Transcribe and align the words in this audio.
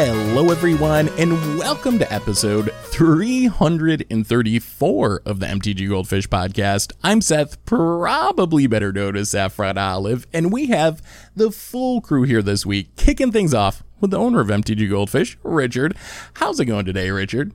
Hello, 0.00 0.52
everyone, 0.52 1.08
and 1.18 1.32
welcome 1.58 1.98
to 1.98 2.12
episode 2.12 2.72
334 2.82 5.22
of 5.26 5.40
the 5.40 5.46
MTG 5.46 5.88
Goldfish 5.88 6.28
podcast. 6.28 6.92
I'm 7.02 7.20
Seth, 7.20 7.64
probably 7.64 8.68
better 8.68 8.92
known 8.92 9.16
as 9.16 9.30
Saffron 9.30 9.76
Olive, 9.76 10.24
and 10.32 10.52
we 10.52 10.66
have 10.66 11.02
the 11.34 11.50
full 11.50 12.00
crew 12.00 12.22
here 12.22 12.42
this 12.42 12.64
week, 12.64 12.94
kicking 12.94 13.32
things 13.32 13.52
off 13.52 13.82
with 14.00 14.12
the 14.12 14.20
owner 14.20 14.38
of 14.38 14.46
MTG 14.46 14.88
Goldfish, 14.88 15.36
Richard. 15.42 15.96
How's 16.34 16.60
it 16.60 16.66
going 16.66 16.84
today, 16.84 17.10
Richard? 17.10 17.52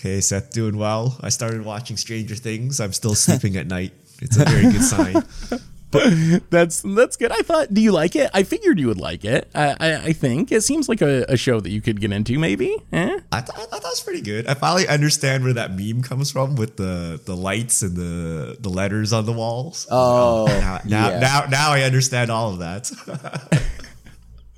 Hey, 0.00 0.20
Seth, 0.20 0.52
doing 0.52 0.76
well. 0.76 1.18
I 1.22 1.28
started 1.28 1.64
watching 1.64 1.96
Stranger 1.96 2.36
Things. 2.36 2.78
I'm 2.78 2.92
still 2.92 3.16
sleeping 3.16 3.56
at 3.56 3.66
night. 3.66 3.92
It's 4.22 4.36
a 4.36 4.44
very 4.44 4.70
good 4.70 4.84
sign. 4.84 5.24
that's 6.50 6.82
that's 6.82 7.16
good. 7.16 7.32
I 7.32 7.42
thought, 7.42 7.72
do 7.72 7.80
you 7.80 7.92
like 7.92 8.16
it? 8.16 8.30
I 8.34 8.42
figured 8.42 8.78
you 8.78 8.88
would 8.88 8.98
like 8.98 9.24
it. 9.24 9.50
I 9.54 9.76
I, 9.80 9.94
I 9.96 10.12
think 10.12 10.52
it 10.52 10.62
seems 10.62 10.88
like 10.88 11.02
a, 11.02 11.24
a, 11.28 11.36
show 11.36 11.60
that 11.60 11.70
you 11.70 11.80
could 11.80 12.00
get 12.00 12.12
into. 12.12 12.38
Maybe. 12.38 12.76
Eh? 12.92 13.18
I, 13.32 13.40
th- 13.40 13.50
I 13.56 13.66
thought 13.66 13.82
that 13.82 13.84
was 13.84 14.00
pretty 14.00 14.22
good. 14.22 14.46
I 14.46 14.54
finally 14.54 14.88
understand 14.88 15.44
where 15.44 15.52
that 15.52 15.76
meme 15.76 16.02
comes 16.02 16.30
from 16.30 16.56
with 16.56 16.76
the 16.76 17.20
the 17.24 17.36
lights 17.36 17.82
and 17.82 17.96
the 17.96 18.56
the 18.58 18.68
letters 18.68 19.12
on 19.12 19.26
the 19.26 19.32
walls. 19.32 19.86
Oh, 19.90 20.46
now 20.46 20.80
now, 20.84 21.10
yeah. 21.10 21.18
now, 21.18 21.46
now 21.48 21.70
I 21.70 21.82
understand 21.82 22.30
all 22.30 22.52
of 22.52 22.58
that. 22.58 22.90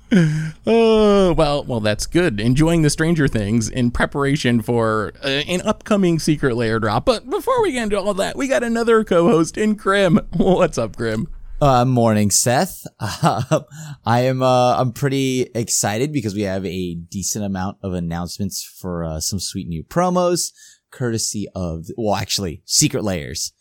oh 0.65 1.33
well, 1.33 1.63
well 1.63 1.79
that's 1.79 2.05
good. 2.05 2.39
Enjoying 2.39 2.81
the 2.81 2.89
Stranger 2.89 3.27
Things 3.27 3.69
in 3.69 3.91
preparation 3.91 4.61
for 4.61 5.13
uh, 5.23 5.27
an 5.27 5.61
upcoming 5.61 6.19
Secret 6.19 6.55
Lair 6.55 6.79
drop. 6.79 7.05
But 7.05 7.29
before 7.29 7.61
we 7.61 7.73
get 7.73 7.83
into 7.83 7.99
all 7.99 8.13
that, 8.13 8.37
we 8.37 8.47
got 8.47 8.63
another 8.63 9.03
co-host 9.03 9.57
in 9.57 9.75
Krim. 9.75 10.19
What's 10.33 10.77
up, 10.77 10.95
Krim? 10.95 11.27
Uh, 11.59 11.85
morning, 11.85 12.29
Seth. 12.29 12.85
Uh, 12.99 13.61
I 14.05 14.21
am. 14.21 14.43
Uh, 14.43 14.75
I'm 14.77 14.91
pretty 14.91 15.49
excited 15.55 16.13
because 16.13 16.35
we 16.35 16.43
have 16.43 16.63
a 16.65 16.93
decent 16.93 17.45
amount 17.45 17.77
of 17.81 17.93
announcements 17.93 18.63
for 18.63 19.03
uh, 19.03 19.19
some 19.19 19.39
sweet 19.39 19.67
new 19.67 19.83
promos, 19.83 20.51
courtesy 20.91 21.47
of 21.55 21.87
well, 21.97 22.15
actually, 22.15 22.61
Secret 22.65 23.03
Lairs, 23.03 23.53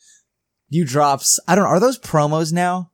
New 0.70 0.84
drops. 0.84 1.40
I 1.48 1.54
don't. 1.54 1.64
know. 1.64 1.70
Are 1.70 1.80
those 1.80 1.98
promos 1.98 2.52
now? 2.52 2.90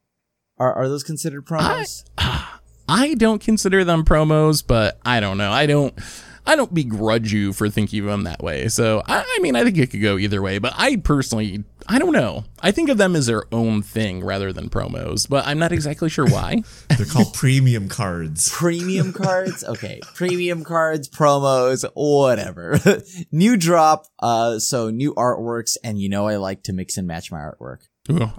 Are 0.59 0.73
are 0.73 0.89
those 0.89 1.03
considered 1.03 1.47
promos? 1.47 2.05
I, 2.17 2.59
I 2.89 3.15
don't 3.15 3.43
consider 3.43 3.85
them 3.85 4.05
promos, 4.05 4.65
but 4.65 5.01
I 5.05 5.19
don't 5.19 5.39
know. 5.39 5.51
I 5.51 5.67
don't. 5.67 5.99
I 6.47 6.57
don't 6.57 6.75
begrudge 6.75 7.33
you 7.33 7.53
for 7.53 7.69
thinking 7.69 8.01
of 8.01 8.07
them 8.07 8.25
that 8.25 8.43
way. 8.43 8.69
So 8.69 9.03
I, 9.07 9.25
I, 9.27 9.39
mean, 9.41 9.55
I 9.55 9.63
think 9.63 9.79
it 9.79 9.91
could 9.91 10.03
go 10.03 10.19
either 10.19 10.43
way. 10.43 10.59
But 10.59 10.75
I 10.77 10.97
personally, 10.97 11.65
I 11.87 11.99
don't 11.99 12.13
know. 12.13 12.45
I 12.61 12.73
think 12.73 12.89
of 12.89 12.99
them 12.99 13.15
as 13.15 13.27
their 13.27 13.45
own 13.53 13.83
thing 13.83 14.25
rather 14.25 14.53
than 14.53 14.69
promos. 14.69 15.29
But 15.29 15.47
I'm 15.47 15.59
not 15.59 15.73
exactly 15.73 16.09
sure 16.09 16.27
why. 16.27 16.63
They're 16.97 17.07
called 17.07 17.33
premium 17.35 17.89
cards. 17.89 18.51
Premium 18.53 19.13
cards. 19.15 19.63
Okay, 19.63 20.01
premium 20.15 20.65
cards, 20.65 21.09
promos, 21.09 21.89
whatever. 21.95 22.79
new 23.33 23.57
drop. 23.57 24.07
Uh, 24.19 24.59
so 24.59 24.91
new 24.91 25.15
artworks, 25.15 25.77
and 25.85 25.99
you 25.99 26.09
know 26.09 26.27
I 26.27 26.37
like 26.37 26.65
to 26.65 26.73
mix 26.73 26.97
and 26.97 27.07
match 27.07 27.31
my 27.31 27.39
artwork. 27.39 27.89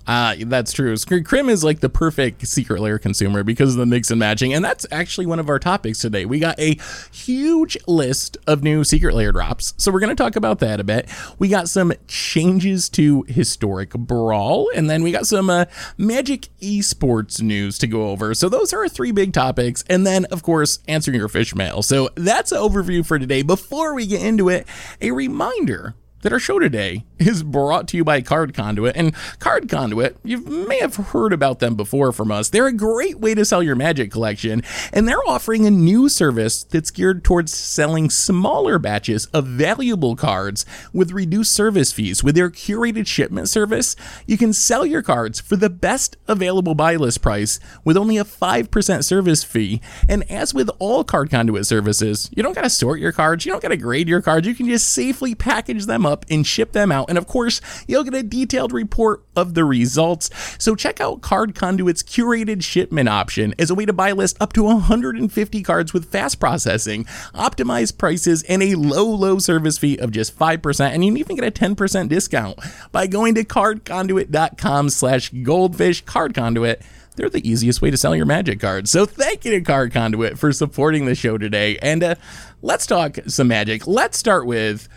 Uh, 0.06 0.36
that's 0.39 0.73
true. 0.73 0.94
Krim 0.97 1.47
is 1.47 1.64
like 1.64 1.80
the 1.80 1.88
perfect 1.88 2.45
secret 2.45 2.81
lair 2.81 3.00
consumer 3.00 3.44
because 3.44 3.73
of 3.73 3.80
the 3.80 3.86
mix 3.86 4.11
and 4.11 4.20
matching. 4.20 4.53
And 4.53 4.64
that's 4.64 4.86
actually 4.92 5.25
one 5.25 5.39
of 5.39 5.47
our 5.47 5.58
topics 5.58 6.00
today. 6.00 6.25
We 6.25 6.39
got 6.39 6.59
a 6.59 6.78
huge 7.14 7.78
list 7.88 8.38
of 8.45 8.61
new 8.61 8.83
secret 8.83 9.16
lair 9.16 9.31
drops. 9.31 9.73
So 9.78 9.89
we're 9.89 10.02
going 10.02 10.16
to 10.16 10.22
talk 10.22 10.36
about 10.36 10.59
that 10.59 10.81
a 10.81 10.83
bit. 10.83 11.09
We 11.39 11.47
got 11.47 11.70
some 11.70 11.94
changes 12.08 12.89
to 12.89 13.23
historic 13.30 13.92
brawl. 13.92 14.70
And 14.75 14.89
then 14.89 15.02
we 15.02 15.14
got 15.14 15.28
some 15.28 15.50
uh, 15.50 15.66
magic 15.98 16.50
esports 16.61 17.42
news 17.42 17.77
to 17.77 17.88
go 17.88 18.09
over. 18.09 18.33
So 18.33 18.50
those 18.50 18.73
are 18.73 18.80
our 18.80 18.89
three 18.89 19.14
big 19.14 19.31
topics. 19.31 19.83
And 19.89 20.05
then, 20.05 20.26
of 20.26 20.43
course, 20.43 20.80
answering 20.89 21.17
your 21.17 21.30
fish 21.30 21.55
mail. 21.55 21.82
So 21.83 22.09
that's 22.15 22.52
an 22.52 22.58
overview 22.58 23.05
for 23.05 23.17
today. 23.17 23.43
Before 23.43 23.95
we 23.95 24.08
get 24.08 24.21
into 24.21 24.49
it, 24.49 24.67
a 24.99 25.11
reminder 25.11 25.95
that 26.23 26.34
our 26.34 26.39
show 26.39 26.58
today 26.58 27.04
is 27.20 27.44
brought 27.44 27.88
to 27.89 27.98
you 27.98 28.04
by 28.04 28.22
Card 28.22 28.54
Conduit. 28.54 28.95
And 28.95 29.14
Card 29.39 29.70
Conduit, 29.70 30.17
you 30.23 30.39
may 30.39 30.80
have 30.80 30.95
heard 30.95 31.34
about 31.34 31.60
them 31.60 31.76
before 31.76 32.11
from 32.11 32.32
us. 32.32 32.50
They're 32.50 32.67
a 32.67 32.73
great 32.73 33.20
way 33.20 33.36
to 33.36 33.45
sell 33.45 33.61
your 33.61 33.76
magic 33.76 34.10
collection, 34.10 34.64
and 34.92 35.08
they're 35.08 35.28
offering 35.28 35.66
a 35.66 35.72
new 35.72 36.10
service 36.10 36.64
that's 36.64 36.92
geared 36.92 37.23
towards 37.23 37.54
selling 37.54 38.10
smaller 38.10 38.80
batches 38.80 39.26
of 39.28 39.45
valuable 39.45 40.16
cards 40.16 40.66
with 40.94 41.12
reduced 41.12 41.52
service 41.52 41.92
fees. 41.92 42.23
With 42.23 42.36
their 42.36 42.50
curated 42.50 43.06
shipment 43.06 43.50
service, 43.50 43.95
you 44.26 44.38
can 44.38 44.54
sell 44.54 44.86
your 44.86 45.02
cards 45.02 45.42
for 45.42 45.58
the 45.58 45.70
best 45.70 46.16
available 46.28 46.73
buy 46.73 46.95
list 46.95 47.22
price 47.22 47.60
with 47.83 47.98
only 47.98 48.17
a 48.17 48.23
5% 48.23 49.04
service 49.04 49.44
fee. 49.44 49.82
And 50.08 50.30
as 50.32 50.54
with 50.54 50.70
all 50.80 51.04
Card 51.04 51.30
Conduit 51.30 51.66
services, 51.66 52.30
you 52.36 52.42
don't 52.44 52.54
got 52.54 52.64
to 52.64 52.70
sort 52.70 53.02
your 53.02 53.12
cards, 53.12 53.45
you 53.45 53.52
don't 53.52 53.62
got 53.62 53.70
to 53.70 53.78
grade 53.78 54.08
your 54.08 54.22
cards, 54.22 54.48
you 54.48 54.56
can 54.56 54.67
just 54.67 54.89
safely 54.89 55.36
package 55.36 55.86
them 55.86 56.06
up 56.06 56.13
up 56.14 56.26
and 56.30 56.48
ship 56.48 56.72
them 56.72 56.92
out. 56.92 57.10
And 57.10 57.18
of 57.18 57.28
course, 57.28 57.60
you'll 57.88 58.06
get 58.06 58.14
a 58.14 58.24
detailed 58.24 58.72
report 58.72 59.24
of 59.36 59.54
the 59.56 59.66
results. 59.66 60.30
So 60.58 60.76
check 60.76 61.02
out 61.02 61.22
Card 61.22 61.56
Conduit's 61.56 62.04
curated 62.04 62.64
shipment 62.64 63.10
option 63.10 63.54
as 63.60 63.70
a 63.70 63.76
way 63.76 63.86
to 63.86 63.92
buy 63.92 64.14
list 64.14 64.38
up 64.40 64.54
to 64.54 64.64
150 64.64 65.64
cards 65.64 65.94
with 65.94 66.12
fast 66.12 66.40
processing, 66.40 67.04
optimized 67.34 67.98
prices, 67.98 68.44
and 68.44 68.64
a 68.64 68.76
low, 68.76 69.10
low 69.10 69.40
service 69.40 69.78
fee 69.78 69.98
of 69.98 70.12
just 70.12 70.38
5%. 70.38 70.80
And 70.86 71.04
you 71.04 71.12
can 71.12 71.18
even 71.18 71.36
get 71.36 71.46
a 71.46 71.52
10% 71.52 72.08
discount 72.08 72.60
by 72.92 73.08
going 73.08 73.36
to 73.36 73.44
cardconduit.com 73.44 74.90
slash 74.90 75.30
goldfish 75.44 76.02
card 76.06 76.34
conduit 76.34 76.82
they're 77.16 77.30
the 77.30 77.48
easiest 77.48 77.82
way 77.82 77.92
to 77.92 77.98
sell 77.98 78.16
your 78.16 78.26
magic 78.26 78.60
cards. 78.60 78.90
So 78.90 79.06
thank 79.06 79.45
you 79.45 79.52
to 79.52 79.62
Card 79.62 79.94
Conduit 79.94 80.38
for 80.38 80.52
supporting 80.52 81.06
the 81.06 81.16
show 81.16 81.38
today. 81.38 81.78
And 81.82 82.04
uh, 82.04 82.16
let's 82.62 82.88
talk 82.88 83.18
some 83.28 83.48
magic. 83.48 83.86
Let's 83.86 84.18
start 84.18 84.45
with 84.45 84.90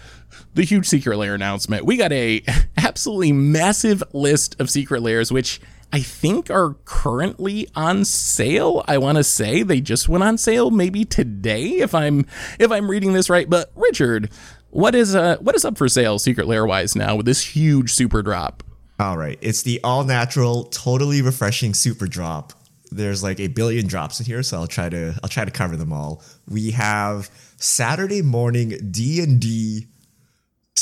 the 0.57 0.65
huge 0.65 0.87
secret 0.87 1.19
lair 1.19 1.35
announcement. 1.35 1.85
We 1.85 1.99
got 1.99 2.13
a 2.13 2.43
absolutely 2.77 3.33
massive 3.33 4.03
list 4.13 4.59
of 4.59 4.71
secret 4.71 5.03
lairs, 5.03 5.31
which 5.31 5.61
I 5.93 6.01
think 6.01 6.51
are 6.51 6.75
currently 6.87 7.69
on 7.77 8.05
sale. 8.07 8.83
I 8.89 8.99
want 8.99 9.19
to 9.19 9.25
say 9.25 9.63
they 9.63 9.83
just 9.83 10.09
went 10.09 10.25
on 10.25 10.39
sale 10.39 10.71
maybe 10.71 11.05
today 11.05 11.67
if 11.79 11.95
I'm 11.95 12.27
if 12.59 12.73
I'm 12.73 12.91
reading 12.91 13.13
this 13.13 13.31
right. 13.31 13.49
But 13.49 13.71
Richard, 13.77 14.31
what 14.71 14.95
is 14.95 15.15
uh 15.15 15.37
what 15.41 15.55
is 15.55 15.65
up 15.65 15.77
for 15.77 15.89
sale 15.89 16.19
secret 16.19 16.49
layer 16.49 16.67
wise 16.67 16.97
now 16.97 17.17
with 17.17 17.27
this 17.27 17.43
huge 17.43 17.93
super 17.93 18.23
drop? 18.23 18.63
All 18.99 19.19
right, 19.19 19.39
it's 19.43 19.63
the 19.63 19.79
all 19.85 20.05
natural, 20.05 20.65
totally 20.65 21.21
refreshing 21.21 21.75
super 21.75 22.07
drop. 22.07 22.55
There's 22.91 23.23
like 23.23 23.41
a 23.41 23.49
billion 23.49 23.87
drops 23.87 24.21
in 24.21 24.27
here, 24.27 24.43
so 24.43 24.57
I'll 24.57 24.67
try 24.67 24.89
to 24.89 25.15
I'll 25.23 25.29
try 25.29 25.45
to 25.45 25.51
cover 25.51 25.77
them 25.77 25.93
all. 25.93 26.23
We 26.49 26.71
have 26.71 27.31
Saturday 27.59 28.23
morning 28.23 28.79
D 28.91 29.21
and 29.21 29.39
D 29.39 29.89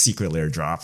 secret 0.04 0.32
lair 0.32 0.48
drop. 0.48 0.82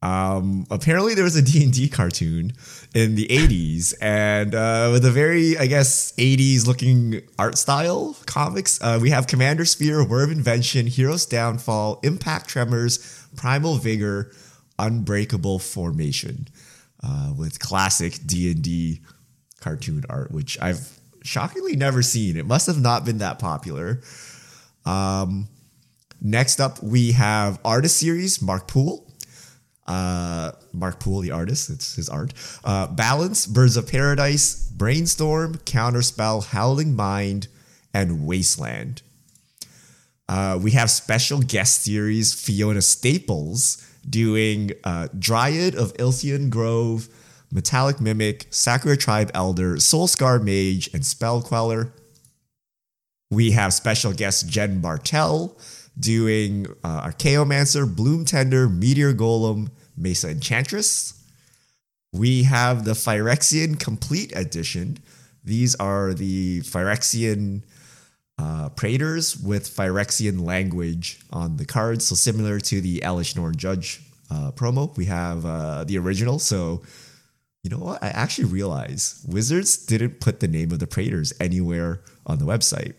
Um, 0.00 0.64
apparently 0.70 1.14
there 1.14 1.24
was 1.24 1.36
a 1.36 1.42
D&D 1.52 1.88
cartoon 1.88 2.52
in 2.94 3.14
the 3.14 3.26
80s 3.26 3.94
and 4.00 4.54
uh, 4.54 4.90
with 4.92 5.04
a 5.04 5.10
very, 5.10 5.58
I 5.58 5.66
guess, 5.66 6.12
80s 6.12 6.66
looking 6.66 7.20
art 7.38 7.58
style 7.58 8.16
comics. 8.26 8.80
Uh, 8.80 8.98
we 9.00 9.10
have 9.10 9.26
Commander 9.26 9.64
Sphere, 9.64 10.04
Whir 10.04 10.24
of 10.24 10.30
Invention, 10.30 10.86
Hero's 10.86 11.26
Downfall, 11.26 12.00
Impact 12.02 12.48
Tremors, 12.48 13.26
Primal 13.36 13.76
Vigor, 13.76 14.32
Unbreakable 14.78 15.58
Formation 15.58 16.48
uh, 17.02 17.32
with 17.36 17.58
classic 17.58 18.18
D&D 18.24 19.00
cartoon 19.60 20.04
art, 20.08 20.30
which 20.30 20.56
I've 20.60 20.98
shockingly 21.22 21.74
never 21.74 22.02
seen. 22.02 22.36
It 22.36 22.46
must 22.46 22.68
have 22.68 22.80
not 22.80 23.04
been 23.04 23.18
that 23.18 23.40
popular. 23.40 24.00
Um, 24.86 25.48
Next 26.20 26.60
up, 26.60 26.82
we 26.82 27.12
have 27.12 27.60
artist 27.64 27.98
series 27.98 28.42
Mark 28.42 28.66
Poole. 28.66 29.04
Uh, 29.86 30.52
Mark 30.72 31.00
Poole, 31.00 31.20
the 31.20 31.30
artist, 31.30 31.70
it's 31.70 31.94
his 31.94 32.08
art. 32.08 32.34
Uh, 32.64 32.86
Balance, 32.88 33.46
Birds 33.46 33.76
of 33.76 33.88
Paradise, 33.88 34.70
Brainstorm, 34.70 35.54
Counterspell, 35.58 36.44
Howling 36.46 36.94
Mine, 36.94 37.42
and 37.94 38.26
Wasteland. 38.26 39.02
Uh, 40.28 40.58
we 40.60 40.72
have 40.72 40.90
special 40.90 41.40
guest 41.40 41.84
series 41.84 42.34
Fiona 42.34 42.82
Staples 42.82 43.82
doing 44.08 44.72
uh, 44.84 45.08
Dryad 45.18 45.74
of 45.74 45.94
Ilysian 45.94 46.50
Grove, 46.50 47.08
Metallic 47.50 47.98
Mimic, 47.98 48.46
Sakura 48.50 48.96
Tribe 48.96 49.30
Elder, 49.32 49.80
Soul 49.80 50.06
Scar 50.06 50.38
Mage, 50.38 50.90
and 50.92 51.06
Spell 51.06 51.40
Queller. 51.40 51.92
We 53.30 53.52
have 53.52 53.72
special 53.72 54.12
guest 54.12 54.48
Jen 54.48 54.80
Bartel 54.80 55.56
doing 55.98 56.66
uh, 56.84 57.08
Archaeomancer, 57.08 57.84
Bloom 57.94 58.24
Tender, 58.24 58.68
Meteor 58.68 59.14
Golem, 59.14 59.70
Mesa 59.96 60.30
Enchantress. 60.30 61.14
We 62.12 62.44
have 62.44 62.84
the 62.84 62.92
Phyrexian 62.92 63.78
Complete 63.78 64.32
Edition. 64.36 64.98
These 65.44 65.74
are 65.76 66.14
the 66.14 66.60
Phyrexian 66.60 67.62
uh, 68.38 68.68
Praetors 68.70 69.36
with 69.36 69.68
Phyrexian 69.68 70.44
language 70.44 71.20
on 71.32 71.56
the 71.56 71.64
cards. 71.64 72.06
So 72.06 72.14
similar 72.14 72.60
to 72.60 72.80
the 72.80 73.00
Elesh 73.00 73.36
Norn 73.36 73.56
Judge 73.56 74.00
uh, 74.30 74.52
promo, 74.52 74.96
we 74.96 75.06
have 75.06 75.44
uh, 75.44 75.84
the 75.84 75.98
original. 75.98 76.38
So 76.38 76.82
you 77.64 77.70
know 77.70 77.78
what? 77.78 78.02
I 78.02 78.08
actually 78.08 78.44
realized 78.46 79.30
Wizards 79.32 79.76
didn't 79.76 80.20
put 80.20 80.40
the 80.40 80.48
name 80.48 80.70
of 80.70 80.78
the 80.78 80.86
Praetors 80.86 81.32
anywhere 81.40 82.00
on 82.26 82.38
the 82.38 82.44
website. 82.44 82.94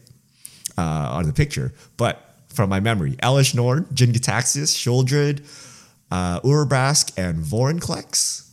uh, 0.79 1.09
on 1.11 1.25
the 1.25 1.33
picture, 1.33 1.73
but 1.97 2.28
from 2.53 2.69
my 2.69 2.79
memory, 2.79 3.13
Elesh 3.23 3.55
Norn, 3.55 3.87
Jin-Gitaxias, 3.93 4.75
Sheoldred, 4.75 5.41
uh, 6.11 6.39
Urabrask, 6.41 7.17
and 7.17 7.43
Vorinclex. 7.43 8.49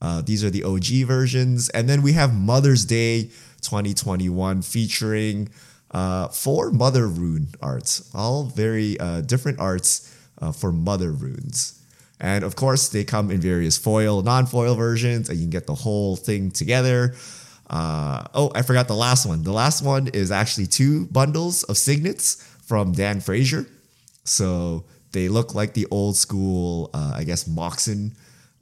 Uh, 0.00 0.22
these 0.22 0.42
are 0.44 0.50
the 0.50 0.64
OG 0.64 1.06
versions. 1.06 1.68
And 1.70 1.88
then 1.88 2.02
we 2.02 2.12
have 2.12 2.34
Mother's 2.34 2.84
Day 2.84 3.24
2021 3.62 4.62
featuring 4.62 5.50
uh, 5.90 6.28
four 6.28 6.70
Mother 6.70 7.06
Rune 7.06 7.48
arts, 7.60 8.10
all 8.14 8.44
very 8.44 8.98
uh, 8.98 9.20
different 9.22 9.58
arts 9.58 10.16
uh, 10.40 10.52
for 10.52 10.72
Mother 10.72 11.10
Runes. 11.10 11.76
And 12.20 12.44
of 12.44 12.54
course, 12.54 12.88
they 12.88 13.02
come 13.02 13.30
in 13.30 13.40
various 13.40 13.76
foil, 13.76 14.22
non 14.22 14.46
foil 14.46 14.74
versions, 14.74 15.28
and 15.28 15.38
you 15.38 15.44
can 15.44 15.50
get 15.50 15.66
the 15.66 15.74
whole 15.74 16.16
thing 16.16 16.50
together. 16.50 17.14
Uh, 17.68 18.24
oh, 18.34 18.50
I 18.54 18.62
forgot 18.62 18.88
the 18.88 18.94
last 18.94 19.26
one. 19.26 19.42
The 19.42 19.52
last 19.52 19.82
one 19.82 20.08
is 20.08 20.30
actually 20.30 20.66
two 20.66 21.06
bundles 21.06 21.62
of 21.64 21.78
signets 21.78 22.46
from 22.70 22.92
Dan 22.92 23.18
Frazier. 23.18 23.66
So 24.22 24.84
they 25.10 25.28
look 25.28 25.56
like 25.56 25.74
the 25.74 25.88
old 25.90 26.16
school, 26.16 26.88
uh, 26.94 27.14
I 27.16 27.24
guess, 27.24 27.48
Moxen 27.48 28.12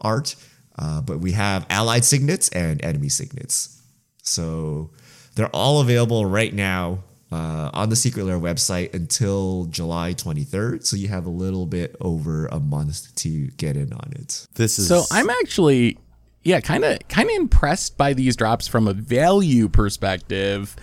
art, 0.00 0.34
uh, 0.78 1.02
but 1.02 1.19
we 1.19 1.32
have 1.32 1.66
allied 1.69 2.06
signets 2.06 2.49
and 2.49 2.82
enemy 2.82 3.10
signets. 3.10 3.82
So 4.22 4.93
they're 5.34 5.55
all 5.55 5.82
available 5.82 6.25
right 6.25 6.55
now 6.55 7.00
uh, 7.31 7.69
on 7.75 7.90
the 7.90 7.96
Secret 7.96 8.25
Lair 8.25 8.40
website 8.40 8.94
until 8.94 9.66
July 9.66 10.14
23rd. 10.14 10.87
So 10.87 10.96
you 10.96 11.08
have 11.08 11.26
a 11.26 11.31
little 11.31 11.66
bit 11.66 11.94
over 12.00 12.46
a 12.46 12.61
month 12.61 13.14
to 13.16 13.49
get 13.58 13.76
in 13.76 13.93
on 13.93 14.12
it. 14.12 14.46
This 14.54 14.78
is 14.78 14.88
So 14.88 15.02
I'm 15.12 15.28
actually, 15.28 15.99
yeah, 16.44 16.61
kind 16.61 16.82
of 16.82 17.06
kind 17.08 17.28
of 17.28 17.37
impressed 17.37 17.99
by 17.99 18.14
these 18.14 18.37
drops 18.37 18.69
from 18.69 18.88
a 18.88 18.94
value 18.94 19.69
perspective. 19.69 20.76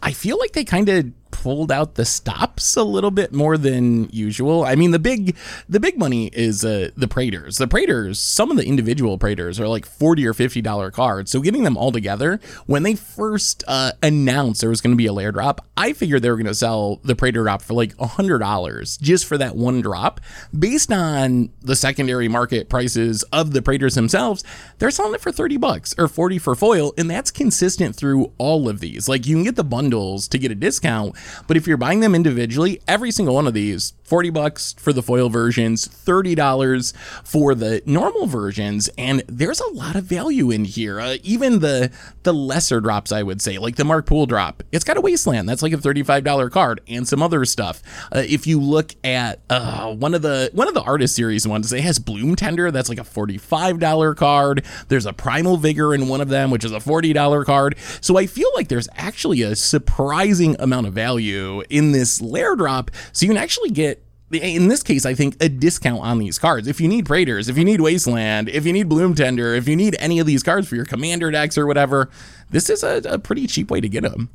I 0.00 0.12
feel 0.12 0.38
like 0.38 0.52
they 0.52 0.64
kind 0.64 0.88
of 0.88 1.12
pulled 1.42 1.72
out 1.72 1.96
the 1.96 2.04
stops 2.04 2.76
a 2.76 2.84
little 2.84 3.10
bit 3.10 3.32
more 3.32 3.58
than 3.58 4.08
usual. 4.10 4.64
I 4.64 4.76
mean, 4.76 4.92
the 4.92 5.00
big 5.00 5.36
the 5.68 5.80
big 5.80 5.98
money 5.98 6.30
is 6.32 6.64
uh, 6.64 6.90
the 6.96 7.08
Praetors. 7.08 7.58
The 7.58 7.66
Praetors, 7.66 8.20
some 8.20 8.52
of 8.52 8.56
the 8.56 8.64
individual 8.64 9.18
Praetors 9.18 9.58
are 9.58 9.66
like 9.66 9.84
forty 9.84 10.24
or 10.24 10.34
fifty 10.34 10.62
dollar 10.62 10.92
cards. 10.92 11.32
So 11.32 11.40
getting 11.40 11.64
them 11.64 11.76
all 11.76 11.90
together, 11.90 12.38
when 12.66 12.84
they 12.84 12.94
first 12.94 13.64
uh, 13.66 13.90
announced 14.04 14.60
there 14.60 14.70
was 14.70 14.80
going 14.80 14.92
to 14.92 14.96
be 14.96 15.06
a 15.06 15.12
lair 15.12 15.32
drop, 15.32 15.66
I 15.76 15.94
figured 15.94 16.22
they 16.22 16.30
were 16.30 16.36
going 16.36 16.46
to 16.46 16.54
sell 16.54 17.00
the 17.02 17.16
Praetor 17.16 17.42
drop 17.42 17.60
for 17.60 17.74
like 17.74 17.98
hundred 17.98 18.38
dollars 18.38 18.96
just 18.98 19.26
for 19.26 19.36
that 19.38 19.56
one 19.56 19.80
drop. 19.80 20.20
Based 20.56 20.92
on 20.92 21.50
the 21.60 21.74
secondary 21.74 22.28
market 22.28 22.68
prices 22.68 23.24
of 23.32 23.52
the 23.52 23.62
Praetors 23.62 23.96
themselves, 23.96 24.44
they're 24.78 24.92
selling 24.92 25.14
it 25.14 25.20
for 25.20 25.32
thirty 25.32 25.56
bucks 25.56 25.92
or 25.98 26.06
forty 26.06 26.38
for 26.38 26.54
foil, 26.54 26.94
and 26.96 27.10
that's 27.10 27.32
consistent 27.32 27.96
through 27.96 28.32
all 28.38 28.68
of 28.68 28.78
these. 28.78 29.08
Like 29.08 29.26
you 29.26 29.34
can 29.34 29.42
get 29.42 29.56
the 29.56 29.64
bundles 29.64 30.28
to 30.28 30.38
get 30.38 30.52
a 30.52 30.54
discount 30.54 31.16
but 31.46 31.56
if 31.56 31.66
you're 31.66 31.76
buying 31.76 32.00
them 32.00 32.14
individually, 32.14 32.80
every 32.86 33.10
single 33.10 33.34
one 33.34 33.46
of 33.46 33.54
these, 33.54 33.92
40 34.12 34.28
bucks 34.28 34.74
for 34.74 34.92
the 34.92 35.02
foil 35.02 35.30
versions, 35.30 35.88
$30 35.88 36.94
for 37.24 37.54
the 37.54 37.82
normal 37.86 38.26
versions, 38.26 38.90
and 38.98 39.22
there's 39.26 39.58
a 39.58 39.70
lot 39.70 39.96
of 39.96 40.04
value 40.04 40.50
in 40.50 40.66
here. 40.66 41.00
Uh, 41.00 41.16
even 41.22 41.60
the 41.60 41.90
the 42.24 42.34
lesser 42.34 42.82
drops, 42.82 43.10
I 43.10 43.22
would 43.22 43.40
say, 43.40 43.56
like 43.56 43.76
the 43.76 43.86
Mark 43.86 44.04
Poole 44.04 44.26
drop, 44.26 44.62
it's 44.70 44.84
got 44.84 44.98
a 44.98 45.00
Wasteland. 45.00 45.48
That's 45.48 45.62
like 45.62 45.72
a 45.72 45.78
$35 45.78 46.50
card 46.50 46.82
and 46.86 47.08
some 47.08 47.22
other 47.22 47.46
stuff. 47.46 47.82
Uh, 48.14 48.22
if 48.28 48.46
you 48.46 48.60
look 48.60 48.94
at 49.02 49.40
uh, 49.48 49.94
one 49.94 50.12
of 50.12 50.20
the 50.20 50.50
one 50.52 50.68
of 50.68 50.74
the 50.74 50.82
artist 50.82 51.16
series 51.16 51.48
ones, 51.48 51.72
it 51.72 51.80
has 51.80 51.98
Bloom 51.98 52.36
Tender, 52.36 52.70
that's 52.70 52.90
like 52.90 52.98
a 52.98 53.04
$45 53.04 54.14
card. 54.14 54.62
There's 54.88 55.06
a 55.06 55.14
Primal 55.14 55.56
Vigor 55.56 55.94
in 55.94 56.08
one 56.08 56.20
of 56.20 56.28
them, 56.28 56.50
which 56.50 56.66
is 56.66 56.72
a 56.72 56.80
$40 56.80 57.46
card. 57.46 57.78
So 58.02 58.18
I 58.18 58.26
feel 58.26 58.50
like 58.54 58.68
there's 58.68 58.90
actually 58.94 59.40
a 59.40 59.56
surprising 59.56 60.54
amount 60.58 60.86
of 60.86 60.92
value 60.92 61.62
in 61.70 61.92
this 61.92 62.20
lair 62.20 62.54
drop. 62.56 62.90
So 63.14 63.24
you 63.24 63.30
can 63.30 63.42
actually 63.42 63.70
get 63.70 64.01
in 64.32 64.68
this 64.68 64.82
case, 64.82 65.04
I 65.04 65.14
think 65.14 65.36
a 65.42 65.48
discount 65.48 66.00
on 66.00 66.18
these 66.18 66.38
cards. 66.38 66.66
If 66.66 66.80
you 66.80 66.88
need 66.88 67.06
Praetors, 67.06 67.48
if 67.48 67.58
you 67.58 67.64
need 67.64 67.80
Wasteland, 67.80 68.48
if 68.48 68.64
you 68.64 68.72
need 68.72 68.88
Bloom 68.88 69.14
Tender, 69.14 69.54
if 69.54 69.68
you 69.68 69.76
need 69.76 69.96
any 69.98 70.18
of 70.18 70.26
these 70.26 70.42
cards 70.42 70.68
for 70.68 70.76
your 70.76 70.84
commander 70.84 71.30
decks 71.30 71.58
or 71.58 71.66
whatever, 71.66 72.08
this 72.50 72.70
is 72.70 72.82
a, 72.82 73.02
a 73.04 73.18
pretty 73.18 73.46
cheap 73.46 73.70
way 73.70 73.80
to 73.80 73.88
get 73.88 74.02
them. 74.02 74.30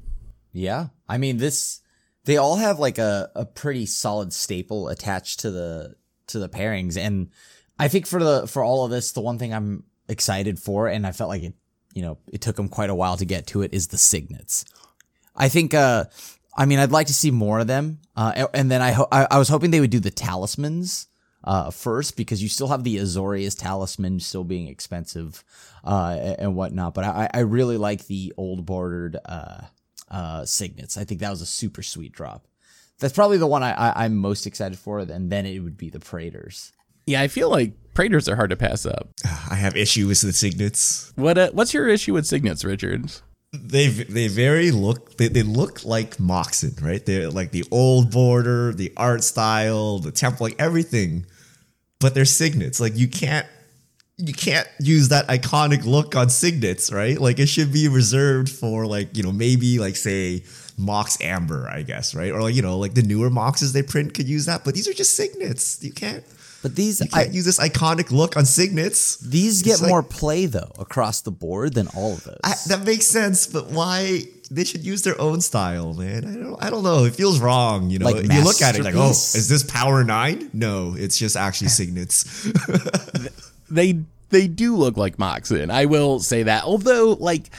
Yeah. 0.53 0.87
I 1.07 1.17
mean, 1.17 1.37
this, 1.37 1.81
they 2.25 2.37
all 2.37 2.57
have 2.57 2.79
like 2.79 2.97
a, 2.97 3.31
a 3.35 3.45
pretty 3.45 3.85
solid 3.85 4.33
staple 4.33 4.89
attached 4.89 5.39
to 5.41 5.51
the, 5.51 5.95
to 6.27 6.39
the 6.39 6.49
pairings. 6.49 6.97
And 6.97 7.29
I 7.79 7.87
think 7.87 8.07
for 8.07 8.23
the, 8.23 8.47
for 8.47 8.63
all 8.63 8.85
of 8.85 8.91
this, 8.91 9.11
the 9.11 9.21
one 9.21 9.39
thing 9.39 9.53
I'm 9.53 9.83
excited 10.07 10.59
for, 10.59 10.87
and 10.87 11.07
I 11.07 11.11
felt 11.11 11.29
like 11.29 11.43
it, 11.43 11.53
you 11.93 12.01
know, 12.01 12.17
it 12.31 12.41
took 12.41 12.55
them 12.55 12.69
quite 12.69 12.89
a 12.89 12.95
while 12.95 13.17
to 13.17 13.25
get 13.25 13.47
to 13.47 13.61
it 13.61 13.73
is 13.73 13.87
the 13.87 13.97
signets. 13.97 14.65
I 15.35 15.49
think, 15.49 15.73
uh, 15.73 16.05
I 16.57 16.65
mean, 16.65 16.79
I'd 16.79 16.91
like 16.91 17.07
to 17.07 17.13
see 17.13 17.31
more 17.31 17.59
of 17.59 17.67
them. 17.67 17.99
Uh, 18.15 18.47
and 18.53 18.71
then 18.71 18.81
I, 18.81 18.91
ho- 18.91 19.07
I, 19.11 19.27
I 19.29 19.37
was 19.37 19.47
hoping 19.47 19.71
they 19.71 19.79
would 19.79 19.91
do 19.91 19.99
the 19.99 20.09
talismans 20.11 21.07
uh, 21.43 21.69
first 21.69 22.17
because 22.17 22.41
you 22.41 22.49
still 22.49 22.67
have 22.67 22.83
the 22.83 22.97
Azorius 22.97 23.57
talisman 23.57 24.19
still 24.19 24.43
being 24.43 24.67
expensive 24.67 25.43
uh, 25.83 26.35
and 26.39 26.55
whatnot. 26.55 26.93
But 26.95 27.05
I, 27.05 27.29
I 27.33 27.39
really 27.41 27.77
like 27.77 28.07
the 28.07 28.33
old 28.37 28.65
bordered 28.65 29.17
uh, 29.25 29.61
uh, 30.09 30.45
signets. 30.45 30.97
I 30.97 31.03
think 31.03 31.21
that 31.21 31.29
was 31.29 31.41
a 31.41 31.45
super 31.45 31.83
sweet 31.83 32.11
drop. 32.11 32.47
That's 32.99 33.13
probably 33.13 33.37
the 33.37 33.47
one 33.47 33.61
I, 33.61 33.73
I, 33.73 34.05
I'm 34.05 34.15
most 34.15 34.47
excited 34.47 34.79
for. 34.79 34.99
And 34.99 35.29
then 35.29 35.45
it 35.45 35.59
would 35.59 35.77
be 35.77 35.91
the 35.91 35.99
Praetors. 35.99 36.73
Yeah, 37.05 37.21
I 37.21 37.27
feel 37.27 37.49
like 37.49 37.73
Praetors 37.93 38.27
are 38.27 38.35
hard 38.35 38.49
to 38.49 38.57
pass 38.57 38.85
up. 38.85 39.09
I 39.49 39.55
have 39.55 39.77
issues 39.77 40.07
with 40.07 40.21
the 40.21 40.33
signets. 40.33 41.13
What 41.15 41.37
uh, 41.37 41.51
What's 41.51 41.73
your 41.73 41.87
issue 41.87 42.13
with 42.13 42.25
signets, 42.25 42.65
Richard? 42.65 43.11
They 43.53 43.87
they 43.87 44.27
very 44.27 44.71
look 44.71 45.17
they, 45.17 45.29
they 45.29 45.43
look 45.43 45.85
like 45.85 46.17
Moxen, 46.19 46.81
right? 46.83 47.03
They're 47.05 47.29
like 47.29 47.51
the 47.51 47.65
old 47.71 48.11
border, 48.11 48.73
the 48.73 48.91
art 48.97 49.23
style, 49.23 49.99
the 49.99 50.11
temple, 50.11 50.45
like 50.45 50.55
everything. 50.59 51.25
But 51.99 52.13
they're 52.13 52.25
signets. 52.25 52.79
Like 52.79 52.95
you 52.95 53.07
can't 53.07 53.47
you 54.17 54.33
can't 54.33 54.67
use 54.79 55.09
that 55.09 55.27
iconic 55.27 55.85
look 55.85 56.15
on 56.15 56.29
signets, 56.29 56.91
right? 56.91 57.19
Like 57.19 57.39
it 57.39 57.47
should 57.47 57.71
be 57.71 57.87
reserved 57.87 58.49
for 58.49 58.87
like, 58.87 59.15
you 59.15 59.21
know, 59.23 59.31
maybe 59.31 59.77
like 59.77 59.95
say 59.95 60.43
Mox 60.77 61.21
Amber, 61.21 61.69
I 61.69 61.83
guess, 61.83 62.15
right? 62.15 62.31
Or 62.31 62.41
like, 62.41 62.55
you 62.55 62.63
know, 62.63 62.79
like 62.79 62.95
the 62.95 63.03
newer 63.03 63.29
Moxes 63.29 63.73
they 63.73 63.83
print 63.83 64.15
could 64.15 64.27
use 64.27 64.45
that, 64.45 64.65
but 64.65 64.73
these 64.73 64.87
are 64.87 64.93
just 64.93 65.15
signets. 65.15 65.83
You 65.83 65.91
can't 65.91 66.23
But 66.63 66.75
these, 66.75 66.99
you 66.99 67.07
can't 67.07 67.29
I, 67.29 67.31
use 67.31 67.45
this 67.45 67.59
iconic 67.59 68.11
look 68.11 68.35
on 68.35 68.45
signets. 68.45 69.17
these 69.17 69.61
get 69.61 69.79
like- 69.81 69.89
more 69.89 70.03
play 70.03 70.47
though 70.47 70.71
across 70.79 71.21
the 71.21 71.31
board 71.31 71.73
than 71.73 71.87
all 71.89 72.13
of 72.13 72.23
those. 72.23 72.39
I, 72.43 72.55
that 72.67 72.83
makes 72.83 73.05
sense, 73.05 73.47
but 73.47 73.67
why 73.67 74.23
they 74.49 74.63
should 74.63 74.83
use 74.83 75.03
their 75.03 75.19
own 75.19 75.41
style, 75.41 75.93
man? 75.93 76.25
I 76.25 76.33
don't 76.33 76.63
I 76.63 76.69
don't 76.69 76.83
know. 76.83 77.05
It 77.05 77.15
feels 77.15 77.39
wrong, 77.39 77.89
you 77.89 77.99
know. 77.99 78.05
Like 78.05 78.23
you 78.31 78.43
look 78.43 78.61
at 78.61 78.75
it 78.75 78.83
like, 78.83 78.95
oh, 78.95 79.11
is 79.11 79.47
this 79.47 79.63
Power 79.63 80.03
Nine? 80.03 80.49
No, 80.53 80.95
it's 80.97 81.17
just 81.17 81.37
actually 81.37 81.69
signets. 81.69 82.49
they 83.69 83.99
they 84.29 84.47
do 84.47 84.75
look 84.75 84.97
like 84.97 85.17
Moxen. 85.17 85.71
I 85.71 85.85
will 85.85 86.19
say 86.19 86.43
that. 86.43 86.63
Although, 86.63 87.13
like, 87.19 87.49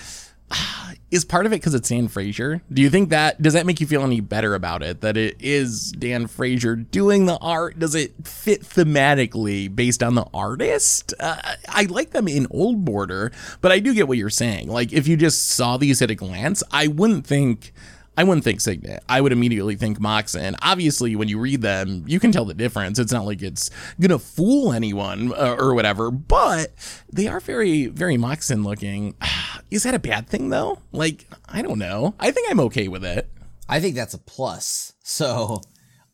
is 1.11 1.25
part 1.25 1.47
of 1.47 1.53
it 1.53 1.57
because 1.57 1.75
it's 1.75 1.89
Dan 1.89 2.09
Frazier? 2.09 2.61
Do 2.71 2.83
you 2.83 2.91
think 2.91 3.09
that 3.11 3.41
does 3.41 3.55
that 3.55 3.67
make 3.67 3.81
you 3.81 3.87
feel 3.87 4.03
any 4.03 4.21
better 4.21 4.55
about 4.55 4.83
it? 4.83 5.01
That 5.01 5.17
it 5.17 5.37
is 5.41 5.93
Dan 5.93 6.27
Frazier 6.27 6.77
doing 6.77 7.27
the 7.27 7.39
art? 7.39 7.79
Does 7.79 7.95
it 7.95 8.27
fit 8.27 8.63
thematically 8.63 9.75
based 9.75 10.03
on 10.03 10.15
the 10.15 10.27
artist? 10.35 11.15
Uh, 11.19 11.37
I 11.69 11.85
like 11.85 12.11
them 12.11 12.29
in 12.29 12.47
Old 12.51 12.85
Border, 12.85 13.33
but 13.61 13.73
I 13.73 13.79
do 13.79 13.95
get 13.95 14.07
what 14.07 14.19
you're 14.19 14.31
saying. 14.31 14.69
Like, 14.69 14.93
if 14.93 15.09
you 15.09 15.17
just 15.17 15.49
saw 15.49 15.77
these 15.77 16.03
at 16.03 16.11
a 16.11 16.15
glance, 16.15 16.63
I 16.71 16.89
wouldn't 16.89 17.27
think. 17.27 17.73
I 18.17 18.25
wouldn't 18.25 18.43
think 18.43 18.61
Signet. 18.61 19.05
I 19.09 19.21
would 19.21 19.31
immediately 19.31 19.77
think 19.77 20.01
Moxen. 20.01 20.57
Obviously, 20.61 21.15
when 21.15 21.29
you 21.29 21.39
read 21.39 21.63
them, 21.63 22.03
you 22.05 22.19
can 22.19 22.33
tell 22.33 22.45
the 22.45 22.53
difference. 22.53 22.99
It's 22.99 23.13
not 23.13 23.25
like 23.27 23.43
it's 23.43 23.71
gonna 24.01 24.19
fool 24.19 24.73
anyone 24.73 25.33
uh, 25.33 25.55
or 25.57 25.73
whatever, 25.73 26.11
but 26.11 26.73
they 27.13 27.29
are 27.29 27.39
very, 27.39 27.87
very 27.87 28.17
Moxen 28.17 28.65
looking. 28.65 29.15
Is 29.71 29.83
that 29.83 29.95
a 29.95 29.99
bad 29.99 30.29
thing 30.29 30.49
though? 30.49 30.79
Like, 30.93 31.27
I 31.49 31.63
don't 31.63 31.79
know. 31.79 32.15
I 32.19 32.31
think 32.31 32.51
I'm 32.51 32.61
okay 32.61 32.89
with 32.89 33.05
it. 33.05 33.31
I 33.69 33.81
think 33.81 33.95
that's 33.95 34.15
a 34.15 34.19
plus. 34.19 34.95
So 35.03 35.63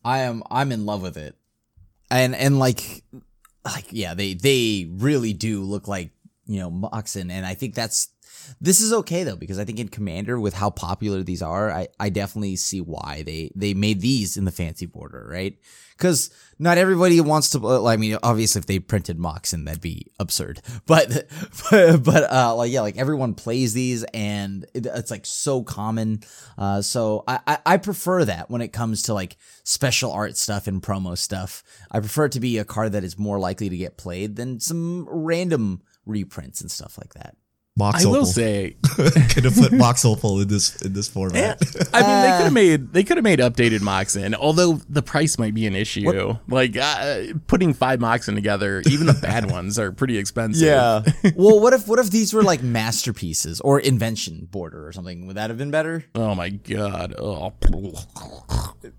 I 0.04 0.20
am 0.20 0.42
I'm 0.50 0.72
in 0.72 0.86
love 0.86 1.02
with 1.02 1.16
it. 1.16 1.36
And 2.10 2.34
and 2.34 2.58
like 2.58 3.04
like 3.64 3.86
yeah, 3.90 4.14
they 4.14 4.34
they 4.34 4.88
really 4.90 5.32
do 5.32 5.62
look 5.62 5.88
like, 5.88 6.10
you 6.46 6.58
know, 6.58 6.70
Moxen 6.70 7.30
and 7.30 7.46
I 7.46 7.54
think 7.54 7.74
that's 7.74 8.08
this 8.60 8.80
is 8.80 8.92
okay 8.92 9.24
though 9.24 9.36
because 9.36 9.58
I 9.58 9.64
think 9.64 9.78
in 9.78 9.88
Commander 9.88 10.38
with 10.38 10.54
how 10.54 10.70
popular 10.70 11.22
these 11.22 11.42
are, 11.42 11.70
I 11.70 11.88
I 11.98 12.10
definitely 12.10 12.56
see 12.56 12.80
why 12.80 13.22
they 13.24 13.50
they 13.54 13.74
made 13.74 14.00
these 14.00 14.36
in 14.36 14.44
the 14.44 14.52
fancy 14.52 14.86
border, 14.86 15.26
right? 15.30 15.56
Cuz 15.98 16.30
not 16.58 16.78
everybody 16.78 17.20
wants 17.20 17.50
to 17.50 17.86
I 17.86 17.96
mean 17.96 18.16
obviously 18.22 18.60
if 18.60 18.66
they 18.66 18.78
printed 18.78 19.18
Moxen 19.18 19.64
that'd 19.64 19.80
be 19.80 20.06
absurd. 20.18 20.60
But 20.86 21.26
but, 21.70 22.02
but 22.04 22.32
uh 22.32 22.54
like 22.54 22.72
yeah, 22.72 22.80
like 22.80 22.96
everyone 22.96 23.34
plays 23.34 23.72
these 23.74 24.04
and 24.14 24.64
it, 24.74 24.86
it's 24.86 25.10
like 25.10 25.26
so 25.26 25.62
common. 25.62 26.22
Uh 26.58 26.82
so 26.82 27.24
I, 27.26 27.40
I 27.46 27.58
I 27.66 27.76
prefer 27.76 28.24
that 28.24 28.50
when 28.50 28.60
it 28.60 28.72
comes 28.72 29.02
to 29.02 29.14
like 29.14 29.36
special 29.64 30.12
art 30.12 30.36
stuff 30.36 30.66
and 30.66 30.82
promo 30.82 31.16
stuff. 31.16 31.62
I 31.90 32.00
prefer 32.00 32.26
it 32.26 32.32
to 32.32 32.40
be 32.40 32.58
a 32.58 32.64
card 32.64 32.92
that 32.92 33.04
is 33.04 33.18
more 33.18 33.38
likely 33.38 33.68
to 33.68 33.76
get 33.76 33.96
played 33.96 34.36
than 34.36 34.60
some 34.60 35.06
random 35.08 35.82
reprints 36.06 36.60
and 36.60 36.70
stuff 36.70 36.98
like 36.98 37.14
that. 37.14 37.36
Mox 37.76 38.04
I 38.04 38.08
will 38.08 38.16
Opal. 38.18 38.26
say, 38.26 38.76
could 39.30 39.42
have 39.44 39.56
put 39.56 39.72
Mox 39.72 40.04
Opal 40.04 40.40
in 40.40 40.46
this 40.46 40.80
in 40.82 40.92
this 40.92 41.08
format. 41.08 41.60
I 41.92 42.02
mean, 42.02 42.22
they 42.22 42.36
could 42.36 42.44
have 42.44 42.52
made 42.52 42.92
they 42.92 43.02
could 43.02 43.16
have 43.16 43.24
made 43.24 43.40
updated 43.40 43.80
mocks 43.80 44.14
in, 44.14 44.32
although 44.36 44.74
the 44.88 45.02
price 45.02 45.40
might 45.40 45.54
be 45.54 45.66
an 45.66 45.74
issue. 45.74 46.36
Like 46.46 46.76
uh, 46.76 47.24
putting 47.48 47.74
five 47.74 47.98
mocks 47.98 48.28
in 48.28 48.36
together, 48.36 48.80
even 48.88 49.08
the 49.08 49.12
bad 49.14 49.50
ones 49.50 49.76
are 49.76 49.90
pretty 49.90 50.18
expensive. 50.18 50.64
Yeah. 50.64 51.02
well, 51.34 51.58
what 51.58 51.72
if 51.72 51.88
what 51.88 51.98
if 51.98 52.10
these 52.12 52.32
were 52.32 52.44
like 52.44 52.62
masterpieces 52.62 53.60
or 53.60 53.80
invention 53.80 54.46
border 54.52 54.86
or 54.86 54.92
something? 54.92 55.26
Would 55.26 55.34
that 55.34 55.50
have 55.50 55.58
been 55.58 55.72
better? 55.72 56.04
Oh 56.14 56.36
my 56.36 56.50
god. 56.50 57.16
Oh. 57.18 57.54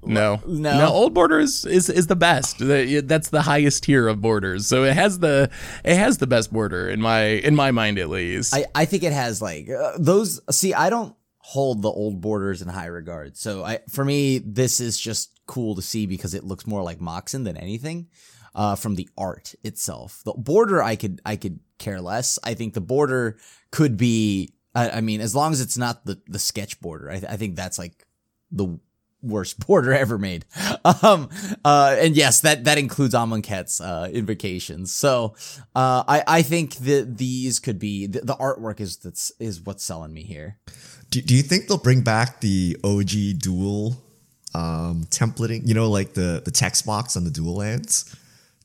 No. 0.03 0.41
No. 0.45 0.77
No. 0.79 0.87
Old 0.89 1.13
border 1.13 1.39
is, 1.39 1.65
is 1.65 1.89
is 1.89 2.07
the 2.07 2.15
best. 2.17 2.59
The- 2.59 2.99
That's 3.05 3.29
the 3.29 3.43
highest 3.43 3.83
tier 3.83 4.09
of 4.09 4.19
borders. 4.21 4.67
So 4.67 4.83
it 4.83 4.95
has 4.95 5.19
the 5.19 5.49
it 5.85 5.95
has 5.95 6.17
the 6.17 6.27
best 6.27 6.51
border 6.51 6.89
in 6.89 6.99
my 7.01 7.23
in 7.23 7.55
my 7.55 7.71
mind 7.71 7.99
at 7.99 8.09
least. 8.09 8.53
I, 8.53 8.64
I 8.73 8.85
think 8.85 9.03
it 9.03 9.13
has 9.13 9.41
like 9.41 9.69
uh, 9.69 9.93
those. 9.97 10.41
See, 10.49 10.73
I 10.73 10.89
don't 10.89 11.15
hold 11.39 11.81
the 11.81 11.89
old 11.89 12.21
borders 12.21 12.61
in 12.61 12.67
high 12.67 12.87
regard. 12.87 13.37
So 13.37 13.63
I, 13.63 13.79
for 13.89 14.03
me, 14.03 14.39
this 14.39 14.79
is 14.79 14.99
just 14.99 15.39
cool 15.45 15.75
to 15.75 15.81
see 15.81 16.07
because 16.07 16.33
it 16.33 16.43
looks 16.43 16.65
more 16.65 16.81
like 16.81 16.99
Moxen 16.99 17.43
than 17.43 17.57
anything. 17.57 18.07
Uh, 18.55 18.73
from 18.73 18.95
the 18.95 19.09
art 19.17 19.53
itself, 19.65 20.21
the 20.23 20.31
border 20.31 20.81
I 20.81 20.95
could 20.95 21.21
I 21.25 21.35
could 21.35 21.59
care 21.77 21.99
less. 21.99 22.39
I 22.41 22.53
think 22.53 22.73
the 22.73 22.79
border 22.79 23.37
could 23.69 23.97
be. 23.97 24.53
I, 24.73 24.91
I 24.91 25.01
mean, 25.01 25.19
as 25.19 25.35
long 25.35 25.51
as 25.51 25.59
it's 25.59 25.77
not 25.77 26.05
the 26.05 26.21
the 26.27 26.39
sketch 26.39 26.79
border, 26.79 27.09
I, 27.11 27.19
th- 27.19 27.31
I 27.31 27.35
think 27.35 27.57
that's 27.57 27.77
like 27.77 28.05
the 28.51 28.79
worst 29.25 29.59
border 29.67 29.93
ever 29.93 30.17
made. 30.17 30.45
Um, 31.01 31.29
uh, 31.63 31.95
and 31.99 32.15
yes, 32.15 32.41
that, 32.41 32.63
that 32.65 32.77
includes 32.77 33.13
Amonkhet's, 33.13 33.81
uh, 33.81 34.09
invocations. 34.11 34.93
So, 34.93 35.35
uh, 35.75 36.03
I, 36.07 36.23
I 36.27 36.41
think 36.41 36.75
that 36.77 37.17
these 37.17 37.59
could 37.59 37.79
be, 37.79 38.07
the, 38.07 38.21
the 38.21 38.35
artwork 38.35 38.79
is, 38.79 38.97
that's, 38.97 39.31
is 39.39 39.61
what's 39.61 39.83
selling 39.83 40.13
me 40.13 40.23
here. 40.23 40.57
do, 41.09 41.21
do 41.21 41.35
you 41.35 41.43
think 41.43 41.67
they'll 41.67 41.77
bring 41.77 42.01
back 42.01 42.41
the 42.41 42.77
OG 42.83 43.39
dual 43.39 43.97
um, 44.53 45.05
templating? 45.09 45.67
You 45.67 45.73
know, 45.73 45.89
like 45.89 46.13
the 46.13 46.41
the 46.43 46.51
text 46.51 46.85
box 46.85 47.15
on 47.17 47.23
the 47.23 47.31
dual 47.31 47.55
lands. 47.55 48.15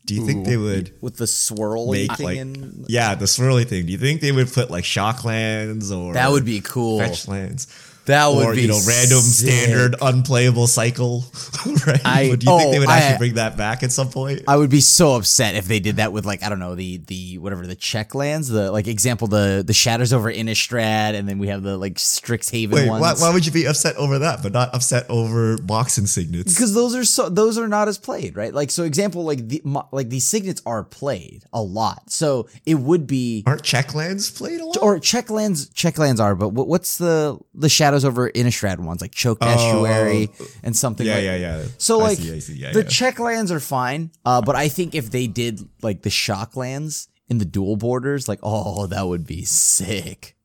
Do 0.07 0.14
you 0.17 0.26
think 0.26 0.45
they 0.45 0.57
would 0.57 0.93
With 1.00 1.19
the 1.19 1.26
swirl 1.26 1.93
make 1.93 2.12
thing 2.14 2.26
like 2.26 2.38
in, 2.38 2.85
yeah 2.88 3.14
the 3.14 3.26
swirly 3.26 3.64
thing? 3.64 3.87
Do 3.87 3.93
you 3.93 3.99
think 3.99 4.21
they 4.21 4.33
would 4.33 4.52
put 4.52 4.69
like 4.71 4.85
shock 4.85 5.25
lands 5.25 5.93
or 5.93 6.14
that 6.14 6.31
would 6.33 6.45
be 6.45 6.61
cool. 6.61 6.99
fetch 6.99 7.29
lands? 7.29 7.69
That 8.07 8.28
would 8.28 8.45
or 8.47 8.54
be 8.54 8.62
you 8.62 8.69
know 8.69 8.80
random 8.87 9.21
sick. 9.21 9.50
standard 9.50 9.95
unplayable 10.00 10.66
cycle, 10.66 11.25
right? 11.87 12.00
I- 12.04 12.23
do 12.25 12.28
you 12.30 12.37
think 12.37 12.49
oh, 12.49 12.71
they 12.73 12.78
would 12.78 12.88
oh, 12.88 12.92
I- 12.92 12.99
actually 12.99 13.19
bring 13.19 13.35
that 13.35 13.57
back 13.57 13.83
at 13.83 13.92
some 13.92 14.09
point? 14.11 14.42
I 14.49 14.57
would 14.57 14.71
be 14.71 14.80
so 14.80 15.14
upset 15.14 15.54
if 15.54 15.66
they 15.66 15.80
did 15.80 15.97
that 15.97 16.12
with 16.12 16.25
like 16.25 16.42
I 16.42 16.49
don't 16.49 16.59
know 16.59 16.75
the 16.75 16.99
the 17.07 17.38
whatever 17.38 17.66
the 17.66 17.75
check 17.76 18.14
lands 18.14 18.49
the 18.49 18.71
like 18.73 18.87
example 18.88 19.28
the 19.28 19.62
the 19.66 19.73
Shadows 19.73 20.12
over 20.12 20.33
Innistrad 20.33 21.14
and 21.14 21.28
then 21.28 21.38
we 21.38 21.49
have 21.49 21.62
the 21.62 21.76
like 21.76 21.95
Strixhaven 21.95 22.73
Wait, 22.73 22.88
ones. 22.88 23.00
why, 23.00 23.14
why 23.14 23.33
would 23.33 23.47
you 23.47 23.52
be 23.52 23.66
upset 23.66 23.97
over 23.97 24.19
that, 24.21 24.42
but 24.42 24.52
not 24.52 24.75
upset 24.75 25.09
over 25.09 25.59
box 25.59 25.99
insignets? 25.99 26.52
because 26.54 26.75
those 26.75 26.95
are 26.95 27.04
so 27.04 27.28
those 27.28 27.59
are 27.59 27.69
not 27.69 27.87
as 27.88 27.99
played 27.99 28.37
right 28.37 28.54
like 28.54 28.71
so 28.71 28.83
example 28.85 29.25
like 29.25 29.47
the 29.49 29.62
like 29.92 30.09
these 30.09 30.26
signets 30.26 30.61
are 30.66 30.83
played 30.85 31.45
a 31.52 31.62
lot 31.62 32.11
so 32.11 32.49
it 32.66 32.75
would 32.75 33.07
be 33.07 33.42
Aren't 33.47 33.62
check 33.62 33.95
lands 33.95 34.30
played 34.30 34.61
a 34.61 34.64
lot? 34.64 34.78
or 34.83 34.99
check 34.99 35.30
lands 35.30 35.69
check 35.71 35.99
lands 35.99 36.21
are 36.21 36.35
but 36.35 36.50
what, 36.50 36.66
what's 36.66 36.99
the 36.99 37.38
the 37.54 37.69
shadows 37.91 38.05
over 38.05 38.31
Innistrad 38.31 38.79
ones 38.79 39.01
like 39.01 39.11
choke 39.13 39.39
estuary 39.43 40.31
and 40.63 40.77
something 40.77 41.07
Oh, 41.07 41.11
yeah, 41.11 41.17
like 41.17 41.25
yeah, 41.25 41.37
yeah. 41.59 41.65
so 41.79 42.01
I 42.01 42.03
like 42.05 42.19
see, 42.19 42.35
I 42.35 42.39
see. 42.39 42.55
Yeah, 42.55 42.73
the 42.73 42.83
yeah. 42.83 42.89
check 42.89 43.19
lands 43.19 43.51
are 43.51 43.61
fine 43.61 44.11
uh 44.25 44.41
but 44.43 44.55
I 44.57 44.69
think 44.69 44.95
if 44.95 45.11
they 45.11 45.27
did 45.27 45.61
like 45.83 46.03
the 46.03 46.11
shock 46.11 46.57
lands 46.57 47.09
in 47.29 47.39
the 47.39 47.45
dual 47.45 47.77
borders 47.77 48.29
like 48.29 48.39
oh 48.43 48.87
that 48.87 49.03
would 49.07 49.27
be 49.27 49.45
sick 49.45 50.37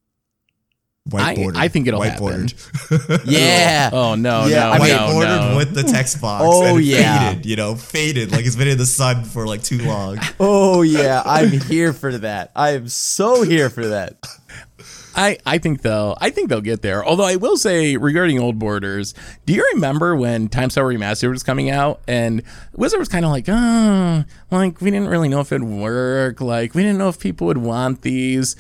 white 1.08 1.22
I- 1.24 1.36
bordered. 1.36 1.58
I 1.62 1.68
think 1.68 1.86
it'll 1.88 2.00
white 2.00 2.14
happen. 2.14 2.48
bordered. 2.90 3.22
yeah 3.26 3.92
oh 3.94 4.16
no, 4.16 4.46
Yeah, 4.48 4.64
no, 4.66 4.72
I 4.72 4.80
white 4.80 4.90
no, 4.90 5.12
bordered 5.12 5.42
no. 5.52 5.58
with 5.58 5.74
the 5.76 5.84
text 5.84 6.20
box. 6.20 6.44
Oh, 6.48 6.78
and 6.78 6.84
yeah. 6.84 7.30
faded. 7.30 7.46
You 7.46 7.56
know, 7.58 7.76
faded 7.76 8.32
like 8.32 8.46
it's 8.48 8.56
been 8.56 8.68
in 8.70 8.80
the 8.80 8.88
sun 8.88 9.24
for 9.24 9.46
like 9.46 9.62
too 9.62 9.80
long. 9.84 10.18
oh 10.40 10.82
yeah 10.82 11.22
I'm 11.24 11.52
here 11.52 11.94
for 11.94 12.18
that 12.18 12.52
I 12.56 12.72
am 12.72 12.88
so 12.88 13.44
here 13.44 13.70
for 13.70 13.88
that 13.90 14.18
I, 15.16 15.38
I 15.46 15.58
think 15.58 15.82
they'll 15.82 16.18
I 16.20 16.30
think 16.30 16.50
they'll 16.50 16.62
get 16.62 16.82
there. 16.82 17.04
Although 17.06 17.24
I 17.24 17.38
will 17.38 17.58
say 17.58 17.96
regarding 17.96 18.40
old 18.40 18.60
borders, 18.60 19.14
do 19.46 19.54
you 19.54 19.66
remember 19.74 20.16
when 20.16 20.50
Time 20.50 20.70
Spiral 20.70 20.96
Remastered 20.96 21.32
was 21.32 21.44
coming 21.44 21.70
out 21.70 22.02
and 22.08 22.44
Wizard 22.76 23.00
was 23.00 23.08
kind 23.08 23.24
of 23.24 23.32
like, 23.32 23.46
oh, 23.48 24.26
like 24.52 24.82
we 24.82 24.92
didn't 24.92 25.08
really 25.08 25.30
know 25.30 25.40
if 25.40 25.52
it'd 25.52 25.68
work, 25.68 26.42
like 26.42 26.76
we 26.76 26.84
didn't 26.84 26.98
know 26.98 27.10
if 27.10 27.20
people 27.20 27.48
would 27.48 27.58
want 27.58 28.02
these. 28.02 28.56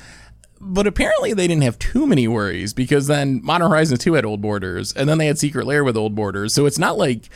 But 0.61 0.87
apparently 0.87 1.33
they 1.33 1.47
didn't 1.47 1.63
have 1.63 1.77
too 1.77 2.07
many 2.07 2.27
worries 2.27 2.73
because 2.73 3.07
then 3.07 3.41
Modern 3.43 3.69
Horizon 3.69 3.97
2 3.97 4.13
had 4.13 4.25
old 4.25 4.41
borders 4.41 4.93
and 4.93 5.09
then 5.09 5.17
they 5.17 5.27
had 5.27 5.37
Secret 5.37 5.67
Lair 5.67 5.83
with 5.83 5.97
old 5.97 6.15
borders. 6.15 6.53
So 6.53 6.65
it's 6.65 6.79
not 6.79 6.97
like 6.97 7.29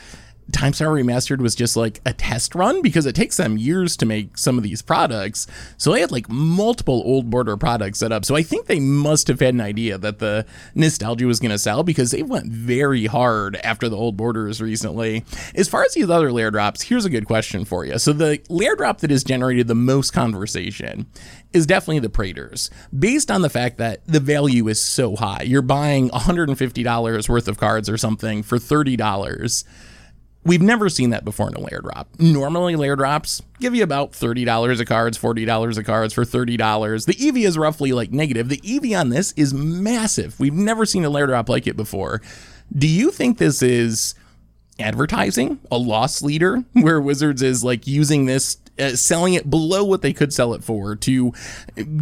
Time 0.52 0.72
Spiral 0.72 0.94
Remastered 0.94 1.40
was 1.40 1.54
just 1.54 1.76
like 1.76 2.00
a 2.04 2.12
test 2.12 2.54
run 2.54 2.82
because 2.82 3.06
it 3.06 3.14
takes 3.14 3.36
them 3.36 3.58
years 3.58 3.96
to 3.98 4.06
make 4.06 4.38
some 4.38 4.56
of 4.56 4.64
these 4.64 4.82
products. 4.82 5.46
So 5.76 5.92
they 5.92 6.00
had 6.00 6.12
like 6.12 6.28
multiple 6.28 7.02
old 7.04 7.30
border 7.30 7.56
products 7.56 7.98
set 7.98 8.12
up. 8.12 8.24
So 8.24 8.36
I 8.36 8.42
think 8.42 8.66
they 8.66 8.80
must 8.80 9.28
have 9.28 9.40
had 9.40 9.54
an 9.54 9.60
idea 9.60 9.98
that 9.98 10.18
the 10.18 10.46
nostalgia 10.74 11.26
was 11.26 11.40
going 11.40 11.50
to 11.50 11.58
sell 11.58 11.82
because 11.82 12.10
they 12.10 12.22
went 12.22 12.46
very 12.46 13.06
hard 13.06 13.56
after 13.56 13.88
the 13.88 13.96
old 13.96 14.16
borders 14.16 14.60
recently. 14.60 15.24
As 15.54 15.68
far 15.68 15.84
as 15.84 15.94
these 15.94 16.10
other 16.10 16.32
lair 16.32 16.50
drops, 16.50 16.82
here's 16.82 17.04
a 17.04 17.10
good 17.10 17.26
question 17.26 17.64
for 17.64 17.84
you. 17.84 17.98
So 17.98 18.12
the 18.12 18.40
lair 18.48 18.76
drop 18.76 18.98
that 19.00 19.10
has 19.10 19.24
generated 19.24 19.68
the 19.68 19.74
most 19.74 20.12
conversation 20.12 21.06
is 21.52 21.66
definitely 21.66 21.98
the 21.98 22.08
Praetors, 22.08 22.70
based 22.96 23.30
on 23.30 23.42
the 23.42 23.50
fact 23.50 23.78
that 23.78 24.06
the 24.06 24.20
value 24.20 24.68
is 24.68 24.80
so 24.80 25.16
high. 25.16 25.42
You're 25.42 25.62
buying 25.62 26.10
$150 26.10 27.28
worth 27.28 27.48
of 27.48 27.58
cards 27.58 27.88
or 27.88 27.96
something 27.96 28.42
for 28.42 28.58
$30. 28.58 29.64
We've 30.42 30.62
never 30.62 30.88
seen 30.88 31.10
that 31.10 31.24
before 31.24 31.48
in 31.48 31.54
a 31.54 31.60
lair 31.60 31.80
drop. 31.80 32.08
Normally, 32.18 32.74
lair 32.74 32.96
drops 32.96 33.42
give 33.60 33.74
you 33.74 33.82
about 33.82 34.12
$30 34.12 34.80
of 34.80 34.86
cards, 34.86 35.18
$40 35.18 35.78
of 35.78 35.84
cards 35.84 36.14
for 36.14 36.24
$30. 36.24 37.04
The 37.04 37.28
EV 37.28 37.36
is 37.38 37.58
roughly 37.58 37.92
like 37.92 38.10
negative. 38.10 38.48
The 38.48 38.60
EV 38.64 38.98
on 38.98 39.10
this 39.10 39.32
is 39.32 39.52
massive. 39.52 40.40
We've 40.40 40.54
never 40.54 40.86
seen 40.86 41.04
a 41.04 41.10
lair 41.10 41.26
drop 41.26 41.50
like 41.50 41.66
it 41.66 41.76
before. 41.76 42.22
Do 42.74 42.88
you 42.88 43.10
think 43.10 43.36
this 43.36 43.62
is 43.62 44.14
advertising, 44.78 45.60
a 45.70 45.76
loss 45.76 46.22
leader, 46.22 46.64
where 46.72 47.00
Wizards 47.00 47.42
is 47.42 47.62
like 47.62 47.86
using 47.86 48.24
this, 48.24 48.56
uh, 48.78 48.96
selling 48.96 49.34
it 49.34 49.50
below 49.50 49.84
what 49.84 50.00
they 50.00 50.14
could 50.14 50.32
sell 50.32 50.54
it 50.54 50.64
for 50.64 50.96
to 50.96 51.34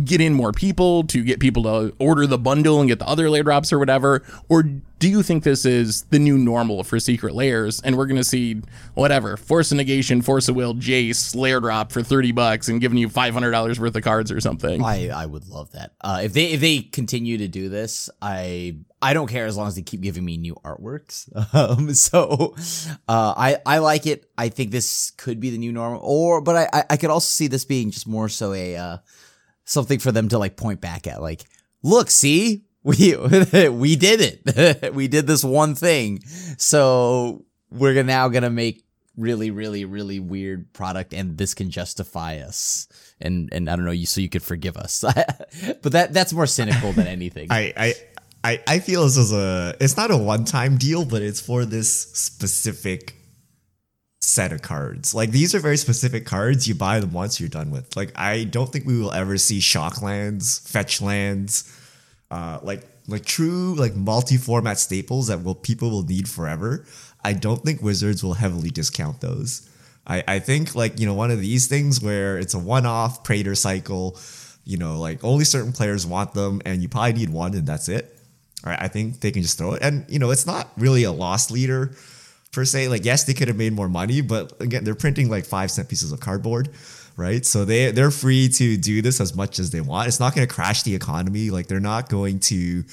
get 0.05 0.21
in 0.21 0.33
more 0.33 0.53
people, 0.53 1.03
to 1.05 1.25
get 1.25 1.41
people 1.41 1.65
to 1.65 1.93
order 1.99 2.25
the 2.25 2.39
bundle 2.39 2.79
and 2.79 2.89
get 2.89 3.01
the 3.01 3.09
other 3.09 3.29
lair 3.29 3.43
drops 3.43 3.73
or 3.73 3.81
whatever? 3.81 4.23
Or 4.49 4.63
do 4.99 5.09
you 5.09 5.23
think 5.23 5.45
this 5.45 5.65
is 5.65 6.03
the 6.05 6.19
new 6.19 6.37
normal 6.37 6.83
for 6.85 6.99
secret 6.99 7.35
lairs 7.35 7.81
and 7.83 7.97
we're 7.97 8.07
going 8.07 8.17
to 8.17 8.25
see 8.25 8.61
whatever, 8.95 9.37
Force 9.37 9.71
of 9.71 9.77
Negation, 9.77 10.23
Force 10.23 10.49
of 10.49 10.57
Will, 10.57 10.75
Jace, 10.75 11.37
lair 11.37 11.61
drop 11.61 11.93
for 11.93 12.03
30 12.03 12.33
bucks 12.33 12.69
and 12.69 12.81
giving 12.81 12.99
you 12.99 13.09
$500 13.09 13.79
worth 13.79 13.97
of 13.97 14.03
cards 14.03 14.33
or 14.33 14.41
something? 14.41 14.83
I 14.83 15.09
I 15.09 15.27
would 15.27 15.49
love 15.49 15.73
that. 15.73 15.93
Uh, 16.01 16.21
if 16.25 16.33
they 16.33 16.47
if 16.47 16.61
they 16.61 16.81
continue 16.81 17.39
to 17.39 17.49
do 17.49 17.69
this, 17.69 18.11
I 18.21 18.79
I 19.01 19.15
don't 19.15 19.29
care 19.29 19.47
as 19.47 19.57
long 19.57 19.69
as 19.69 19.77
they 19.77 19.83
keep 19.83 20.01
giving 20.01 20.25
me 20.25 20.37
new 20.37 20.55
artworks. 20.65 21.29
Um, 21.59 21.95
so 21.95 22.55
uh, 23.09 23.35
I 23.37 23.59
I 23.65 23.79
like 23.79 24.07
it. 24.07 24.31
I 24.37 24.49
think 24.49 24.71
this 24.71 25.11
could 25.13 25.41
be 25.41 25.51
the 25.51 25.59
new 25.59 25.73
normal. 25.73 26.01
Or 26.03 26.41
but 26.41 26.69
I 26.73 26.85
I, 26.91 26.97
could 26.97 27.11
also 27.11 27.27
see 27.27 27.47
this 27.47 27.65
being 27.65 27.91
just 27.91 28.07
more 28.07 28.29
so 28.29 28.53
a 28.53 28.77
uh, 28.77 28.99
something 29.65 29.99
for 29.99 30.13
them 30.13 30.29
to 30.29 30.39
like 30.39 30.57
point 30.57 30.81
back 30.81 31.07
at. 31.07 31.23
Like, 31.23 31.45
look, 31.83 32.11
see. 32.11 32.65
We 32.83 33.17
we 33.71 33.97
did 33.97 34.21
it. 34.21 34.93
we 34.95 35.09
did 35.09 35.27
this 35.27 35.45
one 35.45 35.75
thing. 35.75 36.21
So 36.59 37.45
we're 37.71 38.03
now 38.03 38.29
gonna 38.29 38.51
make 38.51 38.85
really, 39.17 39.51
really, 39.51 39.85
really 39.85 40.21
weird 40.21 40.73
product, 40.73 41.13
and 41.13 41.37
this 41.37 41.53
can 41.55 41.71
justify 41.71 42.39
us. 42.39 42.89
And 43.21 43.49
and 43.53 43.69
I 43.69 43.77
don't 43.77 43.85
know, 43.85 43.91
you 43.91 44.07
so 44.07 44.21
you 44.21 44.29
could 44.29 44.43
forgive 44.43 44.77
us. 44.77 45.05
but 45.83 45.93
that 45.93 46.13
that's 46.13 46.33
more 46.33 46.47
cynical 46.47 46.93
than 46.93 47.07
anything. 47.07 47.49
I, 47.51 47.95
I 48.45 48.61
I 48.67 48.79
feel 48.79 49.05
this 49.05 49.17
is 49.17 49.33
a 49.33 49.75
it's 49.81 49.97
not 49.97 50.11
a 50.11 50.17
one 50.17 50.45
time 50.45 50.79
deal, 50.79 51.05
but 51.05 51.23
it's 51.23 51.41
for 51.41 51.65
this 51.65 52.13
specific 52.13 53.17
set 54.21 54.53
of 54.53 54.63
cards. 54.63 55.15
Like 55.15 55.33
these 55.33 55.55
are 55.55 55.59
very 55.59 55.77
specific 55.77 56.25
cards. 56.25 56.69
You 56.69 56.75
buy 56.75 57.01
them 57.01 57.13
once, 57.13 57.41
you're 57.41 57.49
done 57.49 57.71
with. 57.71 57.97
Like 57.97 58.13
I 58.17 58.45
don't 58.45 58.73
think 58.73 58.87
we 58.87 58.99
will 58.99 59.13
ever 59.13 59.37
see 59.37 59.61
shock 59.61 60.01
lands, 60.01 60.61
fetch 60.61 61.03
lands, 61.03 61.65
uh, 62.31 62.61
like 62.63 62.85
like 63.07 63.25
true 63.25 63.75
like 63.75 63.97
multi 63.97 64.37
format 64.37 64.79
staples 64.79 65.29
that 65.29 65.43
will 65.43 65.55
people 65.55 65.91
will 65.91 66.05
need 66.05 66.29
forever. 66.29 66.85
I 67.25 67.33
don't 67.33 67.63
think 67.63 67.83
Wizards 67.83 68.23
will 68.23 68.35
heavily 68.35 68.71
discount 68.71 69.21
those. 69.21 69.69
I, 70.07 70.25
I 70.27 70.39
think 70.39 70.75
like 70.75 71.01
you 71.01 71.07
know 71.07 71.15
one 71.15 71.31
of 71.31 71.41
these 71.41 71.67
things 71.67 72.03
where 72.03 72.39
it's 72.39 72.55
a 72.55 72.59
one 72.59 72.87
off 72.87 73.25
Praetor 73.25 73.55
cycle, 73.55 74.19
you 74.65 74.77
know 74.77 74.99
like 74.99 75.25
only 75.25 75.45
certain 75.45 75.73
players 75.73 76.07
want 76.07 76.35
them 76.35 76.61
and 76.65 76.83
you 76.83 76.89
probably 76.89 77.15
need 77.15 77.31
one 77.31 77.55
and 77.55 77.67
that's 77.67 77.89
it. 77.89 78.15
All 78.65 78.71
right, 78.71 78.83
I 78.83 78.89
think 78.89 79.21
they 79.21 79.31
can 79.31 79.43
just 79.43 79.57
throw 79.59 79.73
it 79.75 79.83
and 79.83 80.05
you 80.09 80.19
know 80.19 80.31
it's 80.31 80.47
not 80.47 80.71
really 80.77 81.05
a 81.05 81.13
loss 81.13 81.51
leader 81.51 81.93
per 82.53 82.65
se. 82.65 82.89
Like 82.89 83.05
yes, 83.05 83.25
they 83.25 83.35
could 83.35 83.49
have 83.49 83.57
made 83.57 83.73
more 83.73 83.89
money, 83.89 84.21
but 84.21 84.61
again 84.61 84.85
they're 84.85 84.95
printing 84.95 85.31
like 85.31 85.47
five 85.47 85.71
cent 85.71 85.89
pieces 85.89 86.13
of 86.13 86.21
cardboard, 86.21 86.69
right? 87.19 87.45
So 87.45 87.65
they 87.65 87.91
they're 87.91 88.11
free 88.11 88.49
to 88.51 88.77
do 88.79 89.03
this 89.03 89.21
as 89.21 89.35
much 89.35 89.59
as 89.59 89.71
they 89.71 89.83
want. 89.83 90.09
It's 90.09 90.21
not 90.21 90.35
going 90.35 90.47
to 90.47 90.55
crash 90.55 90.85
the 90.85 90.95
economy. 90.95 91.51
Like 91.51 91.67
they're 91.67 91.81
not 91.81 92.09
going 92.09 92.39
to 92.41 92.85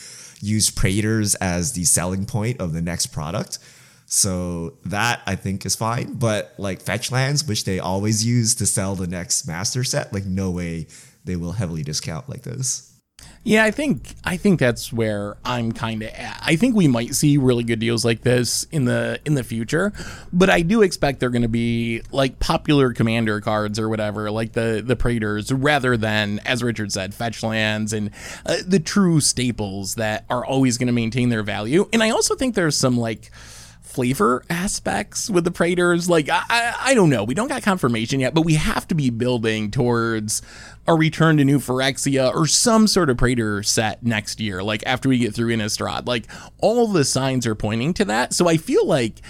use 0.42 0.70
Praetors 0.72 1.36
as 1.36 1.74
the 1.74 1.86
selling 1.86 2.26
point 2.26 2.60
of 2.60 2.74
the 2.74 2.82
next 2.82 3.08
product. 3.08 3.60
So 4.08 4.78
that 4.86 5.22
I 5.26 5.36
think 5.36 5.66
is 5.66 5.76
fine. 5.76 6.16
But 6.16 6.54
like 6.58 6.82
fetch 6.82 7.12
lands, 7.12 7.48
which 7.48 7.64
they 7.64 7.80
always 7.80 8.26
use 8.26 8.56
to 8.56 8.66
sell 8.66 8.96
the 8.96 9.08
next 9.08 9.48
master 9.48 9.84
set, 9.84 10.12
like 10.12 10.26
no 10.26 10.52
way 10.52 10.88
they 11.24 11.36
will 11.36 11.54
heavily 11.54 11.84
discount 11.84 12.28
like 12.28 12.42
this. 12.42 12.95
Yeah, 13.48 13.64
I 13.64 13.70
think 13.70 14.16
I 14.24 14.38
think 14.38 14.60
that's 14.60 14.92
where 14.92 15.38
I'm 15.46 15.72
kind 15.72 16.02
of 16.02 16.10
at. 16.10 16.42
I 16.44 16.56
think 16.56 16.76
we 16.76 16.88
might 16.88 17.14
see 17.14 17.38
really 17.38 17.64
good 17.64 17.78
deals 17.78 18.04
like 18.04 18.24
this 18.24 18.64
in 18.72 18.86
the 18.86 19.20
in 19.24 19.36
the 19.36 19.44
future, 19.44 19.94
but 20.34 20.50
I 20.50 20.62
do 20.62 20.82
expect 20.82 21.20
they're 21.20 21.30
going 21.30 21.44
to 21.44 21.48
be 21.48 22.02
like 22.12 22.40
popular 22.40 22.92
commander 22.92 23.40
cards 23.42 23.78
or 23.78 23.88
whatever, 23.88 24.32
like 24.32 24.54
the 24.54 24.82
the 24.84 24.96
Praetors, 24.96 25.52
rather 25.52 25.96
than 25.96 26.40
as 26.40 26.64
Richard 26.64 26.92
said, 26.92 27.14
fetch 27.14 27.44
lands 27.44 27.94
and 27.94 28.10
uh, 28.48 28.58
the 28.66 28.80
true 28.80 29.22
staples 29.22 29.94
that 29.94 30.26
are 30.28 30.44
always 30.44 30.80
going 30.80 30.88
to 30.88 30.94
maintain 30.94 31.30
their 31.30 31.44
value. 31.44 31.88
And 31.94 32.02
I 32.02 32.10
also 32.10 32.34
think 32.34 32.56
there's 32.56 32.76
some 32.76 32.98
like 32.98 33.30
flavor 33.96 34.44
aspects 34.50 35.30
with 35.30 35.46
the 35.46 35.52
Praetors. 35.52 36.10
Like, 36.10 36.28
I, 36.30 36.76
I 36.78 36.94
don't 36.94 37.10
know. 37.10 37.24
We 37.24 37.34
don't 37.34 37.48
got 37.48 37.64
confirmation 37.64 38.20
yet, 38.20 38.34
but 38.34 38.42
we 38.42 38.56
have 38.56 38.86
to 38.90 38.96
be 38.96 39.10
building 39.10 39.72
towards 39.72 40.42
a 40.86 40.94
return 40.94 41.38
to 41.38 41.46
New 41.46 41.60
Phyrexia 41.60 42.34
or 42.36 42.46
some 42.46 42.88
sort 42.88 43.10
of 43.10 43.16
Praetor 43.16 43.64
set 43.64 44.04
next 44.04 44.42
year, 44.42 44.62
like 44.62 44.84
after 44.86 45.08
we 45.08 45.18
get 45.18 45.34
through 45.34 45.56
Innistrad. 45.56 46.08
Like, 46.08 46.26
all 46.60 46.90
the 46.90 47.06
signs 47.06 47.48
are 47.48 47.56
pointing 47.56 47.94
to 47.94 48.06
that. 48.06 48.34
So 48.34 48.50
I 48.50 48.58
feel 48.58 48.86
like 48.86 49.22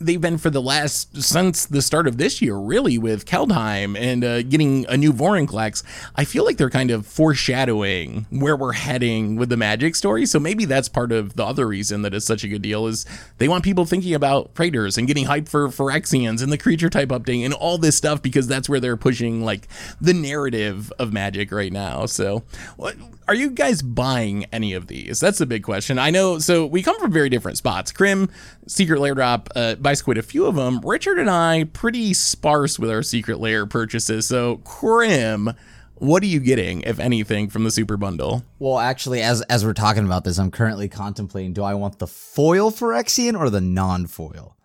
they've 0.00 0.20
been 0.20 0.38
for 0.38 0.50
the 0.50 0.60
last 0.60 1.22
since 1.22 1.66
the 1.66 1.82
start 1.82 2.06
of 2.06 2.18
this 2.18 2.42
year, 2.42 2.56
really, 2.56 2.98
with 2.98 3.26
Kaldheim 3.26 3.98
and 3.98 4.24
uh, 4.24 4.42
getting 4.42 4.86
a 4.88 4.96
new 4.96 5.12
Vorinclex. 5.12 5.82
I 6.16 6.24
feel 6.24 6.44
like 6.44 6.56
they're 6.56 6.70
kind 6.70 6.90
of 6.90 7.06
foreshadowing 7.06 8.26
where 8.30 8.56
we're 8.56 8.72
heading 8.72 9.36
with 9.36 9.48
the 9.48 9.56
Magic 9.56 9.94
story. 9.94 10.26
So 10.26 10.38
maybe 10.38 10.64
that's 10.64 10.88
part 10.88 11.12
of 11.12 11.36
the 11.36 11.44
other 11.44 11.66
reason 11.66 12.02
that 12.02 12.14
it's 12.14 12.26
such 12.26 12.44
a 12.44 12.48
good 12.48 12.62
deal 12.62 12.86
is 12.86 13.06
they 13.38 13.48
want 13.48 13.64
people 13.64 13.84
thinking 13.84 14.14
about 14.14 14.54
Praetors 14.54 14.98
and 14.98 15.06
getting 15.06 15.26
hyped 15.26 15.48
for 15.48 15.68
Phyrexians 15.68 16.42
and 16.42 16.52
the 16.52 16.58
creature 16.58 16.90
type 16.90 17.10
update 17.10 17.44
and 17.44 17.54
all 17.54 17.78
this 17.78 17.96
stuff 17.96 18.22
because 18.22 18.46
that's 18.46 18.68
where 18.68 18.80
they're 18.80 18.96
pushing 18.96 19.44
like 19.44 19.68
the 20.00 20.14
narrative 20.14 20.92
of 20.98 21.12
Magic 21.12 21.52
right 21.52 21.72
now. 21.72 22.06
So 22.06 22.42
what 22.76 22.96
are 23.26 23.34
you 23.34 23.50
guys 23.50 23.82
buying 23.82 24.44
any 24.52 24.74
of 24.74 24.86
these? 24.86 25.20
That's 25.20 25.38
the 25.38 25.46
big 25.46 25.62
question. 25.62 25.98
I 25.98 26.10
know. 26.10 26.38
So 26.38 26.66
we 26.66 26.82
come 26.82 26.98
from 26.98 27.12
very 27.12 27.28
different 27.28 27.56
spots. 27.56 27.92
Krim, 27.92 28.28
Secret 28.66 29.00
Lair 29.00 29.14
Drop, 29.14 29.48
uh, 29.56 29.76
a 29.82 30.22
few 30.22 30.46
of 30.46 30.54
them. 30.54 30.80
Richard 30.80 31.18
and 31.18 31.30
I, 31.30 31.64
pretty 31.64 32.14
sparse 32.14 32.78
with 32.78 32.90
our 32.90 33.02
Secret 33.02 33.40
Lair 33.40 33.66
purchases. 33.66 34.26
So 34.26 34.58
Krim, 34.58 35.52
what 35.94 36.22
are 36.22 36.26
you 36.26 36.40
getting, 36.40 36.82
if 36.82 36.98
anything, 36.98 37.48
from 37.48 37.64
the 37.64 37.70
Super 37.70 37.96
Bundle? 37.96 38.44
Well, 38.58 38.78
actually, 38.78 39.22
as 39.22 39.40
as 39.42 39.64
we're 39.64 39.72
talking 39.72 40.04
about 40.04 40.24
this, 40.24 40.38
I'm 40.38 40.50
currently 40.50 40.88
contemplating: 40.88 41.52
do 41.52 41.62
I 41.62 41.74
want 41.74 41.98
the 41.98 42.06
foil 42.06 42.70
Phyrexian 42.70 43.38
or 43.38 43.48
the 43.48 43.60
non-foil? 43.60 44.56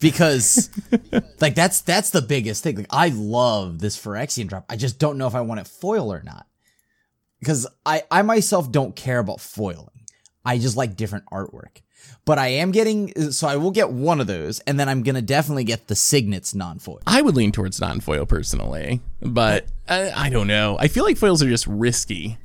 Because, 0.00 0.70
like, 1.40 1.54
that's 1.54 1.80
that's 1.82 2.10
the 2.10 2.22
biggest 2.22 2.64
thing. 2.64 2.76
Like, 2.76 2.86
I 2.90 3.10
love 3.10 3.78
this 3.78 3.96
Phyrexian 3.96 4.48
drop. 4.48 4.64
I 4.68 4.76
just 4.76 4.98
don't 4.98 5.18
know 5.18 5.28
if 5.28 5.34
I 5.34 5.42
want 5.42 5.60
it 5.60 5.68
foil 5.68 6.12
or 6.12 6.22
not 6.24 6.46
because 7.42 7.66
I, 7.84 8.04
I 8.08 8.22
myself 8.22 8.70
don't 8.70 8.94
care 8.94 9.18
about 9.18 9.40
foiling. 9.40 9.88
I 10.44 10.58
just 10.58 10.76
like 10.76 10.96
different 10.96 11.24
artwork. 11.32 11.82
But 12.24 12.38
I 12.38 12.48
am 12.48 12.70
getting, 12.70 13.32
so 13.32 13.48
I 13.48 13.56
will 13.56 13.72
get 13.72 13.90
one 13.90 14.20
of 14.20 14.28
those, 14.28 14.60
and 14.60 14.78
then 14.78 14.88
I'm 14.88 15.02
gonna 15.02 15.22
definitely 15.22 15.64
get 15.64 15.88
the 15.88 15.96
Signets 15.96 16.54
non-foil. 16.54 17.00
I 17.04 17.20
would 17.20 17.34
lean 17.34 17.50
towards 17.50 17.80
non-foil 17.80 18.26
personally, 18.26 19.00
but 19.20 19.66
I, 19.88 20.10
I 20.10 20.30
don't 20.30 20.46
know. 20.46 20.76
I 20.78 20.86
feel 20.86 21.02
like 21.02 21.16
foils 21.16 21.42
are 21.42 21.48
just 21.48 21.66
risky 21.66 22.38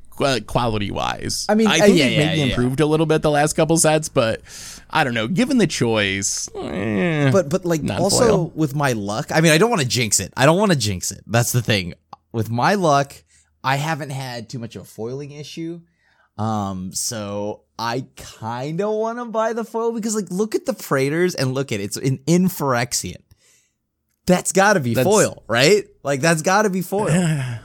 quality 0.48 0.90
wise. 0.90 1.46
I 1.48 1.54
mean, 1.54 1.68
I 1.68 1.78
uh, 1.78 1.86
think 1.86 1.98
yeah, 1.98 2.06
it 2.06 2.12
yeah, 2.12 2.26
maybe 2.26 2.40
yeah. 2.40 2.46
improved 2.48 2.80
a 2.80 2.88
little 2.88 3.06
bit 3.06 3.22
the 3.22 3.30
last 3.30 3.54
couple 3.54 3.78
sets, 3.78 4.10
but 4.10 4.42
I 4.90 5.04
don't 5.04 5.14
know. 5.14 5.28
Given 5.28 5.60
the 5.60 5.68
choice, 5.68 6.50
eh, 6.56 7.30
But 7.30 7.50
but 7.50 7.64
like 7.64 7.82
also 7.88 8.52
with 8.56 8.74
my 8.74 8.94
luck, 8.94 9.28
I 9.32 9.42
mean, 9.42 9.52
I 9.52 9.60
don't 9.60 9.70
want 9.70 9.84
to 9.84 9.88
jinx 9.88 10.20
it. 10.20 10.34
I 10.36 10.48
don't 10.48 10.58
want 10.58 10.72
to 10.72 10.78
jinx 10.78 11.12
it. 11.12 11.24
That's 11.28 11.52
the 11.52 11.62
thing. 11.62 11.94
With 12.32 12.50
my 12.50 12.74
luck, 12.74 13.14
I 13.68 13.76
haven't 13.76 14.12
had 14.12 14.48
too 14.48 14.60
much 14.60 14.78
of 14.78 14.84
a 14.84 14.86
foiling 14.86 15.32
issue. 15.32 15.82
Um, 16.38 16.94
so 16.94 17.64
I 17.78 18.06
kind 18.16 18.80
of 18.80 18.94
want 18.94 19.18
to 19.18 19.26
buy 19.26 19.52
the 19.52 19.66
foil 19.66 19.92
because 19.92 20.16
like 20.16 20.32
look 20.32 20.56
at 20.56 20.66
the 20.66 20.74
Praetors 20.74 21.36
and 21.36 21.54
look 21.54 21.74
at 21.74 21.82
it. 21.82 21.84
It's 21.84 21.98
an 21.98 22.20
Inferexian. 22.28 23.22
That's 24.26 24.54
got 24.54 24.74
to 24.74 24.80
be 24.80 24.94
That's- 24.94 25.14
foil, 25.14 25.44
right? 25.48 25.86
Like 26.02 26.22
that's 26.22 26.44
got 26.44 26.62
to 26.62 26.70
be 26.70 26.82
foil. 26.82 27.10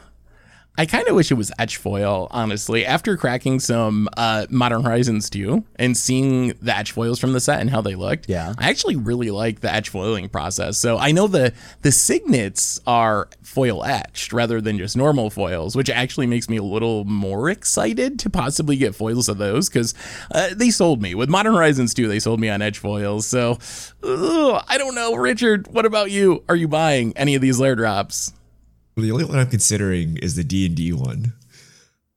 I 0.78 0.86
kind 0.86 1.06
of 1.06 1.14
wish 1.14 1.30
it 1.30 1.34
was 1.34 1.52
etch 1.58 1.76
foil, 1.76 2.28
honestly. 2.30 2.86
After 2.86 3.18
cracking 3.18 3.60
some 3.60 4.08
uh, 4.16 4.46
Modern 4.48 4.82
Horizons 4.84 5.28
2 5.28 5.62
and 5.76 5.94
seeing 5.94 6.54
the 6.62 6.74
etch 6.74 6.92
foils 6.92 7.18
from 7.18 7.34
the 7.34 7.40
set 7.40 7.60
and 7.60 7.68
how 7.68 7.82
they 7.82 7.94
looked, 7.94 8.26
Yeah. 8.26 8.54
I 8.56 8.70
actually 8.70 8.96
really 8.96 9.30
like 9.30 9.60
the 9.60 9.72
etch 9.72 9.90
foiling 9.90 10.30
process. 10.30 10.78
So 10.78 10.96
I 10.96 11.12
know 11.12 11.26
the 11.26 11.52
the 11.82 11.92
signets 11.92 12.80
are 12.86 13.28
foil 13.42 13.84
etched 13.84 14.32
rather 14.32 14.62
than 14.62 14.78
just 14.78 14.96
normal 14.96 15.28
foils, 15.28 15.76
which 15.76 15.90
actually 15.90 16.26
makes 16.26 16.48
me 16.48 16.56
a 16.56 16.62
little 16.62 17.04
more 17.04 17.50
excited 17.50 18.18
to 18.20 18.30
possibly 18.30 18.76
get 18.76 18.94
foils 18.94 19.28
of 19.28 19.36
those 19.36 19.68
because 19.68 19.94
uh, 20.30 20.54
they 20.54 20.70
sold 20.70 21.02
me 21.02 21.14
with 21.14 21.28
Modern 21.28 21.52
Horizons 21.52 21.92
2. 21.92 22.08
They 22.08 22.18
sold 22.18 22.40
me 22.40 22.48
on 22.48 22.62
etch 22.62 22.78
foils. 22.78 23.26
So 23.26 23.58
ugh, 24.02 24.64
I 24.66 24.78
don't 24.78 24.94
know, 24.94 25.16
Richard. 25.16 25.68
What 25.68 25.84
about 25.84 26.10
you? 26.10 26.42
Are 26.48 26.56
you 26.56 26.66
buying 26.66 27.12
any 27.14 27.34
of 27.34 27.42
these 27.42 27.60
lair 27.60 27.76
drops? 27.76 28.32
The 28.96 29.10
only 29.10 29.24
one 29.24 29.38
I'm 29.38 29.48
considering 29.48 30.18
is 30.18 30.36
the 30.36 30.44
D 30.44 30.66
and 30.66 30.76
D 30.76 30.92
one. 30.92 31.32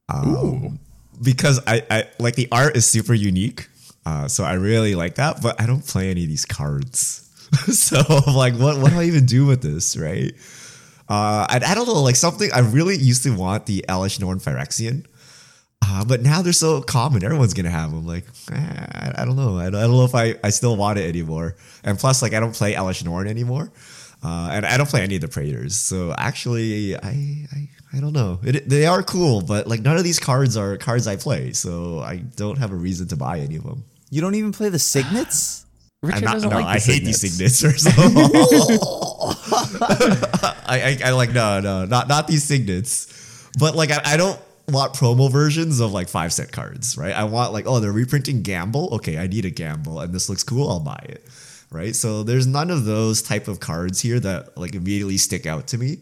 Um, 0.09 0.79
because 1.23 1.61
I, 1.65 1.83
I 1.89 2.03
like 2.19 2.35
the 2.35 2.47
art 2.51 2.75
is 2.75 2.85
super 2.85 3.13
unique. 3.13 3.67
Uh, 4.05 4.27
so 4.27 4.43
I 4.43 4.53
really 4.53 4.93
like 4.93 5.15
that, 5.15 5.41
but 5.41 5.59
I 5.59 5.65
don't 5.65 5.85
play 5.85 6.11
any 6.11 6.23
of 6.23 6.29
these 6.29 6.45
cards. 6.45 7.21
so 7.73 8.01
I'm 8.27 8.35
like, 8.35 8.55
what 8.55 8.77
what 8.77 8.91
do 8.91 8.99
I 8.99 9.05
even 9.05 9.25
do 9.25 9.45
with 9.45 9.61
this, 9.61 9.97
right? 9.97 10.33
Uh, 11.07 11.45
and 11.49 11.63
I 11.63 11.75
don't 11.75 11.87
know, 11.87 12.01
like 12.01 12.15
something 12.15 12.49
I 12.53 12.59
really 12.59 12.97
used 12.97 13.23
to 13.23 13.35
want 13.35 13.65
the 13.65 13.85
Elesh 13.87 14.19
Norn 14.19 14.39
Phyrexian. 14.39 15.05
Uh, 15.87 16.03
but 16.03 16.21
now 16.21 16.41
they're 16.41 16.53
so 16.53 16.81
common, 16.81 17.23
everyone's 17.23 17.53
gonna 17.53 17.69
have 17.69 17.91
them. 17.91 18.07
Like, 18.07 18.25
eh, 18.51 18.55
I, 18.55 19.21
I 19.21 19.25
don't 19.25 19.35
know. 19.35 19.57
I 19.57 19.65
don't, 19.65 19.75
I 19.75 19.81
don't 19.81 19.91
know 19.91 20.05
if 20.05 20.15
I, 20.15 20.35
I 20.43 20.49
still 20.49 20.75
want 20.75 20.97
it 20.97 21.07
anymore. 21.07 21.55
And 21.83 21.97
plus, 21.97 22.21
like, 22.21 22.33
I 22.33 22.39
don't 22.39 22.55
play 22.55 22.73
Elesh 22.73 23.03
Norn 23.05 23.27
anymore. 23.27 23.71
Uh, 24.23 24.49
and 24.51 24.65
I 24.65 24.77
don't 24.77 24.89
play 24.89 25.01
any 25.01 25.15
of 25.15 25.21
the 25.21 25.27
Praetors. 25.27 25.75
So 25.75 26.13
actually, 26.17 26.95
I, 26.95 27.47
I 27.51 27.69
I 27.93 27.99
don't 27.99 28.13
know. 28.13 28.39
It, 28.43 28.67
they 28.67 28.85
are 28.85 29.03
cool, 29.03 29.41
but 29.41 29.67
like 29.67 29.81
none 29.81 29.97
of 29.97 30.03
these 30.03 30.19
cards 30.19 30.57
are 30.57 30.77
cards 30.77 31.07
I 31.07 31.15
play. 31.15 31.53
So 31.53 31.99
I 31.99 32.17
don't 32.17 32.57
have 32.57 32.71
a 32.71 32.75
reason 32.75 33.07
to 33.09 33.15
buy 33.15 33.39
any 33.39 33.55
of 33.55 33.63
them. 33.63 33.83
You 34.09 34.21
don't 34.21 34.35
even 34.35 34.51
play 34.51 34.69
the 34.69 34.79
Signets? 34.93 35.65
Richard 36.01 36.25
not, 36.25 36.33
doesn't 36.33 36.49
no, 36.49 36.57
like 36.57 36.65
the 36.65 36.91
I 36.91 36.93
hate 36.93 37.03
these 37.03 37.21
signets. 37.21 37.63
Or 37.63 37.77
so. 37.77 37.89
I, 40.67 40.97
I, 41.01 41.09
I 41.09 41.11
like 41.11 41.31
no, 41.31 41.59
no, 41.61 41.85
not 41.85 42.07
not 42.07 42.27
these 42.27 42.43
signets. 42.43 43.49
But 43.57 43.75
like 43.75 43.91
I, 43.91 44.01
I 44.05 44.17
don't 44.17 44.39
want 44.69 44.93
promo 44.93 45.31
versions 45.31 45.79
of 45.79 45.91
like 45.93 46.09
five 46.09 46.33
cent 46.33 46.51
cards, 46.51 46.97
right? 46.97 47.13
I 47.15 47.23
want 47.23 47.53
like 47.53 47.65
oh 47.67 47.79
they're 47.79 47.91
reprinting 47.91 48.41
Gamble. 48.41 48.95
Okay, 48.95 49.17
I 49.17 49.27
need 49.27 49.45
a 49.45 49.49
Gamble, 49.49 49.99
and 49.99 50.13
this 50.13 50.29
looks 50.29 50.43
cool. 50.43 50.69
I'll 50.69 50.79
buy 50.79 51.03
it, 51.09 51.25
right? 51.71 51.95
So 51.95 52.23
there's 52.23 52.47
none 52.47 52.71
of 52.71 52.85
those 52.85 53.21
type 53.21 53.47
of 53.47 53.59
cards 53.59 54.01
here 54.01 54.19
that 54.19 54.57
like 54.57 54.75
immediately 54.75 55.17
stick 55.17 55.45
out 55.45 55.67
to 55.67 55.77
me 55.77 55.99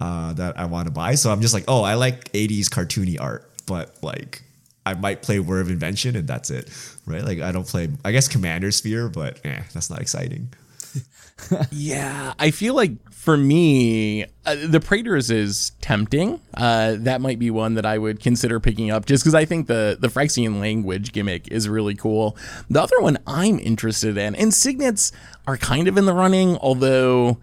uh, 0.00 0.32
that 0.34 0.58
I 0.58 0.66
want 0.66 0.86
to 0.86 0.92
buy. 0.92 1.14
So 1.14 1.30
I'm 1.30 1.40
just 1.40 1.54
like 1.54 1.64
oh 1.68 1.82
I 1.82 1.94
like 1.94 2.32
80s 2.32 2.66
cartoony 2.66 3.20
art, 3.20 3.50
but 3.66 3.96
like. 4.02 4.42
I 4.88 4.94
might 4.94 5.20
play 5.20 5.40
Whir 5.40 5.60
of 5.60 5.68
Invention 5.68 6.14
and 6.14 6.28
that's 6.28 6.48
it, 6.48 6.70
right? 7.06 7.24
Like 7.24 7.40
I 7.40 7.50
don't 7.50 7.66
play, 7.66 7.88
I 8.04 8.12
guess 8.12 8.28
Commander 8.28 8.70
Sphere, 8.70 9.08
but 9.08 9.40
eh, 9.44 9.62
that's 9.74 9.90
not 9.90 10.00
exciting. 10.00 10.52
Yeah, 11.70 12.32
I 12.38 12.50
feel 12.50 12.74
like 12.74 12.92
for 13.26 13.36
me, 13.36 14.22
uh, 14.22 14.54
the 14.68 14.78
Praetors 14.78 15.32
is 15.32 15.72
tempting. 15.80 16.40
Uh, 16.54 16.94
that 17.00 17.20
might 17.20 17.40
be 17.40 17.50
one 17.50 17.74
that 17.74 17.84
I 17.84 17.98
would 17.98 18.20
consider 18.20 18.60
picking 18.60 18.92
up 18.92 19.04
just 19.04 19.24
because 19.24 19.34
I 19.34 19.44
think 19.44 19.66
the 19.66 19.98
the 20.00 20.06
Phyrexian 20.06 20.60
language 20.60 21.10
gimmick 21.10 21.48
is 21.48 21.68
really 21.68 21.96
cool. 21.96 22.36
The 22.70 22.80
other 22.80 23.00
one 23.00 23.18
I'm 23.26 23.58
interested 23.58 24.16
in, 24.16 24.36
and 24.36 24.54
Signets 24.54 25.10
are 25.44 25.56
kind 25.56 25.88
of 25.88 25.98
in 25.98 26.06
the 26.06 26.14
running, 26.14 26.56
although. 26.58 27.38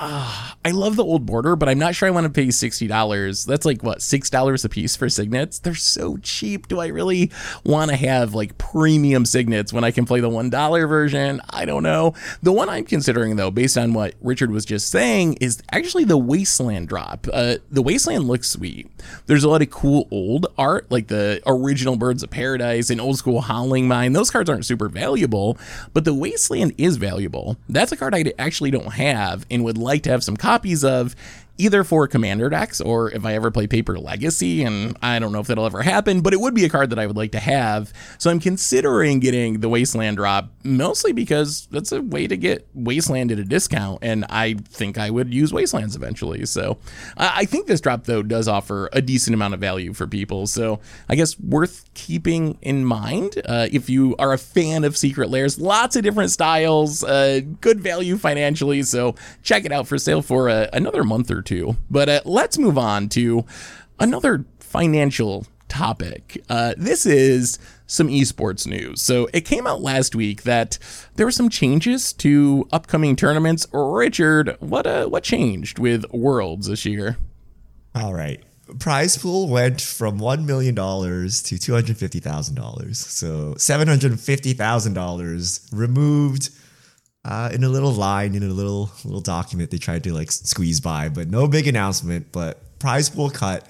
Uh, 0.00 0.52
I 0.64 0.70
love 0.70 0.94
the 0.94 1.04
old 1.04 1.26
border, 1.26 1.56
but 1.56 1.68
I'm 1.68 1.78
not 1.78 1.94
sure 1.94 2.06
I 2.06 2.12
want 2.12 2.24
to 2.24 2.32
pay 2.32 2.52
sixty 2.52 2.86
dollars. 2.86 3.44
That's 3.44 3.66
like 3.66 3.82
what 3.82 4.00
six 4.00 4.30
dollars 4.30 4.64
a 4.64 4.68
piece 4.68 4.94
for 4.94 5.08
signets. 5.08 5.58
They're 5.58 5.74
so 5.74 6.18
cheap. 6.18 6.68
Do 6.68 6.78
I 6.78 6.86
really 6.86 7.32
want 7.64 7.90
to 7.90 7.96
have 7.96 8.32
like 8.32 8.58
premium 8.58 9.26
signets 9.26 9.72
when 9.72 9.82
I 9.82 9.90
can 9.90 10.04
play 10.04 10.20
the 10.20 10.28
one 10.28 10.50
dollar 10.50 10.86
version? 10.86 11.40
I 11.50 11.64
don't 11.64 11.82
know. 11.82 12.14
The 12.44 12.52
one 12.52 12.68
I'm 12.68 12.84
considering 12.84 13.34
though, 13.34 13.50
based 13.50 13.76
on 13.76 13.92
what 13.92 14.14
Richard 14.20 14.52
was 14.52 14.64
just 14.64 14.88
saying, 14.88 15.38
is 15.40 15.60
actually 15.72 16.04
the 16.04 16.16
Wasteland 16.16 16.86
drop. 16.86 17.26
Uh, 17.32 17.56
the 17.70 17.82
Wasteland 17.82 18.28
looks 18.28 18.48
sweet. 18.48 18.88
There's 19.26 19.42
a 19.42 19.48
lot 19.48 19.62
of 19.62 19.70
cool 19.70 20.06
old 20.12 20.46
art, 20.56 20.90
like 20.92 21.08
the 21.08 21.42
original 21.44 21.96
Birds 21.96 22.22
of 22.22 22.30
Paradise 22.30 22.90
and 22.90 23.00
old 23.00 23.18
school 23.18 23.40
Howling 23.40 23.88
Mine. 23.88 24.12
Those 24.12 24.30
cards 24.30 24.48
aren't 24.48 24.64
super 24.64 24.88
valuable, 24.88 25.58
but 25.92 26.04
the 26.04 26.14
Wasteland 26.14 26.74
is 26.78 26.98
valuable. 26.98 27.56
That's 27.68 27.90
a 27.90 27.96
card 27.96 28.14
I 28.14 28.32
actually 28.38 28.70
don't 28.70 28.92
have 28.92 29.44
and 29.50 29.64
would 29.64 29.78
like 29.88 30.02
to 30.04 30.10
have 30.10 30.22
some 30.22 30.36
copies 30.36 30.84
of 30.84 31.16
either 31.58 31.84
for 31.84 32.08
Commander 32.08 32.48
decks 32.48 32.80
or 32.80 33.10
if 33.10 33.24
I 33.24 33.34
ever 33.34 33.50
play 33.50 33.66
Paper 33.66 33.98
Legacy, 33.98 34.62
and 34.62 34.96
I 35.02 35.18
don't 35.18 35.32
know 35.32 35.40
if 35.40 35.48
that'll 35.48 35.66
ever 35.66 35.82
happen, 35.82 36.20
but 36.20 36.32
it 36.32 36.40
would 36.40 36.54
be 36.54 36.64
a 36.64 36.68
card 36.68 36.90
that 36.90 36.98
I 36.98 37.06
would 37.06 37.16
like 37.16 37.32
to 37.32 37.40
have. 37.40 37.92
So 38.18 38.30
I'm 38.30 38.40
considering 38.40 39.20
getting 39.20 39.60
the 39.60 39.68
Wasteland 39.68 40.16
drop 40.16 40.50
mostly 40.64 41.12
because 41.12 41.66
that's 41.70 41.92
a 41.92 42.00
way 42.00 42.26
to 42.26 42.36
get 42.36 42.66
Wasteland 42.74 43.32
at 43.32 43.38
a 43.38 43.44
discount, 43.44 43.98
and 44.02 44.24
I 44.30 44.54
think 44.54 44.98
I 44.98 45.10
would 45.10 45.34
use 45.34 45.52
Wastelands 45.52 45.96
eventually. 45.96 46.46
So 46.46 46.78
I 47.16 47.44
think 47.44 47.66
this 47.66 47.80
drop 47.80 48.04
though 48.04 48.22
does 48.22 48.48
offer 48.48 48.88
a 48.92 49.02
decent 49.02 49.34
amount 49.34 49.54
of 49.54 49.60
value 49.60 49.92
for 49.92 50.06
people. 50.06 50.46
So 50.46 50.80
I 51.08 51.16
guess 51.16 51.38
worth 51.38 51.92
keeping 51.94 52.58
in 52.62 52.84
mind 52.84 53.42
uh, 53.44 53.68
if 53.72 53.90
you 53.90 54.14
are 54.18 54.32
a 54.32 54.38
fan 54.38 54.84
of 54.84 54.96
Secret 54.96 55.30
Lairs. 55.30 55.58
Lots 55.58 55.96
of 55.96 56.02
different 56.02 56.30
styles, 56.30 57.02
uh, 57.02 57.40
good 57.60 57.80
value 57.80 58.16
financially. 58.16 58.82
So 58.82 59.14
check 59.42 59.64
it 59.64 59.72
out 59.72 59.86
for 59.86 59.98
sale 59.98 60.22
for 60.22 60.48
uh, 60.48 60.68
another 60.72 61.04
month 61.04 61.30
or 61.30 61.42
two. 61.42 61.47
But 61.90 62.08
uh, 62.08 62.20
let's 62.24 62.58
move 62.58 62.78
on 62.78 63.08
to 63.10 63.44
another 63.98 64.44
financial 64.60 65.46
topic. 65.68 66.42
Uh, 66.48 66.74
this 66.76 67.06
is 67.06 67.58
some 67.86 68.08
esports 68.08 68.66
news. 68.66 69.00
So 69.02 69.28
it 69.32 69.42
came 69.42 69.64
out 69.66 69.80
last 69.80 70.14
week 70.14 70.42
that 70.42 70.78
there 71.16 71.26
were 71.26 71.32
some 71.32 71.48
changes 71.48 72.12
to 72.14 72.68
upcoming 72.72 73.14
tournaments. 73.16 73.66
Richard, 73.72 74.56
what 74.60 74.86
uh, 74.86 75.06
what 75.06 75.24
changed 75.24 75.78
with 75.78 76.04
Worlds 76.12 76.66
this 76.66 76.84
year? 76.84 77.16
All 77.94 78.12
right. 78.14 78.42
Prize 78.78 79.16
pool 79.16 79.48
went 79.48 79.80
from 79.80 80.20
$1 80.20 80.44
million 80.44 80.74
to 80.74 80.82
$250,000. 80.82 82.96
So 82.96 83.54
$750,000 83.54 85.68
removed 85.72 86.50
uh, 87.28 87.50
in 87.52 87.62
a 87.62 87.68
little 87.68 87.92
line 87.92 88.34
in 88.34 88.42
a 88.42 88.46
little 88.46 88.90
little 89.04 89.20
document 89.20 89.70
they 89.70 89.76
tried 89.76 90.02
to 90.04 90.14
like 90.14 90.32
squeeze 90.32 90.80
by, 90.80 91.10
but 91.10 91.28
no 91.28 91.46
big 91.46 91.68
announcement. 91.68 92.32
But 92.32 92.78
prize 92.78 93.10
pool 93.10 93.30
cut. 93.30 93.68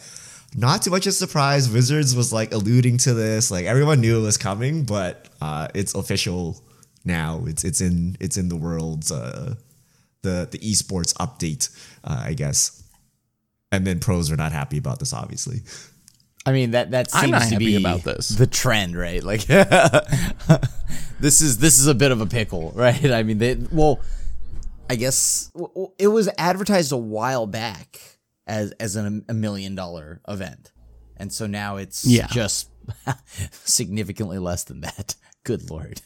Not 0.57 0.83
too 0.83 0.91
much 0.91 1.07
of 1.07 1.11
a 1.11 1.13
surprise. 1.13 1.69
Wizards 1.69 2.17
was 2.17 2.33
like 2.33 2.53
alluding 2.53 2.99
to 2.99 3.13
this. 3.13 3.51
Like 3.51 3.67
everyone 3.67 4.01
knew 4.01 4.19
it 4.19 4.23
was 4.23 4.39
coming, 4.39 4.85
but 4.85 5.29
uh, 5.43 5.69
it's 5.75 5.95
official 5.95 6.63
now. 7.05 7.45
It's 7.47 7.65
it's 7.65 7.81
in 7.81 8.17
it's 8.21 8.37
in 8.37 8.49
the 8.49 8.57
world's 8.57 9.11
uh, 9.11 9.57
the 10.23 10.49
the 10.51 10.59
esports 10.59 11.13
update, 11.15 11.69
uh, 12.05 12.23
I 12.25 12.35
guess. 12.35 12.83
And 13.73 13.87
then 13.87 13.99
pros 13.99 14.31
are 14.31 14.37
not 14.37 14.53
happy 14.53 14.79
about 14.79 15.01
this, 15.01 15.13
obviously. 15.13 15.63
I 16.49 16.53
mean 16.53 16.71
that 16.71 16.93
that 16.93 17.11
seems 17.11 17.25
I'm 17.25 17.31
not 17.31 17.43
to 17.43 17.49
happy 17.51 17.67
be 17.67 17.77
about 17.77 18.03
this. 18.05 18.31
the 18.31 18.47
trend, 18.47 18.97
right? 18.97 19.23
Like 19.23 19.45
this 21.21 21.41
is 21.41 21.59
this 21.59 21.79
is 21.79 21.87
a 21.87 21.95
bit 21.95 22.11
of 22.11 22.21
a 22.21 22.27
pickle, 22.27 22.73
right? 22.75 23.11
I 23.11 23.23
mean, 23.23 23.39
they 23.39 23.57
well, 23.71 24.01
I 24.89 24.95
guess 24.97 25.51
it 25.99 26.09
was 26.09 26.29
advertised 26.39 26.93
a 26.93 26.97
while 26.97 27.47
back 27.47 28.01
as 28.47 28.73
as 28.81 28.97
an, 28.97 29.25
a 29.29 29.35
million 29.35 29.75
dollar 29.75 30.21
event, 30.27 30.73
and 31.17 31.33
so 31.33 31.47
now 31.47 31.77
it's 31.77 32.07
Yeah. 32.07 32.29
just 32.29 32.71
significantly 33.65 34.39
less 34.39 34.65
than 34.65 34.81
that. 34.81 35.17
Good 35.45 35.71
lord. 35.71 36.01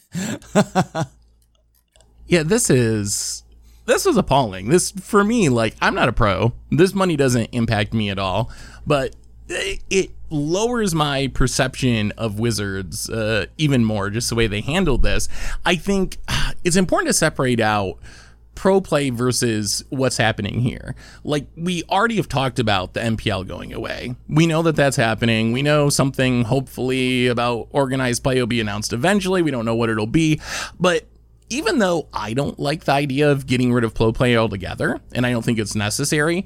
Yeah, 2.25 2.43
this 2.43 2.69
is 2.69 3.43
this 3.85 4.05
was 4.05 4.17
appalling. 4.17 4.69
This 4.69 4.91
for 4.91 5.23
me, 5.23 5.49
like 5.49 5.75
I'm 5.81 5.93
not 5.95 6.09
a 6.09 6.13
pro. 6.13 6.53
This 6.71 6.93
money 6.93 7.15
doesn't 7.15 7.49
impact 7.51 7.93
me 7.93 8.09
at 8.09 8.17
all, 8.19 8.51
but 8.87 9.15
it 9.47 10.11
lowers 10.33 10.95
my 10.95 11.27
perception 11.27 12.11
of 12.17 12.39
Wizards 12.39 13.09
uh, 13.09 13.45
even 13.57 13.85
more. 13.85 14.09
Just 14.09 14.29
the 14.29 14.35
way 14.35 14.47
they 14.47 14.61
handled 14.61 15.03
this, 15.03 15.29
I 15.65 15.75
think 15.75 16.17
it's 16.63 16.75
important 16.75 17.07
to 17.07 17.13
separate 17.13 17.59
out 17.59 17.99
pro 18.55 18.79
play 18.81 19.09
versus 19.09 19.83
what's 19.89 20.17
happening 20.17 20.59
here. 20.59 20.95
Like 21.23 21.47
we 21.55 21.83
already 21.83 22.17
have 22.17 22.27
talked 22.27 22.59
about 22.59 22.93
the 22.93 22.99
MPL 22.99 23.47
going 23.47 23.73
away. 23.73 24.15
We 24.27 24.47
know 24.47 24.61
that 24.63 24.75
that's 24.75 24.97
happening. 24.97 25.51
We 25.51 25.61
know 25.61 25.89
something 25.89 26.43
hopefully 26.43 27.27
about 27.27 27.67
organized 27.71 28.23
play 28.23 28.39
will 28.39 28.47
be 28.47 28.61
announced 28.61 28.93
eventually. 28.93 29.41
We 29.41 29.51
don't 29.51 29.65
know 29.65 29.75
what 29.75 29.89
it'll 29.89 30.07
be, 30.07 30.39
but 30.79 31.05
even 31.49 31.79
though 31.79 32.07
I 32.13 32.33
don't 32.33 32.59
like 32.59 32.85
the 32.85 32.93
idea 32.93 33.31
of 33.31 33.45
getting 33.45 33.73
rid 33.73 33.83
of 33.83 33.93
pro 33.93 34.11
play 34.11 34.35
altogether, 34.37 34.99
and 35.13 35.25
I 35.25 35.31
don't 35.31 35.43
think 35.43 35.59
it's 35.59 35.75
necessary, 35.75 36.45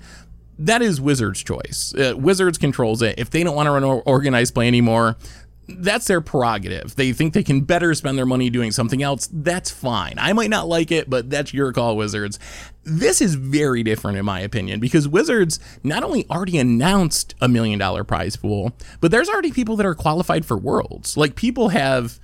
that 0.59 0.81
is 0.81 0.99
Wizards' 0.99 1.43
choice. 1.43 1.93
Uh, 1.95 2.13
Wizards 2.17 2.57
controls 2.57 3.01
it. 3.01 3.15
If 3.17 3.29
they 3.29 3.43
don't 3.43 3.55
want 3.55 3.67
to 3.67 3.71
run 3.71 3.83
or- 3.83 4.01
organized 4.03 4.53
play 4.53 4.67
anymore, 4.67 5.17
that's 5.69 6.07
their 6.07 6.21
prerogative. 6.21 6.95
They 6.95 7.11
think 7.11 7.33
they 7.33 7.43
can 7.43 7.61
better 7.61 7.93
spend 7.93 8.17
their 8.17 8.25
money 8.25 8.49
doing 8.49 8.71
something 8.71 9.03
else. 9.03 9.27
That's 9.31 9.69
fine. 9.69 10.15
I 10.17 10.31
might 10.33 10.49
not 10.49 10.67
like 10.67 10.91
it, 10.91 11.09
but 11.09 11.29
that's 11.29 11.53
your 11.53 11.73
call, 11.73 11.97
Wizards. 11.97 12.39
This 12.83 13.21
is 13.21 13.35
very 13.35 13.83
different, 13.83 14.17
in 14.17 14.23
my 14.23 14.39
opinion, 14.39 14.79
because 14.79 15.07
Wizards 15.09 15.59
not 15.83 16.03
only 16.03 16.25
already 16.29 16.57
announced 16.57 17.35
a 17.41 17.49
million 17.49 17.77
dollar 17.79 18.05
prize 18.05 18.37
pool, 18.37 18.71
but 19.01 19.11
there's 19.11 19.27
already 19.27 19.51
people 19.51 19.75
that 19.75 19.85
are 19.85 19.95
qualified 19.95 20.45
for 20.45 20.57
Worlds. 20.57 21.17
Like, 21.17 21.35
people 21.35 21.69
have 21.69 22.17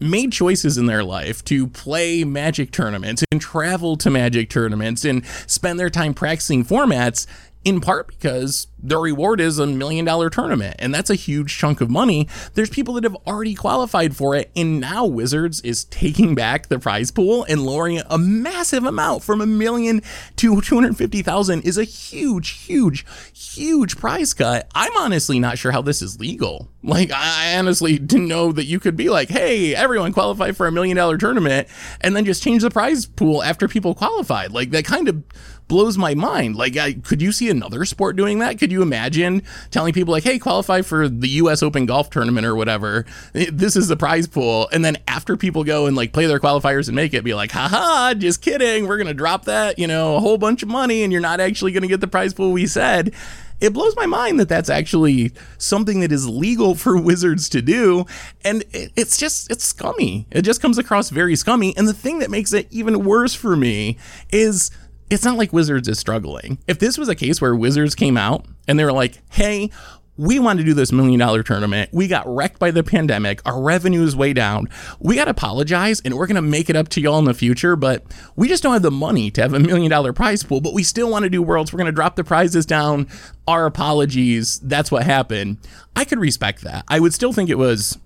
made 0.00 0.32
choices 0.32 0.76
in 0.78 0.86
their 0.86 1.02
life 1.02 1.44
to 1.44 1.66
play 1.66 2.24
magic 2.24 2.70
tournaments 2.70 3.24
and 3.32 3.40
travel 3.40 3.96
to 3.96 4.10
magic 4.10 4.50
tournaments 4.50 5.04
and 5.04 5.24
spend 5.46 5.78
their 5.80 5.90
time 5.90 6.14
practicing 6.14 6.64
formats 6.64 7.26
in 7.64 7.80
part 7.80 8.06
because 8.06 8.68
the 8.78 8.98
reward 8.98 9.40
is 9.40 9.58
a 9.58 9.66
million 9.66 10.04
dollar 10.04 10.28
tournament 10.28 10.76
and 10.78 10.94
that's 10.94 11.08
a 11.08 11.14
huge 11.14 11.56
chunk 11.56 11.80
of 11.80 11.90
money. 11.90 12.28
There's 12.52 12.68
people 12.68 12.94
that 12.94 13.04
have 13.04 13.16
already 13.26 13.54
qualified 13.54 14.14
for 14.14 14.36
it 14.36 14.50
and 14.54 14.78
now 14.78 15.06
wizards 15.06 15.62
is 15.62 15.84
taking 15.86 16.34
back 16.34 16.68
the 16.68 16.78
prize 16.78 17.10
pool 17.10 17.44
and 17.48 17.64
lowering 17.64 18.02
a 18.10 18.18
massive 18.18 18.84
amount 18.84 19.22
from 19.22 19.40
a 19.40 19.46
million 19.46 20.02
to 20.36 20.60
250,000 20.60 21.62
is 21.62 21.78
a 21.78 21.84
huge 21.84 22.50
huge 22.50 23.06
huge 23.32 23.96
prize 23.96 24.34
cut. 24.34 24.70
I'm 24.74 24.96
honestly 24.98 25.38
not 25.38 25.56
sure 25.58 25.72
how 25.72 25.82
this 25.82 26.02
is 26.02 26.20
legal. 26.20 26.68
Like 26.82 27.10
i 27.10 27.56
honestly 27.56 27.98
didn't 27.98 28.28
know 28.28 28.52
that 28.52 28.66
you 28.66 28.78
could 28.78 28.96
be 28.96 29.08
like 29.08 29.30
hey 29.30 29.74
everyone 29.74 30.12
qualify 30.12 30.52
for 30.52 30.66
a 30.66 30.72
million 30.72 30.98
dollar 30.98 31.16
tournament 31.16 31.66
and 32.02 32.14
then 32.14 32.26
just 32.26 32.42
change 32.42 32.60
the 32.60 32.70
prize 32.70 33.06
pool 33.06 33.42
after 33.42 33.66
people 33.66 33.94
qualified. 33.94 34.52
Like 34.52 34.70
that 34.70 34.84
kind 34.84 35.08
of 35.08 35.22
blows 35.68 35.96
my 35.96 36.14
mind. 36.14 36.56
Like, 36.56 36.76
I, 36.76 36.94
could 36.94 37.22
you 37.22 37.32
see 37.32 37.48
another 37.50 37.84
sport 37.84 38.16
doing 38.16 38.38
that? 38.40 38.58
Could 38.58 38.70
you 38.70 38.82
imagine 38.82 39.42
telling 39.70 39.92
people 39.92 40.12
like, 40.12 40.24
"Hey, 40.24 40.38
qualify 40.38 40.82
for 40.82 41.08
the 41.08 41.28
U.S. 41.28 41.62
Open 41.62 41.86
golf 41.86 42.10
tournament 42.10 42.46
or 42.46 42.54
whatever. 42.54 43.06
Eh, 43.34 43.46
this 43.52 43.76
is 43.76 43.88
the 43.88 43.96
prize 43.96 44.26
pool," 44.26 44.68
and 44.72 44.84
then 44.84 44.96
after 45.08 45.36
people 45.36 45.64
go 45.64 45.86
and 45.86 45.96
like 45.96 46.12
play 46.12 46.26
their 46.26 46.40
qualifiers 46.40 46.88
and 46.88 46.96
make 46.96 47.14
it, 47.14 47.24
be 47.24 47.34
like, 47.34 47.52
"Haha, 47.52 48.14
just 48.14 48.42
kidding. 48.42 48.86
We're 48.86 48.98
gonna 48.98 49.14
drop 49.14 49.44
that, 49.46 49.78
you 49.78 49.86
know, 49.86 50.16
a 50.16 50.20
whole 50.20 50.38
bunch 50.38 50.62
of 50.62 50.68
money, 50.68 51.02
and 51.02 51.12
you're 51.12 51.20
not 51.20 51.40
actually 51.40 51.72
gonna 51.72 51.88
get 51.88 52.00
the 52.00 52.08
prize 52.08 52.34
pool 52.34 52.52
we 52.52 52.66
said." 52.66 53.12
It 53.60 53.72
blows 53.72 53.94
my 53.96 54.06
mind 54.06 54.40
that 54.40 54.48
that's 54.48 54.68
actually 54.68 55.32
something 55.58 56.00
that 56.00 56.12
is 56.12 56.28
legal 56.28 56.74
for 56.74 57.00
wizards 57.00 57.48
to 57.50 57.62
do, 57.62 58.04
and 58.44 58.64
it's 58.72 59.16
just 59.16 59.50
it's 59.50 59.64
scummy. 59.64 60.26
It 60.30 60.42
just 60.42 60.60
comes 60.60 60.78
across 60.78 61.10
very 61.10 61.36
scummy. 61.36 61.74
And 61.76 61.88
the 61.88 61.94
thing 61.94 62.18
that 62.18 62.30
makes 62.30 62.52
it 62.52 62.66
even 62.70 63.04
worse 63.04 63.34
for 63.34 63.56
me 63.56 63.96
is 64.30 64.70
it's 65.10 65.24
not 65.24 65.36
like 65.36 65.52
Wizards 65.52 65.88
is 65.88 65.98
struggling. 65.98 66.58
If 66.66 66.78
this 66.78 66.98
was 66.98 67.08
a 67.08 67.14
case 67.14 67.40
where 67.40 67.54
Wizards 67.54 67.94
came 67.94 68.16
out 68.16 68.46
and 68.66 68.78
they 68.78 68.84
were 68.84 68.92
like, 68.92 69.20
hey, 69.30 69.70
we 70.16 70.38
want 70.38 70.60
to 70.60 70.64
do 70.64 70.74
this 70.74 70.92
million 70.92 71.18
dollar 71.18 71.42
tournament. 71.42 71.90
We 71.92 72.06
got 72.06 72.24
wrecked 72.32 72.58
by 72.58 72.70
the 72.70 72.84
pandemic. 72.84 73.40
Our 73.44 73.60
revenue 73.60 74.04
is 74.04 74.14
way 74.14 74.32
down. 74.32 74.68
We 75.00 75.16
got 75.16 75.24
to 75.24 75.32
apologize 75.32 76.00
and 76.04 76.14
we're 76.14 76.28
going 76.28 76.36
to 76.36 76.42
make 76.42 76.70
it 76.70 76.76
up 76.76 76.88
to 76.90 77.00
y'all 77.00 77.18
in 77.18 77.24
the 77.24 77.34
future, 77.34 77.74
but 77.74 78.04
we 78.36 78.46
just 78.48 78.62
don't 78.62 78.72
have 78.72 78.82
the 78.82 78.90
money 78.92 79.30
to 79.32 79.42
have 79.42 79.54
a 79.54 79.58
million 79.58 79.90
dollar 79.90 80.12
prize 80.12 80.42
pool, 80.42 80.60
but 80.60 80.72
we 80.72 80.82
still 80.82 81.10
want 81.10 81.24
to 81.24 81.30
do 81.30 81.42
worlds. 81.42 81.72
We're 81.72 81.78
going 81.78 81.86
to 81.86 81.92
drop 81.92 82.16
the 82.16 82.24
prizes 82.24 82.64
down. 82.64 83.08
Our 83.48 83.66
apologies. 83.66 84.60
That's 84.60 84.90
what 84.90 85.02
happened. 85.02 85.58
I 85.96 86.04
could 86.04 86.18
respect 86.18 86.62
that. 86.62 86.84
I 86.88 87.00
would 87.00 87.12
still 87.12 87.32
think 87.32 87.50
it 87.50 87.58
was 87.58 87.98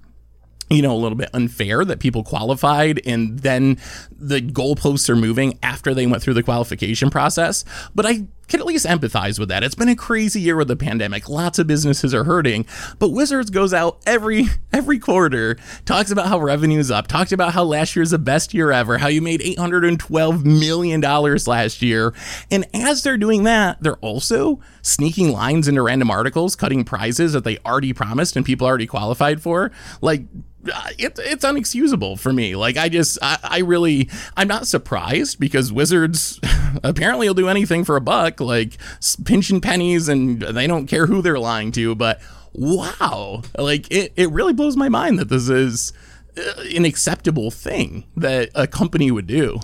you 0.71 0.83
know, 0.83 0.95
a 0.95 0.99
little 0.99 1.17
bit 1.17 1.31
unfair 1.33 1.85
that 1.85 1.99
people 1.99 2.23
qualified 2.23 3.01
and 3.07 3.39
then 3.41 3.79
the 4.11 4.41
goalposts 4.41 5.09
are 5.09 5.17
moving 5.17 5.59
after 5.63 5.95
they 5.95 6.07
went 6.07 6.23
through 6.23 6.35
the 6.35 6.43
qualification 6.43 7.11
process. 7.11 7.65
But 7.95 8.07
I 8.07 8.27
can 8.49 8.61
at 8.61 8.67
least 8.67 8.87
empathize 8.87 9.39
with 9.39 9.51
that. 9.51 9.63
It's 9.63 9.75
been 9.75 9.89
a 9.89 9.97
crazy 9.97 10.41
year 10.41 10.57
with 10.57 10.69
the 10.69 10.77
pandemic. 10.77 11.29
Lots 11.29 11.59
of 11.59 11.67
businesses 11.67 12.15
are 12.15 12.25
hurting, 12.25 12.67
but 12.99 13.11
Wizards 13.11 13.51
goes 13.51 13.73
out 13.75 14.01
every 14.07 14.47
every 14.73 14.99
quarter, 14.99 15.57
talks 15.85 16.11
about 16.11 16.27
how 16.27 16.41
revenue's 16.41 16.91
up, 16.91 17.07
talked 17.07 17.33
about 17.33 17.53
how 17.53 17.65
last 17.65 17.95
year's 17.95 18.11
the 18.11 18.19
best 18.19 18.55
year 18.55 18.73
ever, 18.73 18.99
how 18.99 19.09
you 19.09 19.23
made 19.23 19.43
812 19.43 20.45
million 20.45 21.01
dollars 21.01 21.47
last 21.47 21.83
year. 21.83 22.15
And 22.51 22.67
as 22.75 23.03
they're 23.03 23.19
doing 23.19 23.45
that, 23.45 23.83
they're 23.83 23.97
also 23.97 24.61
sneaking 24.83 25.33
lines 25.33 25.69
into 25.69 25.83
random 25.83 26.11
articles, 26.11 26.57
cutting 26.57 26.85
prizes 26.85 27.35
that 27.35 27.45
they 27.45 27.59
already 27.59 27.93
promised 27.93 28.37
and 28.37 28.45
people 28.45 28.67
already 28.67 28.87
qualified 28.87 29.43
for. 29.43 29.71
Like 30.01 30.23
it, 30.65 31.19
it's 31.19 31.45
unexcusable 31.45 32.19
for 32.19 32.33
me. 32.33 32.57
Like 32.57 32.77
I 32.77 32.89
just, 32.89 33.19
I, 33.23 33.39
I 33.43 33.59
really, 33.59 34.09
I'm 34.37 34.49
not 34.49 34.67
surprised 34.67 35.39
because 35.39 35.73
Wizards 35.73 36.41
apparently 36.85 37.29
will 37.29 37.35
do 37.35 37.49
anything 37.49 37.85
for 37.85 37.97
a 37.97 38.01
buck, 38.01 38.41
like 38.41 38.77
pinching 39.25 39.61
pennies, 39.61 40.09
and 40.09 40.41
they 40.43 40.67
don't 40.67 40.87
care 40.87 41.07
who 41.07 41.23
they're 41.23 41.39
lying 41.39 41.73
to. 41.73 41.95
But 41.95 42.21
wow, 42.53 43.43
like 43.57 43.91
it, 43.91 44.13
it 44.17 44.31
really 44.31 44.53
blows 44.53 44.77
my 44.77 44.89
mind 44.89 45.19
that 45.19 45.29
this 45.29 45.49
is 45.49 45.93
uh, 46.37 46.63
an 46.75 46.85
acceptable 46.85 47.51
thing 47.51 48.05
that 48.17 48.51
a 48.55 48.67
company 48.67 49.11
would 49.11 49.27
do. 49.27 49.61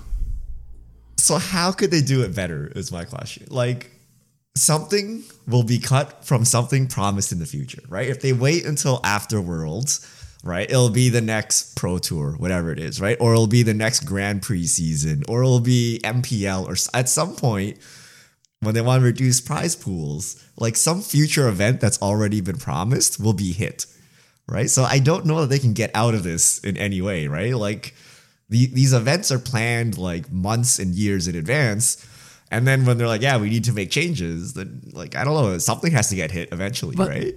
So 1.19 1.39
how 1.39 1.73
could 1.73 1.91
they 1.91 2.03
do 2.03 2.23
it 2.23 2.35
better? 2.35 2.71
Is 2.75 2.93
my 2.93 3.05
question. 3.05 3.47
Like, 3.49 3.91
something 4.57 5.25
will 5.47 5.63
be 5.63 5.79
cut 5.79 6.25
from 6.25 6.45
something 6.45 6.87
promised 6.87 7.33
in 7.33 7.39
the 7.39 7.47
future, 7.47 7.83
right? 7.89 8.09
If 8.09 8.21
they 8.21 8.33
wait 8.33 8.65
until 8.65 9.01
after 9.03 9.41
Worlds, 9.41 10.07
right, 10.45 10.69
it'll 10.71 10.91
be 10.91 11.09
the 11.09 11.21
next 11.21 11.75
Pro 11.75 11.99
Tour, 11.99 12.33
whatever 12.39 12.71
it 12.71 12.79
is, 12.79 13.01
right? 13.01 13.17
Or 13.19 13.33
it'll 13.33 13.47
be 13.47 13.63
the 13.63 13.75
next 13.75 14.01
Grand 14.01 14.43
Prix 14.43 14.67
season, 14.67 15.23
or 15.29 15.43
it'll 15.43 15.59
be 15.61 16.01
MPL, 16.05 16.67
or 16.69 16.77
at 16.97 17.09
some 17.09 17.35
point 17.35 17.79
when 18.61 18.75
they 18.75 18.81
want 18.81 19.01
to 19.01 19.05
reduce 19.05 19.41
prize 19.41 19.75
pools, 19.75 20.43
like 20.57 20.77
some 20.77 21.03
future 21.03 21.49
event 21.49 21.81
that's 21.81 22.01
already 22.01 22.41
been 22.41 22.57
promised 22.57 23.21
will 23.21 23.33
be 23.33 23.53
hit, 23.53 23.87
right? 24.49 24.71
So 24.71 24.85
I 24.85 24.99
don't 25.01 25.27
know 25.27 25.41
that 25.43 25.49
they 25.49 25.59
can 25.59 25.73
get 25.75 25.91
out 25.95 26.15
of 26.15 26.23
this 26.23 26.61
in 26.61 26.77
any 26.77 27.01
way, 27.03 27.27
right? 27.27 27.55
Like 27.55 27.95
the, 28.49 28.67
these 28.67 28.93
events 28.93 29.31
are 29.33 29.39
planned 29.39 29.99
like 29.99 30.31
months 30.33 30.79
and 30.79 30.95
years 30.95 31.29
in 31.29 31.37
advance. 31.37 32.07
And 32.51 32.67
then 32.67 32.85
when 32.87 32.99
they're 32.99 33.09
like, 33.09 33.23
yeah, 33.23 33.37
we 33.37 33.51
need 33.51 33.65
to 33.65 33.73
make 33.73 33.91
changes, 33.91 34.55
then 34.55 34.83
like, 34.93 35.15
I 35.17 35.25
don't 35.25 35.35
know, 35.35 35.59
something 35.59 35.93
has 35.93 36.09
to 36.11 36.17
get 36.17 36.31
hit 36.31 36.51
eventually, 36.53 36.97
But- 36.97 37.09
right? 37.09 37.35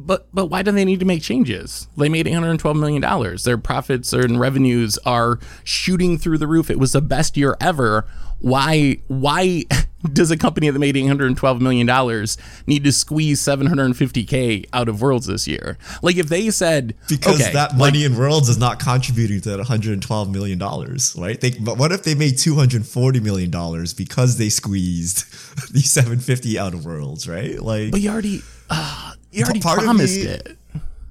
But 0.00 0.28
but 0.32 0.46
why 0.46 0.62
do 0.62 0.70
they 0.70 0.84
need 0.84 1.00
to 1.00 1.06
make 1.06 1.22
changes? 1.22 1.88
They 1.96 2.08
made 2.08 2.28
812 2.28 2.76
million 2.76 3.02
dollars. 3.02 3.42
Their 3.42 3.58
profits 3.58 4.12
and 4.12 4.38
revenues 4.38 4.96
are 4.98 5.40
shooting 5.64 6.18
through 6.18 6.38
the 6.38 6.46
roof. 6.46 6.70
It 6.70 6.78
was 6.78 6.92
the 6.92 7.00
best 7.02 7.36
year 7.36 7.56
ever. 7.60 8.06
Why 8.40 9.00
why 9.08 9.64
does 10.12 10.30
a 10.30 10.36
company 10.36 10.70
that 10.70 10.78
made 10.78 10.96
812 10.96 11.60
million 11.60 11.86
dollars 11.86 12.38
need 12.68 12.84
to 12.84 12.92
squeeze 12.92 13.40
750k 13.40 14.66
out 14.72 14.88
of 14.88 15.00
Worlds 15.02 15.26
this 15.26 15.48
year? 15.48 15.76
Like 16.02 16.16
if 16.16 16.28
they 16.28 16.50
said 16.50 16.94
Because 17.08 17.40
okay, 17.40 17.52
that 17.52 17.76
money 17.76 18.04
in 18.04 18.16
Worlds 18.16 18.48
is 18.48 18.58
not 18.58 18.78
contributing 18.78 19.40
to 19.42 19.50
that 19.50 19.58
112 19.58 20.30
million 20.30 20.58
dollars, 20.58 21.16
right? 21.18 21.40
They, 21.40 21.50
but 21.50 21.78
what 21.78 21.90
if 21.92 22.04
they 22.04 22.14
made 22.14 22.38
240 22.38 23.20
million 23.20 23.50
dollars 23.50 23.92
because 23.94 24.38
they 24.38 24.48
squeezed 24.48 25.24
the 25.72 25.80
750 25.80 26.58
out 26.58 26.74
of 26.74 26.84
Worlds, 26.84 27.28
right? 27.28 27.60
Like, 27.60 27.90
but 27.90 28.00
you 28.00 28.10
already 28.10 28.42
uh, 28.70 29.12
you 29.32 29.44
already 29.44 29.60
promised 29.60 30.16
me- 30.16 30.22
it. 30.22 30.56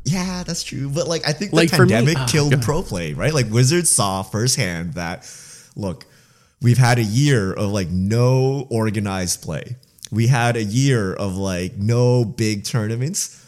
Yeah, 0.05 0.43
that's 0.43 0.63
true. 0.63 0.87
But 0.89 1.07
like 1.09 1.27
I 1.27 1.33
think 1.33 1.51
the 1.51 1.57
Like, 1.57 1.69
for 1.69 1.85
me- 1.85 1.91
pandemic 1.91 2.17
ah, 2.17 2.27
killed 2.31 2.61
pro 2.61 2.81
play, 2.81 3.11
right? 3.13 3.33
Like 3.33 3.49
Wizards 3.51 3.89
saw 3.89 4.23
firsthand 4.23 4.93
that 4.93 5.29
look, 5.75 6.05
we've 6.61 6.77
had 6.77 6.99
a 6.99 7.03
year 7.03 7.53
of 7.53 7.71
like 7.71 7.89
no 7.89 8.67
organized 8.69 9.41
play. 9.41 9.75
We 10.11 10.27
had 10.27 10.55
a 10.55 10.63
year 10.63 11.13
of 11.13 11.35
like 11.35 11.77
no 11.77 12.23
big 12.23 12.63
tournaments. 12.63 13.43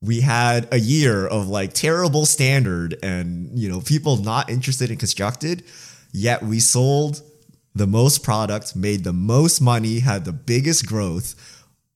We 0.00 0.20
had 0.20 0.68
a 0.72 0.78
year 0.78 1.26
of 1.26 1.48
like 1.48 1.72
terrible 1.72 2.26
standard 2.26 2.96
and 3.02 3.58
you 3.58 3.68
know 3.68 3.80
people 3.80 4.16
not 4.16 4.50
interested 4.50 4.90
in 4.90 4.98
constructed, 4.98 5.64
yet 6.12 6.42
we 6.42 6.60
sold 6.60 7.22
the 7.74 7.86
most 7.86 8.22
product, 8.22 8.76
made 8.76 9.04
the 9.04 9.12
most 9.12 9.60
money, 9.60 10.00
had 10.00 10.24
the 10.24 10.32
biggest 10.32 10.86
growth 10.86 11.34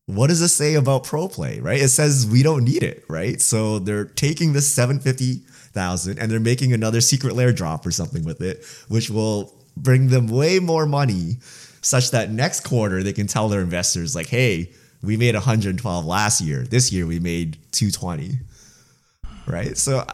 what 0.07 0.29
does 0.29 0.41
this 0.41 0.55
say 0.55 0.75
about 0.75 1.05
pro 1.05 1.29
play, 1.29 1.59
right? 1.61 1.81
It 1.81 1.89
says 1.89 2.29
we 2.31 2.43
don't 2.43 2.65
need 2.65 2.83
it, 2.83 3.05
right? 3.09 3.41
So 3.41 3.81
they're 3.81 4.05
taking 4.05 4.53
this 4.53 4.73
750,000 4.73 6.19
and 6.19 6.31
they're 6.31 6.41
making 6.41 6.73
another 6.73 7.01
secret 7.01 7.35
lair 7.35 7.53
drop 7.53 7.85
or 7.85 7.91
something 7.91 8.25
with 8.25 8.41
it, 8.41 8.65
which 8.89 9.11
will 9.11 9.56
bring 9.77 10.09
them 10.09 10.27
way 10.29 10.59
more 10.59 10.87
money 10.87 11.37
such 11.83 12.11
that 12.11 12.31
next 12.31 12.61
quarter 12.61 13.03
they 13.03 13.13
can 13.13 13.27
tell 13.27 13.49
their 13.49 13.61
investors 13.61 14.15
like, 14.17 14.27
"Hey, 14.29 14.71
we 15.03 15.17
made 15.17 15.35
112 15.35 16.05
last 16.05 16.41
year. 16.41 16.63
This 16.65 16.93
year 16.93 17.07
we 17.07 17.21
made 17.21 17.59
220." 17.73 18.39
Right? 19.47 19.77
So 19.79 20.05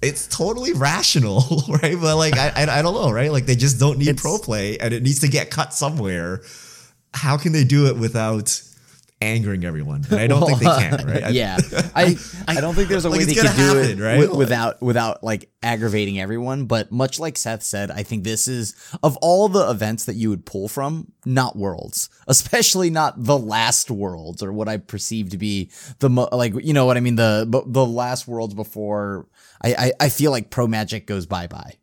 it's 0.00 0.26
totally 0.28 0.72
rational, 0.72 1.44
right? 1.82 1.96
But 2.00 2.16
like 2.16 2.36
I 2.36 2.52
I, 2.78 2.82
don't 2.82 2.94
know, 2.94 3.10
right? 3.10 3.30
Like 3.32 3.46
they 3.46 3.56
just 3.56 3.78
don't 3.78 3.98
need 3.98 4.08
It's- 4.08 4.22
pro 4.22 4.38
play 4.38 4.78
and 4.78 4.94
it 4.94 5.02
needs 5.02 5.20
to 5.20 5.28
get 5.28 5.50
cut 5.50 5.74
somewhere. 5.74 6.40
How 7.14 7.36
can 7.36 7.52
they 7.52 7.64
do 7.64 7.86
it 7.86 7.96
without 7.96 8.62
angering 9.20 9.64
everyone? 9.64 10.04
And 10.10 10.20
I 10.20 10.26
don't 10.26 10.46
think 10.46 10.58
they 10.60 10.64
can, 10.66 11.06
right? 11.06 11.22
I- 11.24 11.28
yeah, 11.30 11.58
I, 11.94 12.16
I 12.46 12.60
don't 12.60 12.74
think 12.74 12.88
there's 12.88 13.04
a 13.04 13.10
Like, 13.10 13.20
way 13.20 13.24
they 13.24 13.34
could 13.34 13.56
do 13.56 13.78
it 13.78 13.98
right? 13.98 14.20
wi- 14.20 14.36
without 14.36 14.80
without 14.82 15.22
like 15.24 15.50
aggravating 15.62 16.20
everyone. 16.20 16.66
But 16.66 16.92
much 16.92 17.18
like 17.18 17.36
Seth 17.36 17.62
said, 17.62 17.90
I 17.90 18.02
think 18.02 18.24
this 18.24 18.48
is 18.48 18.74
of 19.02 19.16
all 19.18 19.48
the 19.48 19.68
events 19.70 20.04
that 20.06 20.14
you 20.14 20.30
would 20.30 20.46
pull 20.46 20.68
from, 20.68 21.12
not 21.24 21.56
worlds, 21.56 22.08
especially 22.28 22.90
not 22.90 23.22
the 23.24 23.38
last 23.38 23.90
worlds 23.90 24.42
or 24.42 24.52
what 24.52 24.68
I 24.68 24.76
perceive 24.76 25.30
to 25.30 25.38
be 25.38 25.70
the 25.98 26.10
mo- 26.10 26.28
like 26.32 26.54
you 26.64 26.72
know 26.72 26.86
what 26.86 26.96
I 26.96 27.00
mean 27.00 27.16
the 27.16 27.46
the- 27.48 27.64
the 27.66 27.86
last 27.86 28.28
worlds 28.28 28.54
before. 28.54 29.26
I 29.62 29.74
I, 29.74 29.92
I 30.00 30.08
feel 30.10 30.30
like 30.30 30.50
Pro 30.50 30.66
Magic 30.66 31.06
goes 31.06 31.26
bye 31.26 31.46
bye, 31.46 31.74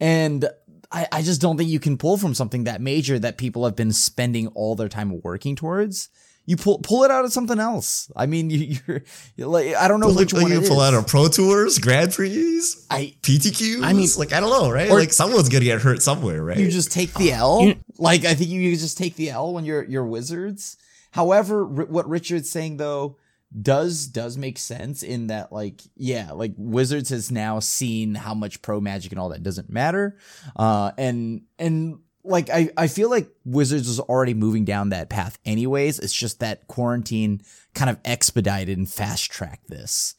and. 0.00 0.48
I, 0.90 1.06
I 1.12 1.20
just 1.20 1.42
don't 1.42 1.58
think 1.58 1.68
you 1.68 1.80
can 1.80 1.98
pull 1.98 2.16
from 2.16 2.32
something 2.32 2.64
that 2.64 2.80
major 2.80 3.18
that 3.18 3.36
people 3.36 3.66
have 3.66 3.76
been 3.76 3.92
spending 3.92 4.46
all 4.54 4.74
their 4.74 4.88
time 4.88 5.20
working 5.22 5.54
towards. 5.54 6.08
You 6.48 6.56
pull 6.56 6.78
pull 6.78 7.04
it 7.04 7.10
out 7.10 7.26
of 7.26 7.32
something 7.34 7.60
else. 7.60 8.10
I 8.16 8.24
mean, 8.24 8.48
you, 8.48 8.78
you're, 8.86 9.02
you're 9.36 9.48
like 9.48 9.74
I 9.74 9.86
don't 9.86 10.00
know 10.00 10.10
which 10.14 10.32
like 10.32 10.44
one 10.44 10.50
you 10.50 10.62
pull 10.62 10.80
is. 10.80 10.88
out 10.88 10.94
of 10.94 11.06
Pro 11.06 11.28
Tours, 11.28 11.78
Grand 11.78 12.10
Prix, 12.12 12.62
I 12.90 13.14
PTQs. 13.20 13.82
I 13.82 13.92
mean- 13.92 14.08
like 14.16 14.32
I 14.32 14.40
don't 14.40 14.48
know, 14.50 14.70
right? 14.70 14.90
like 14.90 15.12
someone's 15.12 15.50
gonna 15.50 15.66
get 15.66 15.82
hurt 15.82 16.00
somewhere, 16.00 16.42
right? 16.42 16.56
you 16.56 16.70
just 16.70 16.90
take 16.90 17.12
the 17.14 17.32
L. 17.32 17.64
You- 17.64 17.76
like 17.98 18.24
I 18.24 18.32
think 18.34 18.48
you 18.48 18.74
just 18.76 18.96
take 18.96 19.14
the 19.16 19.28
L 19.28 19.52
when 19.52 19.66
you're 19.66 19.84
you're 19.84 20.06
wizards. 20.06 20.78
However, 21.10 21.66
ri- 21.66 21.84
what 21.84 22.08
Richard's 22.08 22.48
saying 22.50 22.78
though 22.78 23.18
does 23.62 24.06
does 24.06 24.38
make 24.38 24.58
sense 24.58 25.02
in 25.02 25.26
that 25.28 25.52
like 25.52 25.80
yeah 25.96 26.32
like 26.32 26.52
wizards 26.56 27.10
has 27.10 27.30
now 27.30 27.60
seen 27.60 28.14
how 28.14 28.32
much 28.34 28.60
pro 28.62 28.80
magic 28.80 29.10
and 29.12 29.18
all 29.18 29.30
that 29.30 29.42
doesn't 29.42 29.70
matter 29.70 30.18
uh 30.56 30.92
and 30.98 31.40
and 31.58 31.98
like 32.28 32.50
I, 32.50 32.70
I 32.76 32.88
feel 32.88 33.10
like 33.10 33.28
wizards 33.44 33.88
was 33.88 34.00
already 34.00 34.34
moving 34.34 34.64
down 34.64 34.90
that 34.90 35.10
path 35.10 35.38
anyways. 35.44 35.98
It's 35.98 36.12
just 36.12 36.40
that 36.40 36.68
quarantine 36.68 37.42
kind 37.74 37.90
of 37.90 37.98
expedited 38.04 38.76
and 38.76 38.88
fast 38.88 39.30
tracked 39.30 39.68
this. 39.68 40.14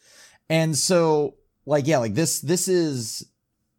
And 0.50 0.76
so 0.78 1.36
like 1.66 1.86
yeah 1.88 2.00
like 2.00 2.16
this 2.16 2.42
this 2.42 2.68
is 2.68 3.26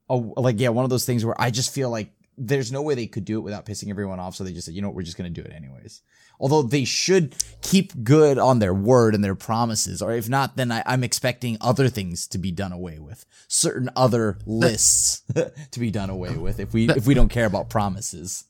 a 0.09 0.15
like 0.15 0.61
yeah 0.61 0.69
one 0.69 0.85
of 0.85 0.91
those 0.91 1.05
things 1.05 1.25
where 1.25 1.41
i 1.41 1.51
just 1.51 1.75
feel 1.75 1.91
like 1.91 2.13
there's 2.39 2.71
no 2.71 2.83
way 2.83 2.95
they 2.95 3.07
could 3.07 3.25
do 3.25 3.39
it 3.39 3.43
without 3.43 3.67
pissing 3.67 3.91
everyone 3.91 4.19
off. 4.19 4.35
So 4.35 4.45
they 4.45 4.53
just 4.53 4.65
said 4.65 4.75
you 4.75 4.83
know 4.83 4.89
what? 4.89 4.97
We're 4.97 5.03
just 5.03 5.17
to 5.19 5.43
do 5.43 5.47
it 5.47 5.53
anyways 5.55 6.03
although 6.41 6.63
they 6.63 6.85
should 6.85 7.35
keep 7.61 8.03
good 8.03 8.39
on 8.39 8.59
their 8.59 8.75
word 8.75 9.15
and 9.15 9.23
their 9.23 9.35
promises 9.35 10.03
or 10.03 10.13
if 10.13 10.29
not 10.29 10.57
then 10.57 10.73
I, 10.73 10.83
i'm 10.87 11.05
expecting 11.05 11.57
other 11.61 11.89
things 11.89 12.27
to 12.29 12.39
be 12.39 12.51
done 12.51 12.73
away 12.73 12.99
with. 12.99 13.25
Certain 13.49 13.91
other 13.95 14.39
lists 14.47 15.23
to 15.35 15.81
be 15.81 15.91
done 15.91 16.11
away 16.11 16.37
with 16.37 16.59
if 16.61 16.73
we 16.73 16.89
if 16.89 17.07
we 17.07 17.15
don't 17.15 17.29
care 17.29 17.47
about 17.47 17.69
promises 17.69 18.45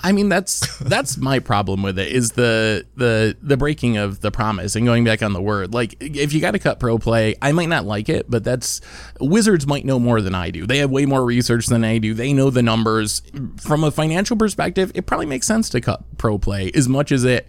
I 0.00 0.12
mean 0.12 0.28
that's 0.28 0.78
that's 0.80 1.16
my 1.16 1.38
problem 1.38 1.82
with 1.82 1.98
it 1.98 2.12
is 2.12 2.32
the 2.32 2.86
the 2.96 3.36
the 3.42 3.56
breaking 3.56 3.96
of 3.96 4.20
the 4.20 4.30
promise 4.30 4.76
and 4.76 4.86
going 4.86 5.04
back 5.04 5.22
on 5.22 5.32
the 5.32 5.42
word. 5.42 5.74
Like 5.74 5.96
if 6.00 6.32
you 6.32 6.40
got 6.40 6.52
to 6.52 6.58
cut 6.58 6.80
pro 6.80 6.98
play, 6.98 7.34
I 7.42 7.52
might 7.52 7.68
not 7.68 7.84
like 7.84 8.08
it, 8.08 8.30
but 8.30 8.44
that's 8.44 8.80
Wizards 9.20 9.66
might 9.66 9.84
know 9.84 9.98
more 9.98 10.20
than 10.20 10.34
I 10.34 10.50
do. 10.50 10.66
They 10.66 10.78
have 10.78 10.90
way 10.90 11.06
more 11.06 11.24
research 11.24 11.66
than 11.66 11.84
I 11.84 11.98
do. 11.98 12.14
They 12.14 12.32
know 12.32 12.50
the 12.50 12.62
numbers. 12.62 13.22
From 13.60 13.84
a 13.84 13.90
financial 13.90 14.36
perspective, 14.36 14.92
it 14.94 15.06
probably 15.06 15.26
makes 15.26 15.46
sense 15.46 15.68
to 15.70 15.80
cut 15.80 16.02
pro 16.18 16.38
play 16.38 16.70
as 16.74 16.88
much 16.88 17.12
as 17.12 17.24
it 17.24 17.46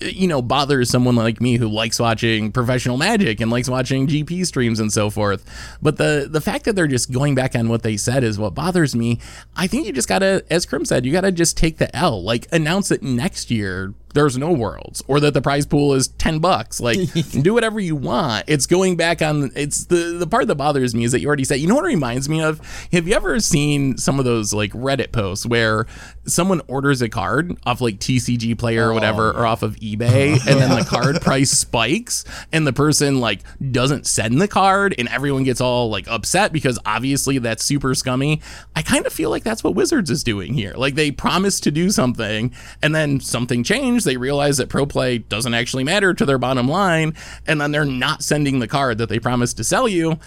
you 0.00 0.28
know 0.28 0.42
bothers 0.42 0.90
someone 0.90 1.16
like 1.16 1.40
me 1.40 1.56
who 1.56 1.68
likes 1.68 1.98
watching 1.98 2.52
professional 2.52 2.96
magic 2.96 3.40
and 3.40 3.50
likes 3.50 3.68
watching 3.68 4.06
GP 4.06 4.46
streams 4.46 4.80
and 4.80 4.92
so 4.92 5.10
forth. 5.10 5.44
But 5.82 5.96
the 5.96 6.28
the 6.30 6.40
fact 6.40 6.64
that 6.64 6.74
they're 6.76 6.86
just 6.86 7.10
going 7.12 7.34
back 7.34 7.54
on 7.54 7.68
what 7.68 7.82
they 7.82 7.96
said 7.96 8.24
is 8.24 8.38
what 8.38 8.54
bothers 8.54 8.94
me. 8.94 9.18
I 9.56 9.66
think 9.66 9.86
you 9.86 9.92
just 9.92 10.08
gotta, 10.08 10.44
as 10.50 10.66
Krim 10.66 10.84
said, 10.84 11.04
you 11.04 11.12
gotta 11.12 11.32
just 11.32 11.56
take 11.56 11.78
the 11.78 11.94
L. 11.96 12.22
Like 12.22 12.46
announce 12.52 12.90
it 12.90 13.02
next 13.02 13.50
year. 13.50 13.94
There's 14.14 14.38
no 14.38 14.52
worlds, 14.52 15.02
or 15.06 15.20
that 15.20 15.34
the 15.34 15.42
prize 15.42 15.66
pool 15.66 15.94
is 15.94 16.08
ten 16.08 16.38
bucks. 16.38 16.80
Like 16.80 16.98
do 17.42 17.54
whatever 17.54 17.80
you 17.80 17.96
want. 17.96 18.44
It's 18.46 18.66
going 18.66 18.96
back 18.96 19.22
on. 19.22 19.50
It's 19.54 19.86
the 19.86 20.16
the 20.18 20.26
part 20.26 20.46
that 20.48 20.56
bothers 20.56 20.94
me 20.94 21.04
is 21.04 21.12
that 21.12 21.20
you 21.20 21.26
already 21.26 21.44
said. 21.44 21.60
You 21.60 21.68
know 21.68 21.74
what 21.74 21.84
it 21.84 21.88
reminds 21.88 22.28
me 22.28 22.42
of? 22.42 22.60
Have 22.92 23.06
you 23.06 23.14
ever 23.14 23.38
seen 23.40 23.96
some 23.98 24.18
of 24.18 24.24
those 24.24 24.52
like 24.52 24.72
Reddit 24.72 25.12
posts 25.12 25.46
where 25.46 25.86
someone 26.24 26.60
orders 26.68 27.02
a 27.02 27.08
card 27.08 27.56
off 27.66 27.80
like 27.80 27.98
TCG 27.98 28.58
Player 28.58 28.88
or 28.88 28.94
whatever, 28.94 29.34
oh. 29.34 29.40
or 29.40 29.46
off 29.46 29.62
of 29.62 29.76
eBay, 29.76 30.32
and 30.32 30.60
then 30.60 30.78
the 30.78 30.84
card 30.84 31.16
price 31.20 31.50
spikes, 31.50 32.24
and 32.52 32.66
the 32.66 32.72
person 32.72 33.20
like 33.20 33.40
doesn't 33.72 34.06
send 34.06 34.40
the 34.40 34.48
card, 34.48 34.94
and 34.98 35.08
everyone 35.08 35.44
gets 35.44 35.60
all 35.60 35.90
like 35.90 36.06
upset 36.08 36.52
because 36.52 36.78
obviously 36.86 37.38
that's 37.38 37.64
super 37.64 37.94
scummy. 37.94 38.40
I 38.76 38.82
kind 38.82 39.06
of 39.06 39.12
feel 39.12 39.30
like 39.30 39.44
that's 39.44 39.64
what 39.64 39.74
Wizards 39.74 40.10
is 40.10 40.22
doing 40.22 40.54
here. 40.54 40.74
Like 40.74 40.94
they 40.94 41.10
promised 41.10 41.64
to 41.64 41.70
do 41.70 41.90
something, 41.90 42.52
and 42.82 42.94
then 42.94 43.20
something 43.20 43.62
changed. 43.64 43.97
They 44.04 44.16
realize 44.16 44.56
that 44.58 44.68
pro 44.68 44.86
play 44.86 45.18
doesn't 45.18 45.54
actually 45.54 45.84
matter 45.84 46.14
to 46.14 46.24
their 46.26 46.38
bottom 46.38 46.68
line, 46.68 47.14
and 47.46 47.60
then 47.60 47.72
they're 47.72 47.84
not 47.84 48.22
sending 48.22 48.58
the 48.58 48.68
card 48.68 48.98
that 48.98 49.08
they 49.08 49.18
promised 49.18 49.56
to 49.58 49.64
sell 49.64 49.88
you. 49.88 50.18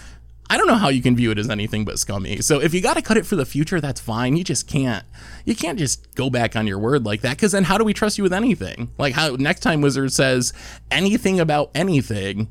I 0.50 0.58
don't 0.58 0.68
know 0.68 0.76
how 0.76 0.90
you 0.90 1.02
can 1.02 1.16
view 1.16 1.32
it 1.32 1.38
as 1.38 1.50
anything 1.50 1.86
but 1.86 1.98
scummy. 1.98 2.42
So 2.42 2.60
if 2.60 2.74
you 2.74 2.82
got 2.82 2.96
to 2.96 3.02
cut 3.02 3.16
it 3.16 3.26
for 3.26 3.38
the 3.38 3.46
future, 3.46 3.80
that's 3.80 4.02
fine. 4.02 4.36
You 4.36 4.44
just 4.44 4.68
can't. 4.68 5.06
You 5.46 5.56
can't 5.56 5.80
just 5.80 6.14
go 6.16 6.30
back 6.30 6.58
on 6.58 6.68
your 6.68 6.78
word 6.78 7.06
like 7.06 7.22
that 7.22 7.38
because 7.38 7.54
then 7.54 7.64
how 7.64 7.78
do 7.78 7.86
we 7.86 7.94
trust 7.94 8.18
you 8.18 8.24
with 8.26 8.34
anything? 8.34 8.92
Like 8.98 9.14
how 9.14 9.36
next 9.38 9.62
time 9.62 9.80
Wizard 9.80 10.12
says 10.12 10.52
anything 10.92 11.40
about 11.40 11.72
anything, 11.74 12.50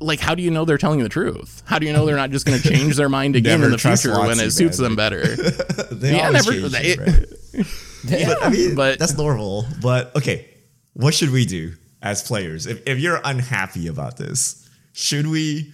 like 0.00 0.18
how 0.18 0.34
do 0.34 0.42
you 0.42 0.50
know 0.50 0.64
they're 0.64 0.76
telling 0.76 0.98
you 0.98 1.04
the 1.04 1.08
truth? 1.08 1.62
How 1.66 1.78
do 1.78 1.86
you 1.86 1.92
know 1.92 2.04
they're 2.04 2.16
not 2.16 2.30
just 2.30 2.46
going 2.46 2.60
to 2.62 2.68
change 2.68 2.96
their 2.96 3.08
mind 3.08 3.36
again 3.36 3.62
in 3.62 3.70
the 3.70 3.78
future 3.78 4.18
when 4.18 4.40
it 4.40 4.50
suits 4.50 4.78
them 4.78 4.96
better? 4.96 5.24
they 5.92 6.16
Yeah, 6.16 6.30
never- 6.30 6.50
change 6.50 6.72
they- 6.72 6.96
right? 6.96 7.66
yeah, 8.04 8.34
I 8.40 8.48
mean, 8.50 8.74
but 8.74 8.98
that's 8.98 9.16
normal. 9.16 9.66
But 9.82 10.14
okay, 10.16 10.48
what 10.92 11.14
should 11.14 11.30
we 11.30 11.44
do 11.44 11.74
as 12.02 12.22
players? 12.22 12.66
If, 12.66 12.86
if 12.86 12.98
you're 12.98 13.20
unhappy 13.24 13.86
about 13.88 14.16
this, 14.16 14.68
should 14.92 15.26
we 15.26 15.72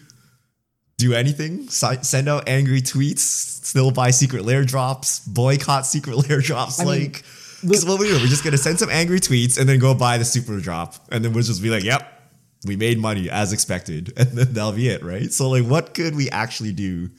do 0.99 1.13
anything? 1.15 1.69
Si- 1.69 2.03
send 2.03 2.29
out 2.29 2.49
angry 2.49 2.81
tweets, 2.81 3.19
still 3.19 3.91
buy 3.91 4.11
secret 4.11 4.45
lair 4.45 4.65
drops, 4.65 5.21
boycott 5.21 5.87
secret 5.87 6.17
lair 6.29 6.41
drops? 6.41 6.79
mean, 6.79 6.89
like, 6.89 7.25
because 7.63 7.85
what 7.85 7.99
we 7.99 8.09
do, 8.09 8.15
we're 8.15 8.27
just 8.27 8.45
gonna 8.45 8.59
send 8.59 8.79
some 8.79 8.91
angry 8.91 9.21
tweets 9.21 9.59
and 9.59 9.69
then 9.69 9.79
go 9.79 9.95
buy 9.95 10.19
the 10.19 10.25
super 10.25 10.59
drop, 10.61 10.95
and 11.11 11.25
then 11.25 11.33
we'll 11.33 11.43
just 11.43 11.63
be 11.63 11.71
like, 11.71 11.85
"Yep, 11.85 12.07
we 12.67 12.77
made 12.77 12.99
money 12.99 13.31
as 13.31 13.53
expected," 13.53 14.13
and 14.17 14.29
then 14.31 14.53
that'll 14.53 14.73
be 14.73 14.89
it, 14.89 15.03
right? 15.03 15.33
So, 15.33 15.49
like, 15.49 15.65
what 15.65 15.95
could 15.95 16.15
we 16.15 16.31
actually 16.31 16.73
do 16.73 17.11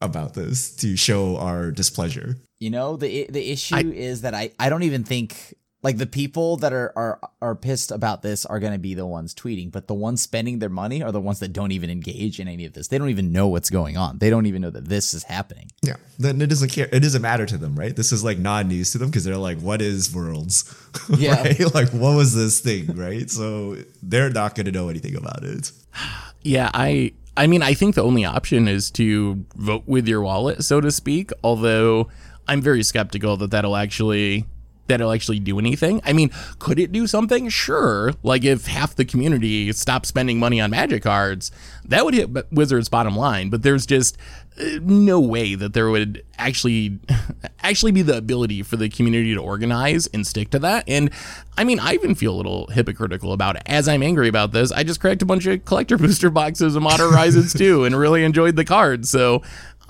about 0.00 0.34
this 0.34 0.74
to 0.76 0.96
show 0.96 1.36
our 1.36 1.70
displeasure? 1.70 2.36
You 2.58 2.70
know, 2.70 2.96
the 2.96 3.26
the 3.28 3.50
issue 3.50 3.92
is 3.92 4.22
that 4.22 4.34
I 4.34 4.50
I 4.58 4.68
don't 4.70 4.82
even 4.82 5.04
think 5.04 5.54
like 5.82 5.98
the 5.98 6.06
people 6.06 6.56
that 6.56 6.72
are 6.72 6.92
are 6.96 7.20
are 7.42 7.54
pissed 7.54 7.92
about 7.92 8.22
this 8.22 8.44
are 8.46 8.58
going 8.58 8.72
to 8.72 8.78
be 8.78 8.94
the 8.94 9.06
ones 9.06 9.34
tweeting, 9.34 9.70
but 9.70 9.86
the 9.86 9.94
ones 9.94 10.22
spending 10.22 10.58
their 10.58 10.68
money 10.68 11.02
are 11.02 11.12
the 11.12 11.20
ones 11.20 11.38
that 11.40 11.52
don't 11.52 11.70
even 11.70 11.90
engage 11.90 12.40
in 12.40 12.48
any 12.48 12.64
of 12.64 12.72
this. 12.72 12.88
They 12.88 12.98
don't 12.98 13.10
even 13.10 13.30
know 13.30 13.46
what's 13.46 13.70
going 13.70 13.96
on. 13.96 14.18
They 14.18 14.30
don't 14.30 14.46
even 14.46 14.62
know 14.62 14.70
that 14.70 14.86
this 14.88 15.14
is 15.14 15.22
happening. 15.22 15.70
Yeah, 15.82 15.96
then 16.18 16.40
it 16.40 16.48
doesn't 16.48 16.70
care. 16.70 16.88
It 16.90 17.00
doesn't 17.00 17.22
matter 17.22 17.46
to 17.46 17.58
them, 17.58 17.76
right? 17.76 17.94
This 17.94 18.10
is 18.10 18.24
like 18.24 18.38
non-news 18.38 18.90
to 18.92 18.98
them 18.98 19.10
because 19.10 19.24
they're 19.24 19.36
like, 19.36 19.60
"What 19.60 19.80
is 19.80 20.12
Worlds?" 20.14 20.64
Yeah. 21.16 21.42
right? 21.42 21.74
Like, 21.74 21.90
what 21.90 22.16
was 22.16 22.34
this 22.34 22.58
thing, 22.60 22.96
right? 22.96 23.30
So 23.30 23.76
they're 24.02 24.30
not 24.30 24.54
going 24.54 24.66
to 24.66 24.72
know 24.72 24.88
anything 24.88 25.14
about 25.16 25.44
it. 25.44 25.70
Yeah, 26.42 26.70
I 26.74 27.12
I 27.36 27.48
mean 27.48 27.62
I 27.62 27.74
think 27.74 27.96
the 27.96 28.04
only 28.04 28.24
option 28.24 28.68
is 28.68 28.88
to 28.92 29.44
vote 29.56 29.82
with 29.86 30.06
your 30.06 30.22
wallet, 30.22 30.64
so 30.64 30.80
to 30.80 30.92
speak, 30.92 31.32
although 31.42 32.08
I'm 32.48 32.62
very 32.62 32.82
skeptical 32.82 33.36
that 33.38 33.50
that'll 33.50 33.76
actually 33.76 34.46
that'll 34.86 35.12
actually 35.12 35.40
do 35.40 35.58
anything. 35.58 36.00
I 36.04 36.12
mean, 36.12 36.30
could 36.58 36.78
it 36.78 36.92
do 36.92 37.06
something? 37.06 37.48
Sure. 37.48 38.12
Like 38.22 38.44
if 38.44 38.66
half 38.66 38.94
the 38.94 39.04
community 39.04 39.72
stopped 39.72 40.06
spending 40.06 40.38
money 40.38 40.60
on 40.60 40.70
magic 40.70 41.02
cards, 41.02 41.50
that 41.84 42.04
would 42.04 42.14
hit 42.14 42.52
Wizards 42.52 42.88
bottom 42.88 43.16
line, 43.16 43.50
but 43.50 43.62
there's 43.62 43.86
just 43.86 44.16
uh, 44.60 44.78
no 44.82 45.20
way 45.20 45.54
that 45.54 45.74
there 45.74 45.90
would 45.90 46.24
actually 46.38 46.98
actually 47.60 47.92
be 47.92 48.02
the 48.02 48.16
ability 48.16 48.62
for 48.62 48.76
the 48.76 48.88
community 48.88 49.34
to 49.34 49.40
organize 49.40 50.06
and 50.08 50.26
stick 50.26 50.50
to 50.50 50.58
that. 50.60 50.84
And 50.86 51.10
I 51.58 51.64
mean, 51.64 51.80
I 51.80 51.94
even 51.94 52.14
feel 52.14 52.34
a 52.34 52.36
little 52.36 52.66
hypocritical 52.68 53.32
about 53.32 53.56
it. 53.56 53.62
As 53.66 53.88
I'm 53.88 54.02
angry 54.02 54.28
about 54.28 54.52
this, 54.52 54.70
I 54.72 54.82
just 54.82 55.00
cracked 55.00 55.22
a 55.22 55.26
bunch 55.26 55.46
of 55.46 55.64
collector 55.64 55.98
booster 55.98 56.30
boxes 56.30 56.76
of 56.76 56.82
Modern 56.82 57.10
Horizons 57.10 57.52
2 57.58 57.84
and 57.84 57.98
really 57.98 58.24
enjoyed 58.24 58.56
the 58.56 58.64
cards. 58.64 59.10
So 59.10 59.42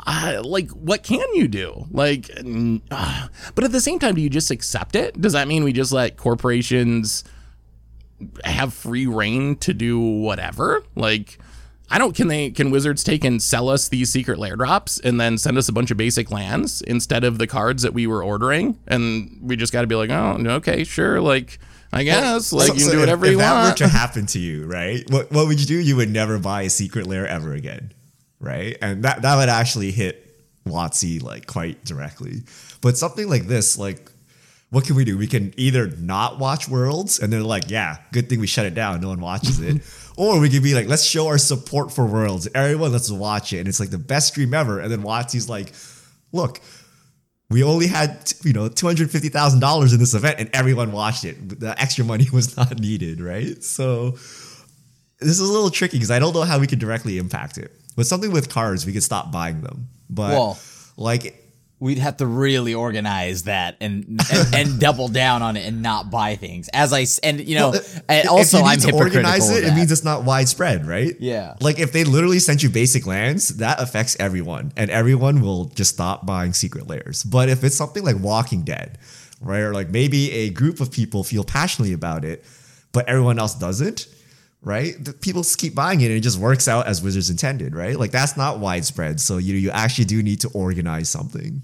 uh, 0.07 0.41
like 0.45 0.71
what 0.71 1.03
can 1.03 1.27
you 1.35 1.49
do? 1.49 1.87
Like 1.91 2.31
uh, 2.91 3.29
but 3.55 3.65
at 3.65 3.73
the 3.73 3.81
same 3.81 3.99
time 3.99 4.15
do 4.15 4.21
you 4.21 4.31
just 4.31 4.51
accept 4.51 4.95
it? 4.97 5.21
Does 5.21 5.33
that 5.33 5.49
mean 5.49 5.65
we 5.65 5.73
just 5.73 5.93
let 5.93 6.17
corporations 6.17 7.25
have 8.45 8.73
free 8.73 9.07
reign 9.07 9.57
to 9.57 9.75
do 9.75 9.99
whatever? 9.99 10.83
Like 10.95 11.39
I 11.91 11.99
don't 11.99 12.15
can 12.17 12.29
they 12.29 12.51
can 12.51 12.71
wizards 12.71 13.05
take 13.05 13.25
and 13.25 13.43
sell 13.43 13.69
us 13.69 13.89
these 13.89 14.11
secret 14.11 14.39
lair 14.39 14.57
drops 14.57 14.99
and 15.01 15.21
then 15.21 15.39
send 15.39 15.59
us 15.59 15.69
a 15.69 15.73
bunch 15.73 15.91
of 15.91 15.97
basic 15.97 16.31
lands 16.31 16.83
instead 16.83 17.23
of 17.25 17.39
the 17.39 17.47
cards 17.47 17.83
that 17.83 17.93
we 17.95 18.07
were 18.07 18.23
ordering? 18.25 18.79
And 18.87 19.39
we 19.43 19.57
just 19.57 19.73
got 19.73 19.83
to 19.83 19.87
be 19.87 19.95
like 19.95 20.11
oh 20.11 20.37
okay 20.57 20.85
sure 20.85 21.21
like 21.21 21.59
I 21.93 22.03
guess 22.03 22.53
like 22.53 22.69
So- 22.69 22.75
you 22.75 22.79
can 22.81 22.87
so 22.89 22.93
do 22.93 23.01
whatever 23.01 23.27
if, 23.27 23.33
you 23.33 23.39
that 23.39 23.53
want. 23.55 23.81
were 23.81 23.87
to 23.87 23.89
happen 23.93 24.27
to 24.27 24.39
you, 24.39 24.67
right? 24.67 25.05
What 25.11 25.31
what 25.31 25.47
would 25.47 25.61
you 25.61 25.67
do? 25.67 25.79
You 25.79 25.97
would 25.97 26.11
never 26.11 26.39
buy 26.39 26.63
a 26.63 26.71
secret 26.71 27.07
lair 27.07 27.27
ever 27.27 27.55
again, 27.55 27.93
right? 28.41 28.77
And 28.81 29.03
that 29.05 29.23
that 29.23 29.37
would 29.37 29.49
actually 29.49 29.91
hit 29.91 30.23
Watsy 30.67 31.23
like 31.23 31.47
quite 31.47 31.85
directly. 31.85 32.43
But 32.81 32.97
something 32.97 33.29
like 33.29 33.47
this, 33.47 33.79
like. 33.79 34.11
What 34.71 34.85
can 34.85 34.97
we 34.97 35.05
do? 35.05 35.17
We 35.17 35.29
can 35.29 35.55
either 35.57 35.87
not 35.87 36.41
watch 36.41 36.69
Worlds, 36.69 37.21
and 37.21 37.33
they're 37.33 37.41
like, 37.41 37.71
"Yeah, 37.71 37.99
good 38.11 38.29
thing 38.29 38.41
we 38.41 38.49
shut 38.49 38.67
it 38.67 38.75
down. 38.75 39.01
No 39.01 39.09
one 39.11 39.21
watches 39.21 39.61
it," 39.61 39.81
or 40.17 40.41
we 40.41 40.51
could 40.51 40.65
be 40.65 40.75
like, 40.75 40.89
"Let's 40.89 41.05
show 41.05 41.29
our 41.29 41.39
support 41.39 41.93
for 41.93 42.05
Worlds. 42.05 42.49
Everyone, 42.53 42.91
let's 42.91 43.09
watch 43.09 43.53
it." 43.53 43.61
And 43.61 43.69
it's 43.69 43.79
like 43.79 43.91
the 43.91 43.97
best 43.97 44.27
stream 44.27 44.53
ever. 44.53 44.81
And 44.81 44.91
then 44.91 45.05
Watsy's 45.05 45.49
like, 45.49 45.73
"Look, 46.33 46.61
we 47.49 47.63
only 47.63 47.87
had 47.87 48.33
you 48.43 48.53
know 48.53 48.69
two 48.69 48.87
hundred 48.87 49.11
fifty 49.11 49.29
thousand 49.29 49.61
dollars 49.61 49.93
in 49.93 50.01
this 50.01 50.15
event, 50.15 50.41
and 50.41 50.51
everyone 50.53 50.93
watched 50.93 51.25
it. 51.25 51.61
The 51.61 51.81
extra 51.81 52.05
money 52.05 52.29
was 52.33 52.57
not 52.57 52.79
needed, 52.79 53.21
right? 53.21 53.63
So 53.63 54.13
this 55.21 55.41
is 55.41 55.41
a 55.41 55.53
little 55.53 55.71
tricky 55.71 55.97
because 55.97 56.11
I 56.11 56.19
don't 56.19 56.35
know 56.35 56.43
how 56.43 56.59
we 56.59 56.67
could 56.67 56.79
directly 56.79 57.19
impact 57.19 57.59
it. 57.59 57.73
But 57.97 58.07
something 58.07 58.31
with 58.31 58.49
cards, 58.49 58.87
we 58.87 58.93
could 58.93 59.03
stop 59.03 59.33
buying 59.33 59.63
them. 59.63 59.89
But 60.09 60.31
Well- 60.31 60.59
like 60.97 61.43
We'd 61.79 61.99
have 61.99 62.17
to 62.19 62.27
really 62.27 62.73
organize 62.73 63.43
that 63.43 63.77
and 63.83 64.19
and, 64.33 64.55
and 64.55 64.81
double 64.87 65.09
down 65.09 65.43
on 65.43 65.59
it 65.59 65.67
and 65.67 65.83
not 65.83 66.11
buy 66.11 66.37
things. 66.37 66.71
As 66.73 66.91
I 66.95 67.05
and 67.23 67.47
you 67.47 67.55
know, 67.55 67.75
and 68.09 68.27
uh, 68.27 68.31
if 68.31 68.31
also 68.31 68.63
I'm 68.63 68.79
to 68.79 68.93
organize 68.95 69.51
it, 69.51 69.63
it 69.63 69.75
means 69.75 69.93
it's 69.93 70.03
not 70.03 70.25
widespread, 70.25 70.87
right? 70.87 71.15
Yeah. 71.21 71.53
Like 71.61 71.79
if 71.79 71.93
they 71.93 72.05
literally 72.05 72.39
sent 72.39 72.63
you 72.63 72.71
basic 72.71 73.07
lands, 73.07 73.59
that 73.59 73.79
affects 73.79 74.17
everyone, 74.19 74.73
and 74.75 74.91
everyone 74.91 75.43
will 75.43 75.67
just 75.67 75.93
stop 75.93 76.25
buying 76.25 76.55
secret 76.55 76.89
lairs. 76.89 77.23
But 77.23 77.51
if 77.51 77.63
it's 77.63 77.77
something 77.77 78.03
like 78.03 78.17
Walking 78.21 78.63
Dead, 78.63 78.97
right, 79.43 79.61
or 79.61 79.75
like 79.75 79.91
maybe 79.91 80.33
a 80.33 80.49
group 80.51 80.81
of 80.81 80.91
people 80.91 81.25
feel 81.25 81.45
passionately 81.45 81.93
about 81.93 82.25
it, 82.25 82.43
but 82.93 83.07
everyone 83.07 83.39
else 83.39 83.55
doesn't, 83.55 84.07
right? 84.67 85.03
The 85.03 85.13
people 85.13 85.45
keep 85.57 85.77
buying 85.77 86.01
it, 86.01 86.07
and 86.07 86.15
it 86.15 86.21
just 86.21 86.39
works 86.39 86.67
out 86.67 86.89
as 86.89 87.01
Wizards 87.01 87.31
intended, 87.31 87.75
right? 87.75 87.97
Like 87.99 88.11
that's 88.11 88.37
not 88.37 88.59
widespread. 88.59 89.21
So 89.21 89.39
you 89.39 89.55
you 89.55 89.71
actually 89.71 90.07
do 90.07 90.23
need 90.23 90.41
to 90.41 90.49
organize 90.49 91.09
something. 91.09 91.63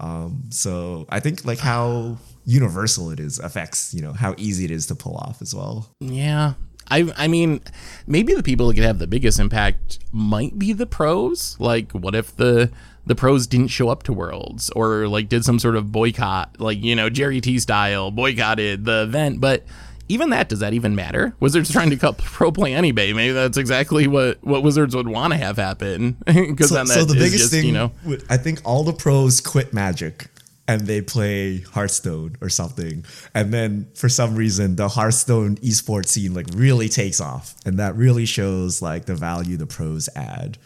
Um, 0.00 0.42
so 0.50 1.06
I 1.08 1.20
think 1.20 1.44
like 1.46 1.60
how 1.60 2.18
universal 2.44 3.10
it 3.10 3.18
is 3.18 3.38
affects 3.38 3.94
you 3.94 4.02
know 4.02 4.12
how 4.12 4.34
easy 4.36 4.64
it 4.64 4.70
is 4.70 4.86
to 4.88 4.94
pull 4.94 5.16
off 5.16 5.40
as 5.40 5.54
well. 5.54 5.88
Yeah. 6.00 6.54
I 6.90 7.12
I 7.16 7.28
mean, 7.28 7.60
maybe 8.08 8.34
the 8.34 8.42
people 8.42 8.66
that 8.68 8.74
could 8.74 8.84
have 8.84 8.98
the 8.98 9.06
biggest 9.06 9.38
impact 9.38 10.00
might 10.12 10.58
be 10.58 10.72
the 10.72 10.86
pros. 10.86 11.56
Like, 11.60 11.92
what 11.92 12.16
if 12.16 12.34
the 12.36 12.70
the 13.06 13.14
pros 13.14 13.46
didn't 13.46 13.68
show 13.68 13.88
up 13.88 14.02
to 14.04 14.12
Worlds 14.12 14.68
or 14.70 15.06
like 15.06 15.28
did 15.28 15.44
some 15.44 15.60
sort 15.60 15.76
of 15.76 15.92
boycott, 15.92 16.60
like 16.60 16.82
you 16.82 16.96
know 16.96 17.08
Jerry 17.08 17.40
T 17.40 17.60
style 17.60 18.10
boycotted 18.10 18.84
the 18.84 19.04
event? 19.04 19.40
But 19.40 19.64
even 20.08 20.30
that, 20.30 20.48
does 20.48 20.60
that 20.60 20.72
even 20.72 20.94
matter? 20.94 21.34
Wizards 21.40 21.70
trying 21.70 21.90
to 21.90 21.96
cut 21.96 22.18
pro 22.18 22.52
play 22.52 22.74
anyway. 22.74 23.12
Maybe 23.12 23.32
that's 23.32 23.56
exactly 23.56 24.06
what 24.06 24.42
what 24.42 24.62
Wizards 24.62 24.94
would 24.94 25.08
want 25.08 25.32
to 25.32 25.38
have 25.38 25.56
happen. 25.56 26.16
Because 26.26 26.70
So, 26.70 26.84
so 26.84 27.04
the 27.04 27.14
biggest 27.14 27.38
just, 27.38 27.52
thing, 27.52 27.66
you 27.66 27.72
know, 27.72 27.92
I 28.30 28.36
think 28.36 28.60
all 28.64 28.84
the 28.84 28.92
pros 28.92 29.40
quit 29.40 29.72
Magic 29.72 30.28
and 30.68 30.82
they 30.82 31.00
play 31.00 31.60
Hearthstone 31.60 32.36
or 32.40 32.48
something, 32.48 33.04
and 33.34 33.52
then 33.52 33.88
for 33.94 34.08
some 34.08 34.34
reason 34.34 34.76
the 34.76 34.88
Hearthstone 34.88 35.56
esports 35.56 36.08
scene 36.08 36.34
like 36.34 36.46
really 36.54 36.88
takes 36.88 37.20
off, 37.20 37.54
and 37.64 37.78
that 37.78 37.96
really 37.96 38.26
shows 38.26 38.82
like 38.82 39.06
the 39.06 39.14
value 39.14 39.56
the 39.56 39.66
pros 39.66 40.08
add 40.14 40.58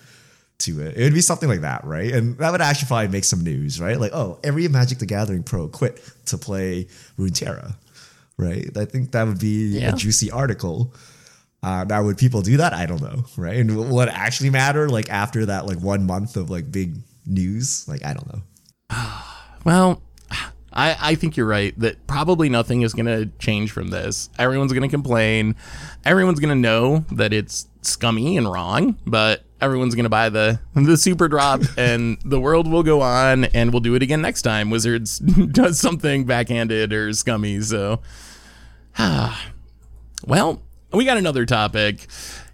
to 0.60 0.80
it. 0.80 0.96
It 0.96 1.04
would 1.04 1.14
be 1.14 1.20
something 1.20 1.48
like 1.48 1.62
that, 1.62 1.84
right? 1.84 2.12
And 2.12 2.36
that 2.38 2.52
would 2.52 2.60
actually 2.60 2.86
probably 2.86 3.08
make 3.08 3.24
some 3.24 3.42
news, 3.42 3.80
right? 3.80 3.98
Like, 3.98 4.12
oh, 4.12 4.38
every 4.44 4.68
Magic 4.68 4.98
the 4.98 5.06
Gathering 5.06 5.42
pro 5.42 5.68
quit 5.68 6.02
to 6.26 6.38
play 6.38 6.86
Runeterra, 7.18 7.74
right? 8.40 8.68
I 8.76 8.84
think 8.84 9.12
that 9.12 9.26
would 9.26 9.38
be 9.38 9.78
Yeah. 9.78 9.90
a 9.90 9.92
juicy 9.96 10.30
article. 10.30 10.92
Uh, 11.62 11.84
now, 11.84 12.02
would 12.02 12.16
people 12.16 12.40
do 12.42 12.56
that? 12.56 12.72
I 12.72 12.86
don't 12.86 13.02
know, 13.02 13.24
right? 13.36 13.56
And 13.58 13.76
will 13.76 14.00
it 14.00 14.08
actually 14.10 14.48
matter? 14.50 14.88
Like 14.88 15.10
after 15.10 15.44
that, 15.46 15.66
like 15.66 15.78
one 15.80 16.06
month 16.06 16.36
of 16.36 16.48
like 16.50 16.72
big 16.72 16.96
news, 17.26 17.86
like 17.86 18.04
I 18.04 18.14
don't 18.14 18.26
know. 18.32 18.42
Well, 19.64 20.00
I, 20.72 20.96
I 21.00 21.14
think 21.16 21.36
you're 21.36 21.46
right 21.46 21.78
that 21.80 22.06
probably 22.06 22.48
nothing 22.48 22.82
is 22.82 22.94
going 22.94 23.06
to 23.06 23.26
change 23.38 23.72
from 23.72 23.88
this. 23.88 24.30
Everyone's 24.38 24.72
going 24.72 24.84
to 24.84 24.88
complain. 24.88 25.56
Everyone's 26.04 26.38
going 26.40 26.48
to 26.50 26.54
know 26.54 27.04
that 27.12 27.32
it's 27.32 27.66
scummy 27.82 28.36
and 28.36 28.50
wrong, 28.50 28.96
but 29.04 29.42
everyone's 29.60 29.94
going 29.94 30.04
to 30.04 30.08
buy 30.10 30.28
the 30.30 30.58
the 30.74 30.96
super 30.96 31.28
drop 31.28 31.60
and 31.76 32.16
the 32.24 32.40
world 32.40 32.70
will 32.70 32.82
go 32.84 33.02
on 33.02 33.44
and 33.46 33.72
we'll 33.72 33.80
do 33.80 33.94
it 33.96 34.02
again 34.02 34.22
next 34.22 34.42
time 34.42 34.70
Wizards 34.70 35.18
does 35.52 35.78
something 35.78 36.24
backhanded 36.24 36.92
or 36.92 37.12
scummy. 37.12 37.60
So, 37.60 38.00
Ah, 38.98 39.46
well, 40.26 40.62
we 40.92 41.04
got 41.04 41.16
another 41.16 41.46
topic, 41.46 42.06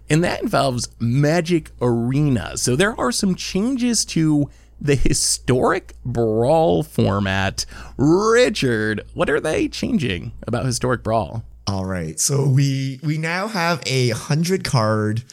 and 0.09 0.23
that 0.23 0.41
involves 0.41 0.89
Magic 0.99 1.71
Arena. 1.81 2.57
So 2.57 2.75
there 2.75 2.99
are 2.99 3.11
some 3.11 3.35
changes 3.35 4.05
to 4.05 4.49
the 4.79 4.95
historic 4.95 5.93
brawl 6.05 6.83
format. 6.83 7.65
Richard, 7.97 9.05
what 9.13 9.29
are 9.29 9.39
they 9.39 9.67
changing 9.67 10.33
about 10.45 10.65
historic 10.65 11.03
brawl? 11.03 11.43
All 11.65 11.85
right, 11.85 12.19
so 12.19 12.47
we 12.47 12.99
we 13.03 13.17
now 13.17 13.47
have 13.47 13.81
a 13.85 14.09
hundred 14.09 14.63
card 14.63 15.23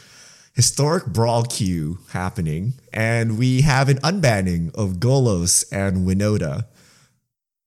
historic 0.55 1.07
brawl 1.07 1.45
queue 1.45 1.99
happening, 2.11 2.75
and 2.93 3.39
we 3.39 3.61
have 3.61 3.89
an 3.89 3.99
unbanning 3.99 4.75
of 4.75 4.95
Golos 4.95 5.65
and 5.71 6.07
Winota. 6.07 6.67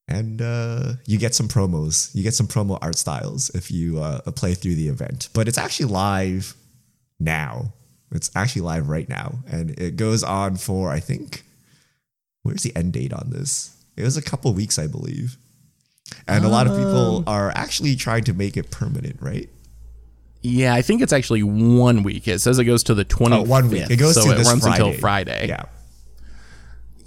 And 0.08 0.42
uh, 0.42 0.94
you 1.06 1.18
get 1.18 1.36
some 1.36 1.48
promos. 1.50 2.14
You 2.16 2.24
get 2.24 2.34
some 2.34 2.48
promo 2.48 2.78
art 2.82 2.98
styles 2.98 3.50
if 3.50 3.70
you 3.70 4.00
uh, 4.00 4.22
play 4.32 4.54
through 4.54 4.76
the 4.76 4.88
event. 4.88 5.28
But 5.34 5.48
it's 5.50 5.58
actually 5.58 5.88
live 5.92 6.56
now. 7.20 7.74
It's 8.12 8.32
actually 8.36 8.62
live 8.62 8.88
right 8.88 9.10
now, 9.10 9.40
and 9.52 9.72
it 9.72 9.98
goes 9.98 10.24
on 10.24 10.56
for 10.56 10.92
I 10.92 11.02
think. 11.02 11.44
Where's 12.44 12.64
the 12.64 12.74
end 12.74 12.94
date 12.94 13.12
on 13.12 13.32
this? 13.32 13.76
It 13.98 14.04
was 14.04 14.16
a 14.16 14.22
couple 14.22 14.54
weeks, 14.54 14.80
I 14.80 14.88
believe. 14.88 15.36
And 16.26 16.46
a 16.46 16.48
lot 16.48 16.68
of 16.68 16.78
people 16.78 17.18
Um. 17.18 17.24
are 17.28 17.52
actually 17.54 17.98
trying 17.98 18.24
to 18.26 18.34
make 18.34 18.56
it 18.56 18.72
permanent, 18.72 19.18
right? 19.22 19.50
Yeah, 20.42 20.74
I 20.74 20.82
think 20.82 21.02
it's 21.02 21.12
actually 21.12 21.44
one 21.44 22.04
week. 22.04 22.26
It 22.30 22.40
says 22.40 22.58
it 22.60 22.64
goes 22.64 22.84
to 22.84 22.94
the 22.94 23.04
25th. 23.04 23.34
Oh, 23.34 23.42
one 23.42 23.70
week. 23.70 23.90
It 23.90 23.98
goes 23.98 24.16
so 24.16 24.24
to 24.24 24.40
it 24.40 24.46
runs 24.46 24.62
Friday. 24.64 24.82
until 24.86 25.00
Friday. 25.02 25.48
Yeah. 25.50 25.64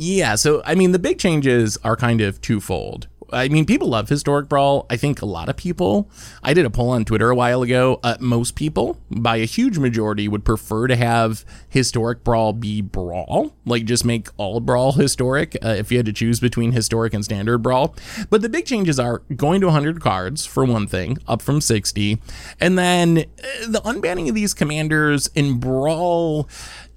Yeah, 0.02 0.36
so 0.36 0.62
I 0.64 0.76
mean, 0.76 0.92
the 0.92 0.98
big 0.98 1.18
changes 1.18 1.76
are 1.84 1.94
kind 1.94 2.22
of 2.22 2.40
twofold. 2.40 3.06
I 3.32 3.48
mean, 3.48 3.66
people 3.66 3.88
love 3.88 4.08
historic 4.08 4.48
brawl. 4.48 4.86
I 4.88 4.96
think 4.96 5.20
a 5.20 5.26
lot 5.26 5.50
of 5.50 5.56
people. 5.58 6.10
I 6.42 6.54
did 6.54 6.64
a 6.64 6.70
poll 6.70 6.88
on 6.88 7.04
Twitter 7.04 7.28
a 7.28 7.34
while 7.34 7.62
ago. 7.62 8.00
Uh, 8.02 8.16
most 8.18 8.54
people, 8.54 8.98
by 9.10 9.36
a 9.36 9.44
huge 9.44 9.78
majority, 9.78 10.26
would 10.26 10.44
prefer 10.44 10.86
to 10.86 10.96
have 10.96 11.44
historic 11.68 12.24
brawl 12.24 12.54
be 12.54 12.80
brawl, 12.80 13.54
like 13.66 13.84
just 13.84 14.06
make 14.06 14.28
all 14.38 14.58
brawl 14.58 14.92
historic. 14.92 15.54
Uh, 15.62 15.68
if 15.68 15.92
you 15.92 15.98
had 15.98 16.06
to 16.06 16.14
choose 16.14 16.40
between 16.40 16.72
historic 16.72 17.12
and 17.12 17.22
standard 17.22 17.58
brawl, 17.58 17.94
but 18.30 18.40
the 18.40 18.48
big 18.48 18.64
changes 18.64 18.98
are 18.98 19.18
going 19.36 19.60
to 19.60 19.66
100 19.66 20.00
cards 20.00 20.46
for 20.46 20.64
one 20.64 20.86
thing, 20.86 21.18
up 21.28 21.42
from 21.42 21.60
60, 21.60 22.18
and 22.58 22.78
then 22.78 23.18
uh, 23.18 23.66
the 23.68 23.82
unbanning 23.84 24.30
of 24.30 24.34
these 24.34 24.54
commanders 24.54 25.28
in 25.34 25.60
brawl 25.60 26.48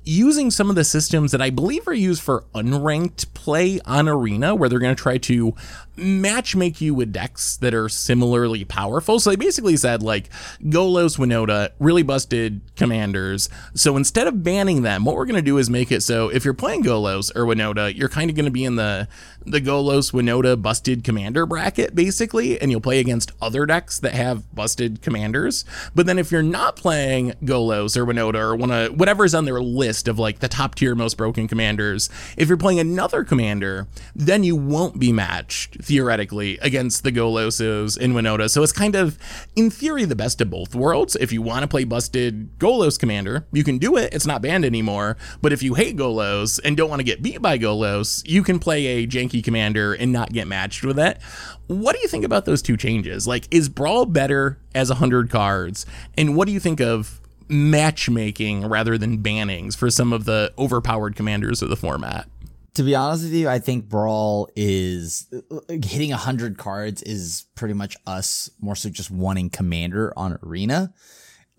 using 0.03 0.51
some 0.51 0.69
of 0.69 0.75
the 0.75 0.83
systems 0.83 1.31
that 1.31 1.41
I 1.41 1.49
believe 1.49 1.87
are 1.87 1.93
used 1.93 2.21
for 2.21 2.43
unranked 2.53 3.33
play 3.33 3.79
on 3.85 4.07
Arena, 4.07 4.55
where 4.55 4.69
they're 4.69 4.79
going 4.79 4.95
to 4.95 5.01
try 5.01 5.17
to 5.17 5.55
match 5.95 6.55
make 6.55 6.81
you 6.81 6.93
with 6.93 7.11
decks 7.11 7.57
that 7.57 7.73
are 7.73 7.89
similarly 7.89 8.63
powerful. 8.63 9.19
So 9.19 9.29
they 9.29 9.35
basically 9.35 9.77
said, 9.77 10.01
like, 10.03 10.29
Golos, 10.61 11.17
Winota, 11.17 11.71
really 11.79 12.03
busted 12.03 12.61
commanders. 12.75 13.49
So 13.73 13.97
instead 13.97 14.27
of 14.27 14.43
banning 14.43 14.81
them, 14.81 15.05
what 15.05 15.15
we're 15.15 15.25
going 15.25 15.35
to 15.35 15.41
do 15.41 15.57
is 15.57 15.69
make 15.69 15.91
it 15.91 16.03
so 16.03 16.29
if 16.29 16.43
you're 16.45 16.53
playing 16.53 16.83
Golos 16.83 17.31
or 17.35 17.45
Winota, 17.45 17.95
you're 17.95 18.09
kind 18.09 18.29
of 18.29 18.35
going 18.35 18.45
to 18.45 18.51
be 18.51 18.65
in 18.65 18.75
the, 18.75 19.07
the 19.45 19.61
Golos, 19.61 20.11
Winota 20.11 20.61
busted 20.61 21.03
commander 21.03 21.45
bracket, 21.45 21.95
basically, 21.95 22.59
and 22.59 22.71
you'll 22.71 22.81
play 22.81 22.99
against 22.99 23.31
other 23.41 23.65
decks 23.65 23.99
that 23.99 24.13
have 24.13 24.53
busted 24.53 25.01
commanders. 25.01 25.65
But 25.95 26.05
then 26.05 26.19
if 26.19 26.31
you're 26.31 26.43
not 26.43 26.75
playing 26.75 27.33
Golos 27.43 27.95
or 27.97 28.05
Winota 28.05 28.35
or 28.35 28.55
one 28.55 28.71
of 28.71 28.99
whatever's 28.99 29.33
on 29.33 29.45
their 29.45 29.61
list 29.61 30.07
of 30.07 30.19
like 30.19 30.39
the 30.39 30.47
top 30.47 30.75
tier 30.75 30.95
most 30.95 31.17
broken 31.17 31.47
commanders, 31.47 32.09
if 32.37 32.47
you're 32.47 32.57
playing 32.57 32.79
another 32.79 33.23
commander, 33.23 33.87
then 34.15 34.43
you 34.43 34.55
won't 34.55 34.99
be 34.99 35.11
matched 35.11 35.82
theoretically 35.83 36.57
against 36.59 37.03
the 37.03 37.11
Golosos 37.11 37.97
in 37.97 38.13
Winota. 38.13 38.49
So 38.49 38.63
it's 38.63 38.71
kind 38.71 38.95
of, 38.95 39.17
in 39.55 39.69
theory, 39.69 40.05
the 40.05 40.15
best 40.15 40.41
of 40.41 40.49
both 40.49 40.73
worlds. 40.73 41.15
If 41.15 41.31
you 41.31 41.41
want 41.41 41.63
to 41.63 41.67
play 41.67 41.83
busted 41.83 42.57
Golos 42.59 42.99
commander, 42.99 43.45
you 43.51 43.63
can 43.63 43.77
do 43.77 43.97
it. 43.97 44.13
It's 44.13 44.25
not 44.25 44.41
banned 44.41 44.65
anymore. 44.65 45.17
But 45.41 45.53
if 45.53 45.61
you 45.61 45.73
hate 45.73 45.97
Golos 45.97 46.59
and 46.63 46.77
don't 46.77 46.89
want 46.89 46.99
to 46.99 47.03
get 47.03 47.21
beat 47.21 47.41
by 47.41 47.57
Golos, 47.57 48.27
you 48.27 48.43
can 48.43 48.59
play 48.59 48.85
a 48.85 49.07
janky 49.07 49.43
commander 49.43 49.93
and 49.93 50.11
not 50.11 50.31
get 50.31 50.47
matched 50.47 50.83
with 50.83 50.99
it. 50.99 51.21
What 51.67 51.95
do 51.95 52.01
you 52.01 52.07
think 52.07 52.25
about 52.25 52.45
those 52.45 52.61
two 52.61 52.77
changes? 52.77 53.27
Like, 53.27 53.47
is 53.51 53.69
Brawl 53.69 54.05
better 54.05 54.59
as 54.75 54.89
100 54.89 55.29
cards? 55.29 55.85
And 56.17 56.35
what 56.35 56.47
do 56.47 56.53
you 56.53 56.59
think 56.59 56.79
of 56.79 57.19
matchmaking 57.49 58.67
rather 58.67 58.97
than 58.97 59.21
bannings 59.21 59.75
for 59.75 59.89
some 59.89 60.13
of 60.13 60.25
the 60.25 60.53
overpowered 60.57 61.15
commanders 61.15 61.61
of 61.61 61.69
the 61.69 61.75
format? 61.75 62.27
To 62.75 62.83
be 62.83 62.95
honest 62.95 63.23
with 63.23 63.33
you, 63.33 63.47
I 63.47 63.59
think 63.59 63.87
Brawl 63.87 64.49
is 64.55 65.27
hitting 65.67 66.09
100 66.09 66.57
cards 66.57 67.03
is 67.03 67.45
pretty 67.53 67.75
much 67.75 67.95
us 68.07 68.49
more 68.59 68.75
so 68.75 68.89
just 68.89 69.11
wanting 69.11 69.51
Commander 69.51 70.11
on 70.17 70.39
Arena. 70.43 70.91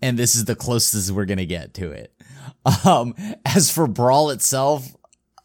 And 0.01 0.19
this 0.19 0.35
is 0.35 0.45
the 0.45 0.55
closest 0.55 1.09
we're 1.11 1.25
going 1.25 1.37
to 1.37 1.45
get 1.45 1.73
to 1.75 1.91
it. 1.91 2.11
Um, 2.85 3.15
as 3.45 3.71
for 3.71 3.87
Brawl 3.87 4.29
itself, 4.29 4.93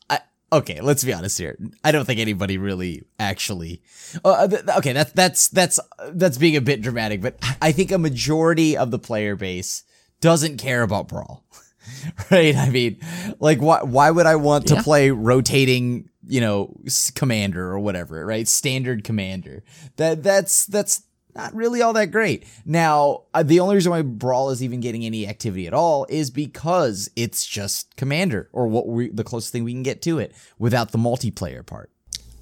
I, 0.08 0.20
okay, 0.52 0.80
let's 0.80 1.04
be 1.04 1.12
honest 1.12 1.38
here. 1.38 1.56
I 1.84 1.92
don't 1.92 2.04
think 2.04 2.18
anybody 2.18 2.58
really 2.58 3.04
actually, 3.18 3.82
uh, 4.24 4.48
th- 4.48 4.62
okay, 4.78 4.92
that's, 4.92 5.12
that's, 5.12 5.48
that's, 5.48 5.78
that's 6.08 6.38
being 6.38 6.56
a 6.56 6.60
bit 6.60 6.82
dramatic, 6.82 7.22
but 7.22 7.36
I 7.62 7.72
think 7.72 7.92
a 7.92 7.98
majority 7.98 8.76
of 8.76 8.90
the 8.90 8.98
player 8.98 9.36
base 9.36 9.84
doesn't 10.20 10.58
care 10.58 10.82
about 10.82 11.08
Brawl. 11.08 11.44
right? 12.30 12.54
I 12.56 12.68
mean, 12.70 12.98
like, 13.38 13.60
why 13.60 13.82
why 13.82 14.10
would 14.10 14.26
I 14.26 14.36
want 14.36 14.66
to 14.68 14.74
Yeah. 14.74 14.82
play 14.82 15.10
rotating, 15.10 16.08
you 16.26 16.40
know, 16.40 16.74
commander 17.14 17.70
or 17.70 17.78
whatever, 17.78 18.24
right? 18.26 18.46
Standard 18.48 19.04
commander. 19.04 19.62
That 19.96 20.22
that's 20.22 20.66
that's 20.66 21.02
not 21.34 21.54
really 21.54 21.80
all 21.80 21.92
that 21.92 22.06
great. 22.10 22.44
Now, 22.66 23.22
uh, 23.32 23.44
the 23.44 23.60
only 23.60 23.76
reason 23.76 23.90
why 23.92 24.02
Brawl 24.02 24.50
is 24.50 24.62
even 24.64 24.80
getting 24.80 25.04
any 25.06 25.28
activity 25.28 25.66
at 25.68 25.72
all 25.72 26.04
is 26.08 26.28
because 26.30 27.08
it's 27.14 27.46
just 27.46 27.94
commander 27.96 28.48
or 28.52 28.66
what 28.66 28.88
we 28.88 29.10
the 29.10 29.22
closest 29.24 29.52
thing 29.52 29.62
we 29.64 29.72
can 29.72 29.84
get 29.84 30.02
to 30.02 30.18
it 30.18 30.34
without 30.58 30.90
the 30.90 30.98
multiplayer 30.98 31.64
part. 31.64 31.90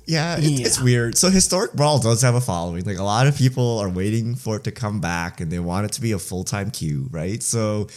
Yeah, 0.07 0.37
it's, 0.39 0.61
it's 0.61 0.81
weird. 0.81 1.19
So 1.19 1.29
historic 1.29 1.75
brawl 1.75 1.99
does 1.99 2.23
have 2.23 2.35
a 2.35 2.41
following. 2.41 2.83
Like 2.87 2.97
a 2.97 3.03
lot 3.03 3.27
of 3.27 3.37
people 3.37 3.79
are 3.79 3.91
waiting 3.91 4.37
for 4.37 4.57
it 4.57 4.65
to 4.65 4.73
come 4.73 5.01
back, 5.03 5.39
and 5.39 5.53
they 5.53 5.59
want 5.59 5.85
it 5.85 5.93
to 5.93 6.01
be 6.01 6.13
a 6.13 6.19
full 6.19 6.45
time 6.45 6.71
queue, 6.71 7.09
right? 7.11 7.43
So, 7.43 7.89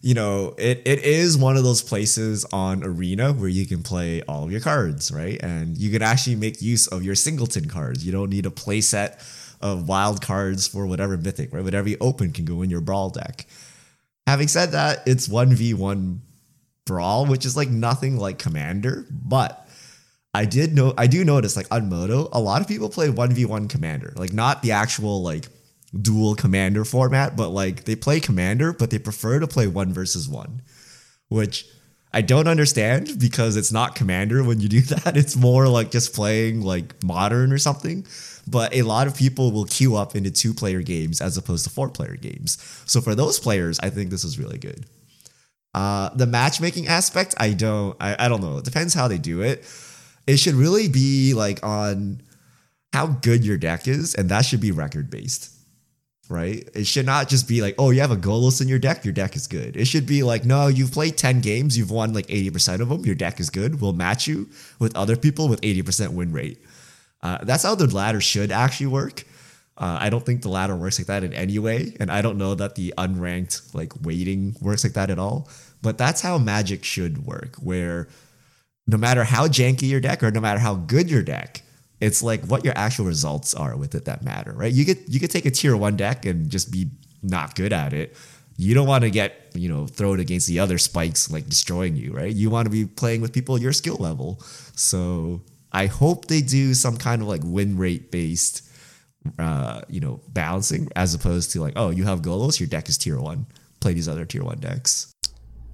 you 0.00 0.14
know, 0.14 0.54
it, 0.56 0.82
it 0.86 1.00
is 1.00 1.36
one 1.36 1.56
of 1.56 1.64
those 1.64 1.82
places 1.82 2.46
on 2.52 2.82
Arena 2.82 3.32
where 3.32 3.48
you 3.48 3.66
can 3.66 3.82
play 3.82 4.22
all 4.22 4.44
of 4.44 4.50
your 4.50 4.60
cards, 4.60 5.12
right? 5.12 5.40
And 5.42 5.76
you 5.76 5.90
can 5.90 6.00
actually 6.00 6.36
make 6.36 6.62
use 6.62 6.86
of 6.86 7.02
your 7.02 7.14
singleton 7.14 7.68
cards. 7.68 8.04
You 8.04 8.12
don't 8.12 8.30
need 8.30 8.46
a 8.46 8.50
play 8.50 8.80
set 8.80 9.22
of 9.60 9.88
wild 9.88 10.22
cards 10.22 10.66
for 10.66 10.86
whatever 10.86 11.18
mythic, 11.18 11.52
right? 11.52 11.62
Whatever 11.62 11.90
you 11.90 11.98
open 12.00 12.32
can 12.32 12.46
go 12.46 12.62
in 12.62 12.70
your 12.70 12.80
brawl 12.80 13.10
deck. 13.10 13.46
Having 14.26 14.48
said 14.48 14.72
that, 14.72 15.02
it's 15.06 15.28
one 15.28 15.54
v 15.54 15.74
one 15.74 16.22
brawl, 16.86 17.26
which 17.26 17.44
is 17.44 17.56
like 17.56 17.68
nothing 17.68 18.16
like 18.16 18.38
Commander, 18.38 19.06
but 19.10 19.68
I 20.32 20.44
did 20.44 20.74
know 20.74 20.94
I 20.96 21.08
do 21.08 21.24
notice 21.24 21.56
like 21.56 21.66
on 21.70 21.88
Moto, 21.88 22.28
a 22.32 22.40
lot 22.40 22.60
of 22.60 22.68
people 22.68 22.88
play 22.88 23.08
1v1 23.08 23.68
commander. 23.68 24.12
Like 24.16 24.32
not 24.32 24.62
the 24.62 24.72
actual 24.72 25.22
like 25.22 25.48
dual 25.98 26.34
commander 26.34 26.84
format, 26.84 27.36
but 27.36 27.48
like 27.50 27.84
they 27.84 27.96
play 27.96 28.20
commander, 28.20 28.72
but 28.72 28.90
they 28.90 28.98
prefer 28.98 29.40
to 29.40 29.46
play 29.46 29.66
one 29.66 29.92
versus 29.92 30.28
one. 30.28 30.62
Which 31.28 31.66
I 32.12 32.22
don't 32.22 32.48
understand 32.48 33.18
because 33.18 33.56
it's 33.56 33.72
not 33.72 33.94
commander 33.94 34.42
when 34.42 34.60
you 34.60 34.68
do 34.68 34.80
that. 34.94 35.16
It's 35.16 35.36
more 35.36 35.68
like 35.68 35.90
just 35.90 36.14
playing 36.14 36.62
like 36.62 37.02
modern 37.02 37.52
or 37.52 37.58
something. 37.58 38.06
But 38.46 38.74
a 38.74 38.82
lot 38.82 39.06
of 39.06 39.16
people 39.16 39.52
will 39.52 39.66
queue 39.66 39.96
up 39.96 40.16
into 40.16 40.30
two 40.30 40.54
player 40.54 40.82
games 40.82 41.20
as 41.20 41.36
opposed 41.36 41.64
to 41.64 41.70
four 41.70 41.88
player 41.88 42.16
games. 42.16 42.58
So 42.86 43.00
for 43.00 43.14
those 43.14 43.38
players, 43.38 43.78
I 43.80 43.90
think 43.90 44.10
this 44.10 44.24
is 44.24 44.38
really 44.38 44.58
good. 44.58 44.86
Uh, 45.72 46.10
the 46.14 46.26
matchmaking 46.26 46.88
aspect, 46.88 47.34
I 47.38 47.52
don't, 47.52 47.96
I, 48.00 48.16
I 48.18 48.28
don't 48.28 48.40
know. 48.40 48.58
It 48.58 48.64
depends 48.64 48.92
how 48.92 49.06
they 49.06 49.18
do 49.18 49.42
it. 49.42 49.64
It 50.26 50.38
should 50.38 50.54
really 50.54 50.88
be 50.88 51.34
like 51.34 51.64
on 51.64 52.22
how 52.92 53.06
good 53.06 53.44
your 53.44 53.56
deck 53.56 53.86
is, 53.86 54.14
and 54.14 54.28
that 54.30 54.44
should 54.44 54.60
be 54.60 54.72
record 54.72 55.10
based, 55.10 55.50
right? 56.30 56.68
It 56.74 56.86
should 56.86 57.06
not 57.06 57.28
just 57.28 57.48
be 57.48 57.60
like, 57.60 57.74
oh, 57.78 57.90
you 57.90 58.00
have 58.00 58.12
a 58.12 58.16
Golos 58.16 58.62
in 58.62 58.68
your 58.68 58.78
deck, 58.78 59.04
your 59.04 59.12
deck 59.12 59.34
is 59.34 59.46
good. 59.46 59.76
It 59.76 59.86
should 59.86 60.06
be 60.06 60.22
like, 60.22 60.44
no, 60.44 60.68
you've 60.68 60.92
played 60.92 61.18
10 61.18 61.40
games, 61.40 61.76
you've 61.76 61.90
won 61.90 62.12
like 62.12 62.28
80% 62.28 62.80
of 62.80 62.88
them, 62.88 63.04
your 63.04 63.16
deck 63.16 63.40
is 63.40 63.50
good. 63.50 63.80
We'll 63.80 63.92
match 63.92 64.26
you 64.26 64.48
with 64.78 64.96
other 64.96 65.16
people 65.16 65.48
with 65.48 65.60
80% 65.60 66.14
win 66.14 66.32
rate. 66.32 66.58
Uh, 67.22 67.38
that's 67.42 67.64
how 67.64 67.74
the 67.74 67.86
ladder 67.92 68.20
should 68.20 68.52
actually 68.52 68.86
work. 68.86 69.24
Uh, 69.76 69.98
I 70.00 70.10
don't 70.10 70.24
think 70.24 70.42
the 70.42 70.48
ladder 70.48 70.76
works 70.76 70.98
like 70.98 71.06
that 71.08 71.24
in 71.24 71.32
any 71.32 71.58
way, 71.58 71.96
and 71.98 72.10
I 72.10 72.22
don't 72.22 72.38
know 72.38 72.54
that 72.54 72.74
the 72.74 72.94
unranked 72.96 73.74
like 73.74 73.92
waiting 74.02 74.54
works 74.60 74.84
like 74.84 74.92
that 74.92 75.10
at 75.10 75.18
all. 75.18 75.48
But 75.82 75.96
that's 75.96 76.20
how 76.20 76.36
Magic 76.38 76.84
should 76.84 77.24
work, 77.26 77.56
where 77.56 78.08
no 78.86 78.98
matter 78.98 79.24
how 79.24 79.48
janky 79.48 79.88
your 79.88 80.00
deck 80.00 80.22
or 80.22 80.30
no 80.30 80.40
matter 80.40 80.60
how 80.60 80.74
good 80.74 81.10
your 81.10 81.22
deck, 81.22 81.59
it's 82.00 82.22
like 82.22 82.44
what 82.44 82.64
your 82.64 82.74
actual 82.76 83.04
results 83.04 83.54
are 83.54 83.76
with 83.76 83.94
it 83.94 84.06
that 84.06 84.22
matter, 84.22 84.52
right? 84.52 84.72
You 84.72 84.84
could 84.84 84.98
you 85.12 85.20
could 85.20 85.30
take 85.30 85.46
a 85.46 85.50
tier 85.50 85.76
one 85.76 85.96
deck 85.96 86.26
and 86.26 86.50
just 86.50 86.70
be 86.70 86.90
not 87.22 87.54
good 87.54 87.72
at 87.72 87.92
it. 87.92 88.16
You 88.56 88.74
don't 88.74 88.86
want 88.86 89.04
to 89.04 89.10
get 89.10 89.50
you 89.54 89.68
know 89.68 89.86
thrown 89.86 90.20
against 90.20 90.46
the 90.48 90.58
other 90.58 90.78
spikes 90.78 91.30
like 91.30 91.48
destroying 91.48 91.96
you, 91.96 92.12
right? 92.12 92.34
You 92.34 92.50
want 92.50 92.66
to 92.66 92.70
be 92.70 92.86
playing 92.86 93.20
with 93.20 93.32
people 93.32 93.58
your 93.58 93.72
skill 93.72 93.96
level. 93.96 94.40
So 94.74 95.42
I 95.72 95.86
hope 95.86 96.26
they 96.26 96.40
do 96.40 96.74
some 96.74 96.96
kind 96.96 97.22
of 97.22 97.28
like 97.28 97.42
win 97.44 97.76
rate 97.76 98.10
based 98.10 98.66
uh, 99.38 99.82
you 99.88 100.00
know, 100.00 100.20
balancing 100.28 100.88
as 100.96 101.14
opposed 101.14 101.52
to 101.52 101.60
like, 101.60 101.74
oh, 101.76 101.90
you 101.90 102.04
have 102.04 102.22
Golos, 102.22 102.58
your 102.58 102.68
deck 102.68 102.88
is 102.88 102.98
tier 102.98 103.18
one. 103.20 103.46
Play 103.80 103.92
these 103.94 104.08
other 104.08 104.24
tier 104.24 104.42
one 104.42 104.58
decks. 104.58 105.14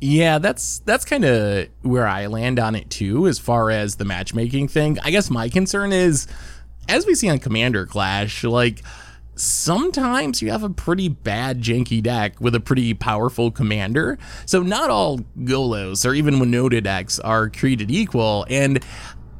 Yeah, 0.00 0.38
that's 0.38 0.80
that's 0.80 1.04
kind 1.04 1.24
of 1.24 1.68
where 1.82 2.06
I 2.06 2.26
land 2.26 2.58
on 2.58 2.74
it 2.74 2.90
too, 2.90 3.26
as 3.26 3.38
far 3.38 3.70
as 3.70 3.96
the 3.96 4.04
matchmaking 4.04 4.68
thing. 4.68 4.98
I 5.02 5.10
guess 5.10 5.30
my 5.30 5.48
concern 5.48 5.92
is, 5.92 6.26
as 6.88 7.06
we 7.06 7.14
see 7.14 7.30
on 7.30 7.38
Commander 7.38 7.86
Clash, 7.86 8.44
like 8.44 8.82
sometimes 9.36 10.40
you 10.42 10.50
have 10.50 10.62
a 10.62 10.70
pretty 10.70 11.08
bad 11.08 11.62
janky 11.62 12.02
deck 12.02 12.40
with 12.40 12.54
a 12.54 12.60
pretty 12.60 12.94
powerful 12.94 13.50
commander. 13.50 14.18
So 14.44 14.62
not 14.62 14.90
all 14.90 15.18
Golos 15.40 16.06
or 16.06 16.14
even 16.14 16.36
Winota 16.36 16.82
decks 16.82 17.18
are 17.18 17.48
created 17.48 17.90
equal, 17.90 18.46
and 18.50 18.84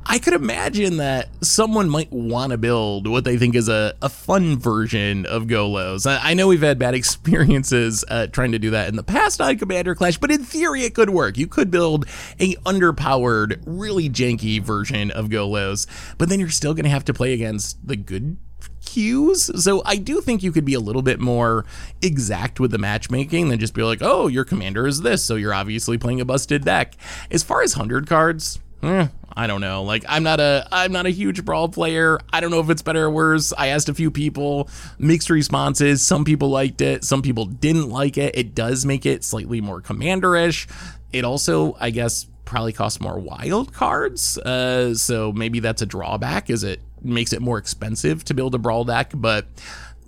I 0.09 0.21
could 0.21 0.35
imagine 0.35 0.99
that 0.99 1.29
someone 1.45 1.91
might 1.91 2.13
want 2.13 2.53
to 2.53 2.59
build 2.59 3.09
what 3.09 3.25
they 3.25 3.37
think 3.37 3.57
is 3.57 3.69
a, 3.69 3.95
a 4.01 4.09
fun 4.09 4.57
version 4.57 5.27
of 5.27 5.45
Golos. 5.45 6.09
I, 6.09 6.31
I 6.31 6.35
know 6.35 6.47
we've 6.47 6.63
had 6.63 6.79
bad 6.79 6.95
experiences 7.07 8.05
uh, 8.09 8.29
trying 8.29 8.53
to 8.53 8.59
do 8.61 8.71
that 8.71 8.89
in 8.89 8.95
the 8.95 9.03
past 9.03 9.41
on 9.41 9.59
Commander 9.59 9.97
Clash, 9.97 10.19
but 10.19 10.31
in 10.31 10.45
theory 10.45 10.83
it 10.83 10.95
could 10.95 11.11
work. 11.11 11.37
You 11.37 11.49
could 11.49 11.73
build 11.73 12.07
a 12.39 12.55
underpowered, 12.57 13.61
really 13.67 14.09
janky 14.09 14.63
version 14.63 15.11
of 15.11 15.27
Golos, 15.27 15.87
but 16.19 16.29
then 16.29 16.39
you're 16.39 16.51
still 16.51 16.73
going 16.75 16.85
to 16.85 16.91
have 16.91 17.05
to 17.07 17.15
play 17.15 17.33
against 17.33 17.85
the 17.87 17.97
good 17.97 18.37
queues. 18.85 19.51
So 19.63 19.83
I 19.85 19.97
do 19.97 20.21
think 20.21 20.45
you 20.45 20.53
could 20.53 20.65
be 20.65 20.75
a 20.75 20.81
little 20.81 21.03
bit 21.03 21.19
more 21.19 21.65
exact 22.01 22.61
with 22.61 22.71
the 22.71 22.79
matchmaking 22.79 23.49
than 23.49 23.59
just 23.59 23.75
be 23.75 23.83
like, 23.83 23.99
oh, 24.03 24.29
your 24.29 24.45
commander 24.45 24.87
is 24.87 25.03
this, 25.03 25.25
so 25.25 25.35
you're 25.35 25.53
obviously 25.53 25.99
playing 25.99 26.21
a 26.21 26.25
busted 26.25 26.65
deck. 26.65 26.95
As 27.31 27.43
far 27.43 27.63
as 27.63 27.73
hundred 27.73 28.07
cards, 28.07 28.61
eh, 28.85 29.09
I 29.37 29.47
don't 29.47 29.61
know. 29.61 29.83
Like 29.83 30.05
I'm 30.09 30.23
not 30.23 30.41
a 30.41 30.67
I'm 30.73 30.93
not 30.93 31.05
a 31.05 31.11
huge 31.11 31.45
brawl 31.45 31.69
player. 31.69 32.19
I 32.33 32.41
don't 32.41 32.51
know 32.51 32.61
if 32.61 32.71
it's 32.71 32.83
better 32.83 33.05
or 33.05 33.11
worse. 33.11 33.53
I 33.57 33.69
asked 33.69 33.89
a 33.89 33.95
few 33.95 34.11
people, 34.11 34.71
mixed 34.99 35.29
responses. 35.29 36.03
Some 36.03 36.25
people 36.25 36.49
liked 36.49 36.81
it, 36.81 37.05
some 37.05 37.21
people 37.21 37.45
didn't 37.45 37.91
like 37.91 38.17
it. 38.17 38.37
It 38.37 38.55
does 38.55 38.87
make 38.87 39.05
it 39.05 39.25
slightly 39.25 39.61
more 39.61 39.83
commanderish. 39.83 40.67
It 41.13 41.25
also, 41.25 41.77
I 41.79 41.91
guess, 41.91 42.27
probably 42.47 42.73
costs 42.73 43.01
more 43.01 43.19
wild 43.19 43.75
cards. 43.75 44.39
Uh, 44.39 44.95
so 44.95 45.33
maybe 45.33 45.61
that's 45.61 45.83
a 45.83 45.87
drawback. 45.87 46.49
Is 46.49 46.65
it 46.65 46.81
makes 47.03 47.35
it 47.35 47.43
more 47.43 47.59
expensive 47.59 48.25
to 48.25 48.35
build 48.35 48.55
a 48.55 48.59
brawl 48.59 48.85
deck, 48.85 49.13
but 49.15 49.47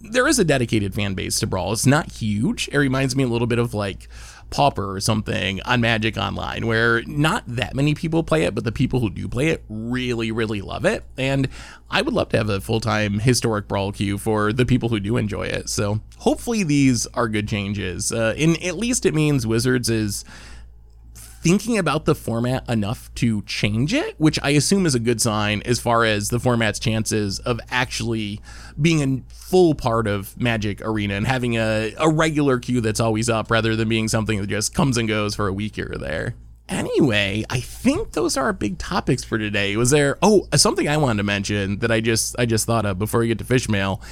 there 0.01 0.27
is 0.27 0.39
a 0.39 0.45
dedicated 0.45 0.95
fan 0.95 1.15
base 1.15 1.41
to 1.41 1.47
brawl. 1.47 1.73
It's 1.73 1.87
not 1.87 2.13
huge. 2.13 2.69
It 2.69 2.79
reminds 2.79 3.17
me 3.17 3.25
a 3.25 3.29
little 3.29 3.47
bit 3.47 3.59
of 3.59 3.75
like 3.75 4.09
Pauper 4.51 4.95
or 4.95 5.01
something 5.01 5.61
on 5.63 5.81
Magic 5.81 6.17
Online, 6.17 6.67
where 6.67 7.03
not 7.03 7.45
that 7.47 7.75
many 7.75 7.95
people 7.95 8.23
play 8.23 8.45
it, 8.45 8.55
but 8.55 8.65
the 8.65 8.73
people 8.73 9.01
who 9.01 9.11
do 9.11 9.29
play 9.29 9.49
it 9.49 9.65
really, 9.69 10.31
really 10.31 10.63
love 10.63 10.85
it. 10.85 11.05
And 11.17 11.49
I 11.91 12.03
would 12.03 12.15
love 12.15 12.31
to 12.31 12.39
have 12.39 12.49
a 12.49 12.61
full 12.61 12.81
time 12.81 13.21
historic 13.21 13.69
brawl 13.69 13.93
queue 13.93 14.19
for 14.19 14.53
the 14.53 14.67
people 14.67 14.89
who 14.89 15.01
do 15.01 15.17
enjoy 15.17 15.45
it. 15.45 15.69
So 15.69 16.01
hopefully 16.19 16.63
these 16.63 17.07
are 17.09 17.29
good 17.29 17.49
changes. 17.49 18.13
Uh, 18.13 18.35
and 18.39 18.63
at 18.63 18.77
least 18.77 19.05
it 19.05 19.15
means 19.15 19.47
Wizards 19.47 19.91
is 19.91 20.25
thinking 21.41 21.79
about 21.79 22.05
the 22.05 22.15
format 22.15 22.69
enough 22.69 23.13
to 23.15 23.43
change 23.43 23.95
it, 23.95 24.15
which 24.19 24.39
I 24.43 24.51
assume 24.51 24.87
is 24.87 24.95
a 24.95 25.01
good 25.01 25.21
sign 25.21 25.63
as 25.65 25.79
far 25.79 26.05
as 26.05 26.31
the 26.31 26.41
format's 26.41 26.79
chances 26.79 27.39
of 27.41 27.61
actually 27.71 28.41
being 28.81 29.03
a 29.03 29.33
full 29.33 29.75
part 29.75 30.07
of 30.07 30.39
Magic 30.41 30.81
Arena 30.83 31.15
and 31.15 31.27
having 31.27 31.57
a, 31.57 31.95
a 31.99 32.09
regular 32.11 32.59
queue 32.59 32.81
that's 32.81 33.01
always 33.01 33.29
up 33.29 33.51
rather 33.51 33.77
than 33.77 33.89
being 33.89 34.09
something 34.09 34.41
that 34.41 34.49
just 34.49 34.75
comes 34.75 34.97
and 34.97 35.09
goes 35.09 35.35
for 35.35 35.47
a 35.47 35.53
week 35.53 35.77
here 35.77 35.91
or 35.93 35.99
there. 35.99 36.35
Anyway, 36.69 37.45
I 37.49 37.61
think 37.61 38.13
those 38.13 38.37
are 38.37 38.45
our 38.45 38.53
big 38.53 38.77
topics 38.77 39.25
for 39.25 39.39
today. 39.39 39.77
Was 39.77 39.91
there 39.91 40.19
oh 40.21 40.47
something 40.55 40.87
I 40.87 40.99
wanted 40.99 41.19
to 41.19 41.23
mention 41.23 41.79
that 41.79 41.91
I 41.91 42.01
just 42.01 42.37
I 42.39 42.45
just 42.45 42.67
thought 42.67 42.85
of 42.85 42.99
before 42.99 43.21
we 43.21 43.29
get 43.29 43.39
to 43.39 43.45
fish 43.45 43.69
mail? 43.69 44.03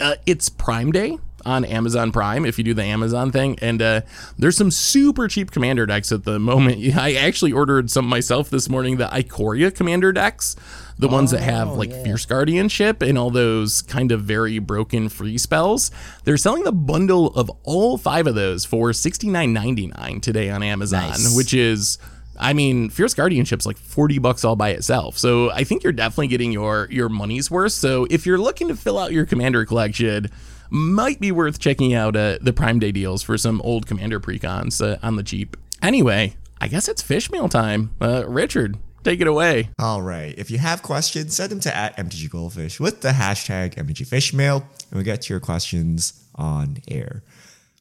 Uh, 0.00 0.14
it's 0.24 0.48
Prime 0.48 0.90
Day 0.90 1.18
on 1.48 1.64
Amazon 1.64 2.12
Prime 2.12 2.44
if 2.44 2.58
you 2.58 2.64
do 2.64 2.74
the 2.74 2.84
Amazon 2.84 3.32
thing. 3.32 3.58
And 3.60 3.80
uh, 3.80 4.02
there's 4.38 4.56
some 4.56 4.70
super 4.70 5.26
cheap 5.28 5.50
commander 5.50 5.86
decks 5.86 6.12
at 6.12 6.24
the 6.24 6.38
moment. 6.38 6.78
I 6.96 7.14
actually 7.14 7.52
ordered 7.52 7.90
some 7.90 8.06
myself 8.06 8.50
this 8.50 8.68
morning, 8.68 8.98
the 8.98 9.06
Ikoria 9.06 9.74
commander 9.74 10.12
decks, 10.12 10.54
the 10.98 11.08
oh, 11.08 11.12
ones 11.12 11.30
that 11.30 11.40
have 11.40 11.68
oh, 11.68 11.74
like 11.74 11.90
yeah. 11.90 12.02
Fierce 12.04 12.26
Guardianship 12.26 13.00
and 13.02 13.16
all 13.16 13.30
those 13.30 13.82
kind 13.82 14.12
of 14.12 14.22
very 14.22 14.58
broken 14.58 15.08
free 15.08 15.38
spells. 15.38 15.90
They're 16.24 16.36
selling 16.36 16.64
the 16.64 16.72
bundle 16.72 17.28
of 17.28 17.50
all 17.62 17.96
five 17.96 18.26
of 18.26 18.34
those 18.34 18.64
for 18.64 18.90
$69.99 18.90 20.20
today 20.20 20.50
on 20.50 20.62
Amazon, 20.62 21.08
nice. 21.08 21.36
which 21.36 21.54
is. 21.54 21.98
I 22.40 22.52
mean, 22.52 22.88
Fierce 22.88 23.14
Guardianship's 23.14 23.66
like 23.66 23.76
40 23.76 24.20
bucks 24.20 24.44
all 24.44 24.54
by 24.54 24.68
itself. 24.68 25.18
So 25.18 25.50
I 25.50 25.64
think 25.64 25.82
you're 25.82 25.92
definitely 25.92 26.28
getting 26.28 26.52
your 26.52 26.86
your 26.88 27.08
money's 27.08 27.50
worth. 27.50 27.72
So 27.72 28.06
if 28.10 28.26
you're 28.26 28.38
looking 28.38 28.68
to 28.68 28.76
fill 28.76 28.96
out 28.96 29.10
your 29.10 29.26
commander 29.26 29.64
collection, 29.64 30.30
might 30.70 31.20
be 31.20 31.32
worth 31.32 31.58
checking 31.58 31.94
out 31.94 32.16
uh, 32.16 32.38
the 32.40 32.52
Prime 32.52 32.78
Day 32.78 32.92
deals 32.92 33.22
for 33.22 33.38
some 33.38 33.60
old 33.62 33.86
Commander 33.86 34.20
precons 34.20 34.84
uh, 34.84 34.98
on 35.02 35.16
the 35.16 35.22
cheap. 35.22 35.56
Anyway, 35.82 36.34
I 36.60 36.68
guess 36.68 36.88
it's 36.88 37.02
fish 37.02 37.30
mail 37.30 37.48
time. 37.48 37.94
Uh, 38.00 38.24
Richard, 38.26 38.76
take 39.04 39.20
it 39.20 39.26
away. 39.26 39.70
All 39.78 40.02
right. 40.02 40.34
If 40.36 40.50
you 40.50 40.58
have 40.58 40.82
questions, 40.82 41.36
send 41.36 41.50
them 41.50 41.60
to 41.60 41.76
at 41.76 41.96
MTG 41.96 42.30
Goldfish 42.30 42.80
with 42.80 43.00
the 43.00 43.10
hashtag 43.10 43.74
MTG 43.74 44.06
Fishmail, 44.06 44.62
and 44.62 44.92
we'll 44.92 45.04
get 45.04 45.22
to 45.22 45.32
your 45.32 45.40
questions 45.40 46.24
on 46.34 46.78
air. 46.88 47.22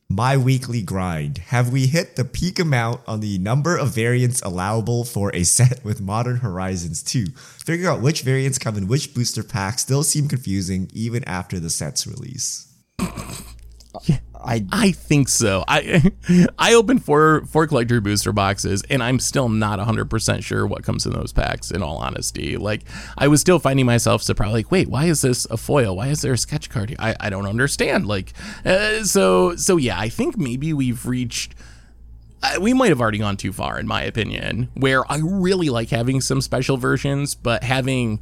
My 0.09 0.37
weekly 0.37 0.81
grind. 0.81 1.39
Have 1.49 1.73
we 1.73 1.87
hit 1.87 2.15
the 2.15 2.23
peak 2.23 2.59
amount 2.59 3.01
on 3.07 3.19
the 3.19 3.37
number 3.39 3.75
of 3.75 3.89
variants 3.89 4.41
allowable 4.41 5.03
for 5.03 5.35
a 5.35 5.43
set 5.43 5.83
with 5.83 5.99
Modern 5.99 6.37
Horizons 6.37 7.03
2? 7.03 7.25
Figuring 7.35 7.87
out 7.87 8.01
which 8.01 8.21
variants 8.21 8.57
come 8.57 8.77
in 8.77 8.87
which 8.87 9.13
booster 9.13 9.43
pack 9.43 9.79
still 9.79 10.03
seem 10.03 10.29
confusing 10.29 10.89
even 10.93 11.25
after 11.25 11.59
the 11.59 11.69
set's 11.69 12.07
release. 12.07 12.66
I 14.47 14.65
I 14.71 14.91
think 14.91 15.29
so. 15.29 15.63
I 15.67 16.11
I 16.59 16.73
opened 16.73 17.03
four 17.03 17.45
four 17.45 17.67
collector 17.67 17.99
booster 17.99 18.31
boxes 18.31 18.83
and 18.89 19.03
I'm 19.03 19.19
still 19.19 19.49
not 19.49 19.79
100% 19.79 20.43
sure 20.43 20.65
what 20.65 20.83
comes 20.83 21.05
in 21.05 21.13
those 21.13 21.33
packs 21.33 21.71
in 21.71 21.83
all 21.83 21.97
honesty. 21.97 22.57
Like 22.57 22.83
I 23.17 23.27
was 23.27 23.41
still 23.41 23.59
finding 23.59 23.85
myself 23.85 24.23
surprised 24.23 24.53
like 24.53 24.71
wait, 24.71 24.87
why 24.87 25.05
is 25.05 25.21
this 25.21 25.45
a 25.45 25.57
foil? 25.57 25.95
Why 25.97 26.07
is 26.07 26.21
there 26.21 26.33
a 26.33 26.37
sketch 26.37 26.69
card? 26.69 26.95
I 26.99 27.15
I 27.19 27.29
don't 27.29 27.45
understand. 27.45 28.07
Like 28.07 28.33
uh, 28.65 29.03
so 29.03 29.55
so 29.55 29.77
yeah, 29.77 29.99
I 29.99 30.09
think 30.09 30.37
maybe 30.37 30.73
we've 30.73 31.05
reached 31.05 31.55
uh, 32.43 32.59
we 32.61 32.73
might 32.73 32.89
have 32.89 33.01
already 33.01 33.17
gone 33.17 33.35
too 33.35 33.51
far 33.51 33.79
in 33.79 33.87
my 33.87 34.03
opinion 34.03 34.69
where 34.75 35.09
I 35.11 35.19
really 35.23 35.69
like 35.69 35.89
having 35.89 36.21
some 36.21 36.39
special 36.39 36.77
versions 36.77 37.33
but 37.33 37.63
having 37.63 38.19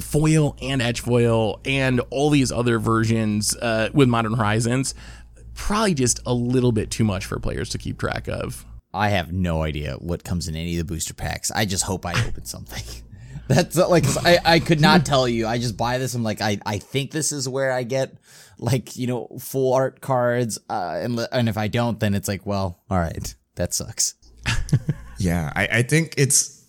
foil 0.00 0.56
and 0.60 0.80
edge 0.80 1.00
foil 1.00 1.60
and 1.64 2.00
all 2.10 2.30
these 2.30 2.50
other 2.50 2.78
versions 2.78 3.56
uh, 3.56 3.90
with 3.92 4.08
Modern 4.08 4.34
Horizons, 4.34 4.94
probably 5.54 5.94
just 5.94 6.20
a 6.26 6.34
little 6.34 6.72
bit 6.72 6.90
too 6.90 7.04
much 7.04 7.26
for 7.26 7.38
players 7.38 7.68
to 7.70 7.78
keep 7.78 7.98
track 7.98 8.28
of. 8.28 8.64
I 8.92 9.08
have 9.08 9.32
no 9.32 9.62
idea 9.62 9.94
what 9.94 10.22
comes 10.22 10.46
in 10.46 10.54
any 10.54 10.78
of 10.78 10.86
the 10.86 10.94
booster 10.94 11.14
packs. 11.14 11.50
I 11.50 11.64
just 11.64 11.84
hope 11.84 12.06
I 12.06 12.12
open 12.26 12.44
something. 12.44 12.84
That's 13.48 13.76
like 13.76 14.04
I, 14.24 14.38
I 14.44 14.58
could 14.58 14.80
not 14.80 15.04
tell 15.06 15.28
you. 15.28 15.46
I 15.46 15.58
just 15.58 15.76
buy 15.76 15.98
this. 15.98 16.14
I'm 16.14 16.22
like 16.22 16.40
I, 16.40 16.58
I 16.64 16.78
think 16.78 17.10
this 17.10 17.32
is 17.32 17.48
where 17.48 17.72
I 17.72 17.82
get 17.82 18.16
like 18.58 18.96
you 18.96 19.06
know 19.06 19.28
full 19.38 19.74
art 19.74 20.00
cards. 20.00 20.58
Uh, 20.70 21.00
and 21.02 21.28
and 21.30 21.48
if 21.48 21.58
I 21.58 21.68
don't, 21.68 22.00
then 22.00 22.14
it's 22.14 22.28
like 22.28 22.46
well, 22.46 22.80
all 22.88 22.98
right, 22.98 23.34
that 23.56 23.74
sucks. 23.74 24.14
yeah, 25.18 25.52
I, 25.54 25.66
I 25.66 25.82
think 25.82 26.14
it's 26.16 26.63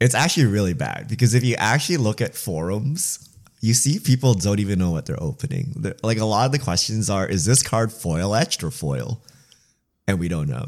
it's 0.00 0.14
actually 0.14 0.46
really 0.46 0.72
bad 0.72 1.06
because 1.08 1.34
if 1.34 1.44
you 1.44 1.54
actually 1.56 1.98
look 1.98 2.20
at 2.20 2.34
forums, 2.34 3.28
you 3.60 3.74
see 3.74 3.98
people 3.98 4.34
don't 4.34 4.58
even 4.58 4.78
know 4.78 4.90
what 4.90 5.06
they're 5.06 5.22
opening. 5.22 5.74
They're, 5.76 5.96
like 6.02 6.18
a 6.18 6.24
lot 6.24 6.46
of 6.46 6.52
the 6.52 6.58
questions 6.58 7.10
are, 7.10 7.26
is 7.26 7.44
this 7.44 7.62
card 7.62 7.92
foil 7.92 8.34
etched 8.34 8.64
or 8.64 8.70
foil? 8.70 9.22
And 10.08 10.18
we 10.18 10.28
don't 10.28 10.48
know. 10.48 10.66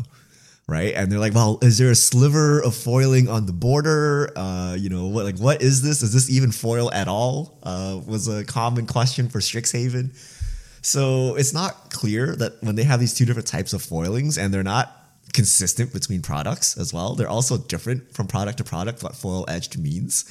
Right. 0.68 0.94
And 0.94 1.10
they're 1.10 1.18
like, 1.18 1.34
well, 1.34 1.58
is 1.60 1.78
there 1.78 1.90
a 1.90 1.94
sliver 1.94 2.60
of 2.60 2.74
foiling 2.74 3.28
on 3.28 3.46
the 3.46 3.52
border? 3.52 4.30
Uh, 4.36 4.76
you 4.78 4.88
know, 4.90 5.08
what 5.08 5.24
like 5.24 5.38
what 5.38 5.60
is 5.60 5.82
this? 5.82 6.02
Is 6.02 6.12
this 6.12 6.30
even 6.30 6.52
foil 6.52 6.90
at 6.92 7.08
all? 7.08 7.58
Uh, 7.62 8.00
was 8.06 8.28
a 8.28 8.44
common 8.44 8.86
question 8.86 9.28
for 9.28 9.40
Strixhaven. 9.40 10.14
So 10.80 11.34
it's 11.34 11.52
not 11.52 11.90
clear 11.90 12.36
that 12.36 12.62
when 12.62 12.76
they 12.76 12.84
have 12.84 13.00
these 13.00 13.12
two 13.12 13.24
different 13.24 13.48
types 13.48 13.72
of 13.72 13.82
foilings 13.82 14.38
and 14.38 14.54
they're 14.54 14.62
not 14.62 15.01
consistent 15.32 15.92
between 15.92 16.22
products 16.22 16.76
as 16.76 16.92
well. 16.92 17.14
They're 17.14 17.28
also 17.28 17.58
different 17.58 18.12
from 18.12 18.26
product 18.26 18.58
to 18.58 18.64
product 18.64 19.02
what 19.02 19.16
foil 19.16 19.44
edged 19.48 19.78
means. 19.78 20.24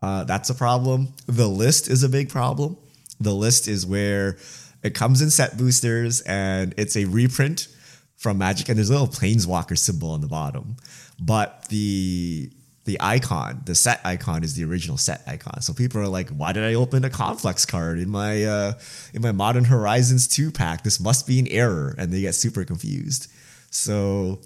Uh, 0.00 0.24
that's 0.24 0.50
a 0.50 0.54
problem. 0.54 1.14
The 1.26 1.48
list 1.48 1.88
is 1.88 2.02
a 2.02 2.08
big 2.08 2.28
problem. 2.28 2.76
The 3.20 3.34
list 3.34 3.68
is 3.68 3.86
where 3.86 4.38
it 4.82 4.94
comes 4.94 5.22
in 5.22 5.30
set 5.30 5.56
boosters 5.56 6.22
and 6.22 6.74
it's 6.76 6.96
a 6.96 7.04
reprint 7.04 7.68
from 8.16 8.38
Magic, 8.38 8.68
and 8.68 8.78
there's 8.78 8.88
a 8.88 8.92
little 8.92 9.08
planeswalker 9.08 9.76
symbol 9.76 10.12
on 10.12 10.20
the 10.20 10.28
bottom. 10.28 10.76
But 11.20 11.66
the 11.68 12.50
the 12.84 12.96
icon, 13.00 13.62
the 13.64 13.74
set 13.74 14.00
icon, 14.04 14.42
is 14.42 14.54
the 14.54 14.64
original 14.64 14.96
set 14.96 15.22
icon. 15.26 15.60
So 15.60 15.72
people 15.72 16.00
are 16.00 16.08
like, 16.08 16.30
"Why 16.30 16.52
did 16.52 16.62
I 16.62 16.74
open 16.74 17.04
a 17.04 17.10
complex 17.10 17.66
card 17.66 17.98
in 17.98 18.08
my 18.08 18.44
uh, 18.44 18.72
in 19.12 19.22
my 19.22 19.32
Modern 19.32 19.64
Horizons 19.64 20.28
two 20.28 20.52
pack? 20.52 20.84
This 20.84 21.00
must 21.00 21.26
be 21.26 21.40
an 21.40 21.48
error," 21.48 21.94
and 21.98 22.12
they 22.12 22.20
get 22.20 22.36
super 22.36 22.64
confused. 22.64 23.28
So 23.72 24.40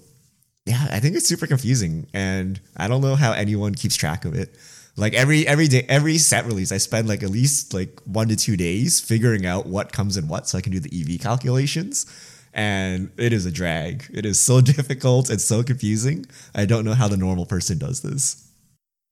yeah, 0.65 0.87
I 0.91 0.99
think 0.99 1.15
it's 1.15 1.27
super 1.27 1.47
confusing, 1.47 2.07
and 2.13 2.59
I 2.75 2.87
don't 2.87 3.01
know 3.01 3.15
how 3.15 3.33
anyone 3.33 3.75
keeps 3.75 3.95
track 3.95 4.25
of 4.25 4.33
it. 4.33 4.55
Like 4.95 5.13
every 5.13 5.47
every 5.47 5.67
day, 5.67 5.85
every 5.87 6.17
set 6.17 6.45
release, 6.45 6.71
I 6.71 6.77
spend 6.77 7.07
like 7.07 7.23
at 7.23 7.29
least 7.29 7.73
like 7.73 8.01
one 8.05 8.29
to 8.29 8.35
two 8.35 8.57
days 8.57 8.99
figuring 8.99 9.45
out 9.45 9.67
what 9.67 9.91
comes 9.93 10.17
in 10.17 10.27
what, 10.27 10.47
so 10.47 10.57
I 10.57 10.61
can 10.61 10.71
do 10.71 10.79
the 10.79 10.89
EV 10.89 11.21
calculations. 11.21 12.05
And 12.53 13.11
it 13.17 13.33
is 13.33 13.45
a 13.45 13.51
drag. 13.51 14.09
It 14.11 14.25
is 14.25 14.41
so 14.41 14.61
difficult. 14.73 15.29
It's 15.29 15.45
so 15.45 15.61
confusing. 15.61 16.25
I 16.55 16.65
don't 16.65 16.85
know 16.85 16.95
how 16.95 17.07
the 17.07 17.17
normal 17.17 17.45
person 17.45 17.77
does 17.77 18.01
this. 18.01 18.47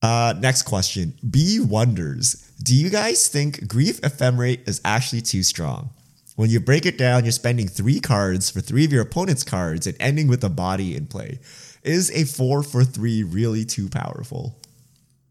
Uh, 0.01 0.34
next 0.39 0.63
question. 0.63 1.13
B 1.30 1.59
wonders, 1.59 2.51
do 2.61 2.76
you 2.76 2.89
guys 2.89 3.28
think 3.28 3.68
Grief 3.68 4.01
Ephemerate 4.01 4.68
is 4.68 4.82
actually 4.84 5.22
too 5.22 5.43
strong? 5.43 5.89
When 6.36 6.50
you 6.50 6.60
break 6.60 6.86
it 6.86 6.98
down, 6.98 7.24
you're 7.24 7.32
spending 7.32 7.68
three 7.68 8.00
cards 8.00 8.50
for 8.50 8.60
three 8.60 8.84
of 8.84 8.92
your 8.92 9.02
opponent's 9.02 9.44
cards 9.44 9.88
and 9.88 9.96
ending 10.00 10.28
with 10.28 10.44
a 10.44 10.50
body 10.50 10.96
in 10.96 11.08
play. 11.08 11.40
Is 11.84 12.12
a 12.12 12.26
four 12.26 12.62
for 12.62 12.84
three 12.84 13.24
really 13.24 13.64
too 13.64 13.90
powerful? 13.90 14.56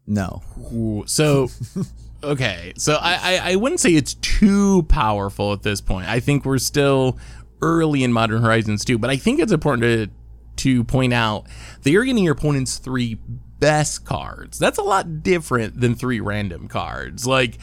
No. 0.07 0.41
Ooh, 0.73 1.03
so, 1.05 1.49
okay. 2.23 2.73
So 2.77 2.95
I, 2.95 3.19
I, 3.21 3.51
I 3.51 3.55
wouldn't 3.55 3.81
say 3.81 3.93
it's 3.93 4.15
too 4.15 4.83
powerful 4.83 5.53
at 5.53 5.63
this 5.63 5.81
point. 5.81 6.07
I 6.07 6.19
think 6.19 6.45
we're 6.45 6.57
still 6.57 7.19
early 7.61 8.03
in 8.03 8.11
Modern 8.11 8.41
Horizons 8.41 8.83
2, 8.85 8.97
but 8.97 9.09
I 9.09 9.17
think 9.17 9.39
it's 9.39 9.51
important 9.51 9.83
to 9.83 10.15
to 10.55 10.85
point 10.85 11.13
out 11.13 11.47
that 11.83 11.91
you're 11.91 12.05
getting 12.05 12.23
your 12.23 12.33
opponent's 12.33 12.77
three 12.77 13.19
best 13.59 14.05
cards. 14.05 14.57
That's 14.57 14.77
a 14.77 14.83
lot 14.83 15.21
different 15.21 15.81
than 15.81 15.95
three 15.95 16.19
random 16.19 16.69
cards. 16.69 17.27
Like 17.27 17.57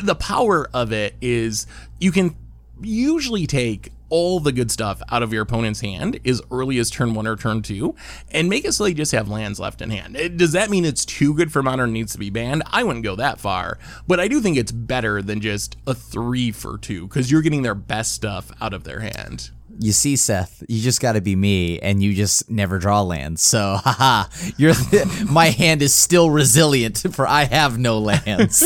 the 0.00 0.14
power 0.14 0.68
of 0.72 0.92
it 0.92 1.16
is 1.20 1.66
you 1.98 2.12
can 2.12 2.36
usually 2.82 3.46
take 3.46 3.92
all 4.10 4.40
the 4.40 4.52
good 4.52 4.70
stuff 4.70 5.00
out 5.10 5.22
of 5.22 5.32
your 5.32 5.42
opponent's 5.42 5.80
hand 5.80 6.18
as 6.24 6.42
early 6.50 6.78
as 6.78 6.90
turn 6.90 7.14
one 7.14 7.26
or 7.26 7.36
turn 7.36 7.62
two 7.62 7.94
and 8.32 8.48
make 8.48 8.64
it 8.64 8.72
so 8.72 8.84
they 8.84 8.92
just 8.92 9.12
have 9.12 9.28
lands 9.28 9.58
left 9.60 9.80
in 9.80 9.90
hand. 9.90 10.16
Eh, 10.16 10.28
does 10.28 10.52
that 10.52 10.68
mean 10.68 10.84
it's 10.84 11.04
too 11.04 11.32
good 11.32 11.52
for 11.52 11.62
modern 11.62 11.92
needs 11.92 12.12
to 12.12 12.18
be 12.18 12.28
banned? 12.28 12.62
I 12.66 12.82
wouldn't 12.82 13.04
go 13.04 13.16
that 13.16 13.40
far, 13.40 13.78
but 14.06 14.20
I 14.20 14.28
do 14.28 14.40
think 14.40 14.56
it's 14.56 14.72
better 14.72 15.22
than 15.22 15.40
just 15.40 15.76
a 15.86 15.94
three 15.94 16.50
for 16.50 16.76
two 16.76 17.06
because 17.06 17.30
you're 17.30 17.42
getting 17.42 17.62
their 17.62 17.74
best 17.74 18.12
stuff 18.12 18.50
out 18.60 18.74
of 18.74 18.84
their 18.84 19.00
hand. 19.00 19.50
You 19.78 19.92
see, 19.92 20.16
Seth, 20.16 20.62
you 20.68 20.80
just 20.80 21.00
got 21.00 21.12
to 21.12 21.20
be 21.20 21.36
me, 21.36 21.78
and 21.78 22.02
you 22.02 22.14
just 22.14 22.50
never 22.50 22.78
draw 22.78 23.02
lands. 23.02 23.42
So, 23.42 23.76
haha, 23.84 24.24
you're 24.56 24.74
my 25.30 25.46
hand 25.46 25.82
is 25.82 25.94
still 25.94 26.30
resilient, 26.30 26.98
for 27.12 27.26
I 27.26 27.44
have 27.44 27.78
no 27.78 27.98
lands. 27.98 28.60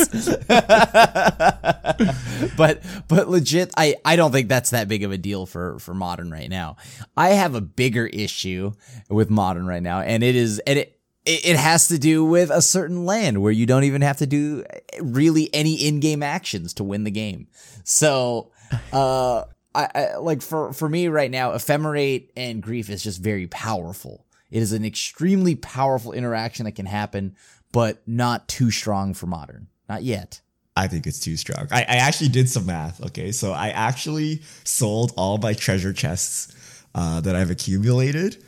but 2.57 2.81
but 3.07 3.29
legit, 3.29 3.71
I 3.77 3.95
I 4.03 4.15
don't 4.15 4.31
think 4.31 4.49
that's 4.49 4.71
that 4.71 4.87
big 4.87 5.03
of 5.03 5.11
a 5.11 5.17
deal 5.17 5.45
for 5.45 5.79
for 5.79 5.93
modern 5.93 6.31
right 6.31 6.49
now. 6.49 6.77
I 7.15 7.29
have 7.29 7.55
a 7.55 7.61
bigger 7.61 8.07
issue 8.07 8.73
with 9.09 9.29
modern 9.29 9.67
right 9.67 9.83
now, 9.83 10.01
and 10.01 10.23
it 10.23 10.35
is 10.35 10.59
and. 10.59 10.79
It 10.79 10.91
it 11.27 11.55
has 11.55 11.87
to 11.87 11.97
do 11.97 12.23
with 12.23 12.51
a 12.51 12.61
certain 12.61 13.03
land 13.03 13.41
where 13.41 13.51
you 13.51 13.65
don't 13.65 13.83
even 13.85 14.03
have 14.03 14.17
to 14.17 14.27
do 14.27 14.63
really 15.01 15.49
any 15.55 15.73
in-game 15.73 16.21
actions 16.21 16.75
to 16.75 16.83
win 16.83 17.03
the 17.03 17.09
game. 17.09 17.47
So, 17.83 18.51
uh, 18.93 19.45
I, 19.75 19.89
I 19.93 20.17
like 20.17 20.41
for 20.41 20.73
for 20.73 20.87
me 20.87 21.07
right 21.07 21.29
now, 21.29 21.51
ephemerate 21.51 22.29
and 22.35 22.63
grief 22.63 22.89
is 22.89 23.03
just 23.03 23.21
very 23.21 23.47
powerful. 23.47 24.25
It 24.49 24.61
is 24.61 24.71
an 24.71 24.85
extremely 24.85 25.55
powerful 25.55 26.13
interaction 26.13 26.65
that 26.65 26.73
can 26.73 26.85
happen, 26.85 27.35
but 27.71 28.01
not 28.07 28.47
too 28.47 28.71
strong 28.71 29.13
for 29.13 29.27
modern. 29.27 29.67
Not 29.89 30.03
yet. 30.03 30.41
I 30.77 30.87
think 30.87 31.07
it's 31.07 31.19
too 31.19 31.37
strong. 31.37 31.67
I, 31.71 31.81
I 31.81 31.95
actually 31.97 32.29
did 32.29 32.49
some 32.49 32.65
math. 32.65 33.03
Okay, 33.05 33.31
so 33.31 33.53
I 33.53 33.69
actually 33.69 34.41
sold 34.63 35.13
all 35.17 35.37
my 35.37 35.53
treasure 35.53 35.93
chests 35.93 36.53
uh, 36.93 37.21
that 37.21 37.35
I've 37.35 37.49
accumulated, 37.49 38.43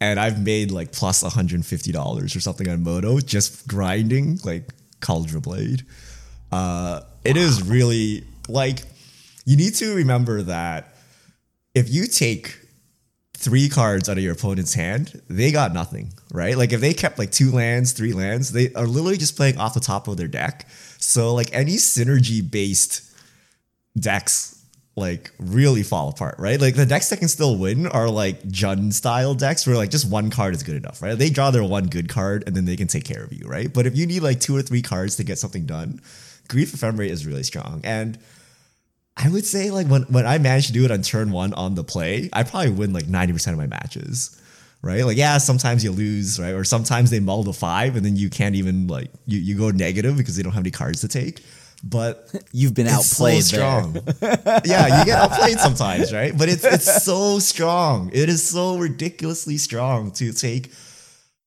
and 0.00 0.18
I've 0.18 0.42
made 0.42 0.70
like 0.70 0.92
plus 0.92 1.20
plus 1.20 1.22
one 1.22 1.32
hundred 1.32 1.56
and 1.56 1.66
fifty 1.66 1.92
dollars 1.92 2.36
or 2.36 2.40
something 2.40 2.68
on 2.68 2.82
Moto 2.82 3.18
just 3.20 3.66
grinding 3.68 4.38
like 4.44 4.70
Cauldron 5.00 5.40
Blade. 5.40 5.84
Uh, 6.50 7.00
it 7.24 7.36
is 7.36 7.62
really 7.62 8.24
like 8.48 8.82
you 9.44 9.56
need 9.56 9.74
to 9.76 9.94
remember 9.94 10.42
that 10.42 10.94
if 11.74 11.90
you 11.90 12.06
take 12.06 12.58
three 13.34 13.68
cards 13.68 14.08
out 14.08 14.16
of 14.16 14.22
your 14.22 14.34
opponent's 14.34 14.74
hand, 14.74 15.20
they 15.28 15.50
got 15.50 15.72
nothing, 15.72 16.12
right? 16.32 16.56
Like 16.56 16.72
if 16.72 16.80
they 16.80 16.94
kept 16.94 17.18
like 17.18 17.32
two 17.32 17.50
lands, 17.50 17.92
three 17.92 18.12
lands, 18.12 18.52
they 18.52 18.72
are 18.74 18.86
literally 18.86 19.16
just 19.16 19.36
playing 19.36 19.58
off 19.58 19.74
the 19.74 19.80
top 19.80 20.06
of 20.06 20.16
their 20.16 20.28
deck. 20.28 20.68
So 20.98 21.34
like 21.34 21.48
any 21.52 21.74
synergy 21.74 22.48
based 22.48 23.02
decks 23.98 24.64
like 24.94 25.32
really 25.38 25.82
fall 25.82 26.10
apart, 26.10 26.36
right? 26.38 26.60
Like 26.60 26.74
the 26.74 26.86
decks 26.86 27.08
that 27.10 27.18
can 27.18 27.28
still 27.28 27.56
win 27.56 27.86
are 27.86 28.08
like 28.08 28.42
Jund 28.42 28.92
style 28.92 29.34
decks 29.34 29.66
where 29.66 29.76
like 29.76 29.90
just 29.90 30.08
one 30.08 30.30
card 30.30 30.54
is 30.54 30.62
good 30.62 30.76
enough, 30.76 31.02
right? 31.02 31.18
They 31.18 31.30
draw 31.30 31.50
their 31.50 31.64
one 31.64 31.86
good 31.86 32.08
card 32.08 32.44
and 32.46 32.54
then 32.54 32.66
they 32.66 32.76
can 32.76 32.88
take 32.88 33.04
care 33.04 33.24
of 33.24 33.32
you, 33.32 33.48
right? 33.48 33.72
But 33.72 33.86
if 33.86 33.96
you 33.96 34.06
need 34.06 34.20
like 34.20 34.38
two 34.38 34.54
or 34.54 34.62
three 34.62 34.82
cards 34.82 35.16
to 35.16 35.24
get 35.24 35.38
something 35.38 35.64
done, 35.64 36.00
Grief 36.48 36.72
Ephemerate 36.72 37.10
is 37.10 37.26
really 37.26 37.42
strong. 37.42 37.80
And 37.84 38.18
I 39.16 39.28
would 39.28 39.44
say 39.44 39.70
like 39.70 39.86
when 39.88 40.02
when 40.04 40.26
I 40.26 40.38
manage 40.38 40.66
to 40.68 40.72
do 40.72 40.84
it 40.84 40.90
on 40.90 41.02
turn 41.02 41.32
one 41.32 41.52
on 41.54 41.74
the 41.74 41.84
play, 41.84 42.30
I 42.32 42.42
probably 42.44 42.70
win 42.70 42.92
like 42.92 43.04
90% 43.04 43.48
of 43.52 43.56
my 43.58 43.66
matches. 43.66 44.38
Right? 44.84 45.04
Like, 45.04 45.16
yeah, 45.16 45.38
sometimes 45.38 45.84
you 45.84 45.92
lose, 45.92 46.40
right? 46.40 46.54
Or 46.54 46.64
sometimes 46.64 47.10
they 47.10 47.20
mull 47.20 47.44
the 47.44 47.52
five 47.52 47.94
and 47.94 48.04
then 48.04 48.16
you 48.16 48.28
can't 48.28 48.56
even 48.56 48.88
like 48.88 49.10
you, 49.26 49.38
you 49.38 49.56
go 49.56 49.70
negative 49.70 50.16
because 50.16 50.36
they 50.36 50.42
don't 50.42 50.52
have 50.54 50.62
any 50.64 50.72
cards 50.72 51.02
to 51.02 51.08
take. 51.08 51.40
But 51.84 52.28
You've 52.52 52.74
been 52.74 52.88
so 52.88 52.94
outplayed 52.94 53.42
there. 53.42 53.82
strong. 53.82 53.94
yeah, 54.64 54.98
you 54.98 55.04
get 55.04 55.18
outplayed 55.18 55.58
sometimes, 55.58 56.12
right? 56.12 56.36
But 56.36 56.48
it's 56.48 56.64
it's 56.64 57.04
so 57.04 57.38
strong. 57.38 58.10
It 58.12 58.28
is 58.28 58.42
so 58.42 58.76
ridiculously 58.76 59.56
strong 59.56 60.10
to 60.12 60.32
take 60.32 60.72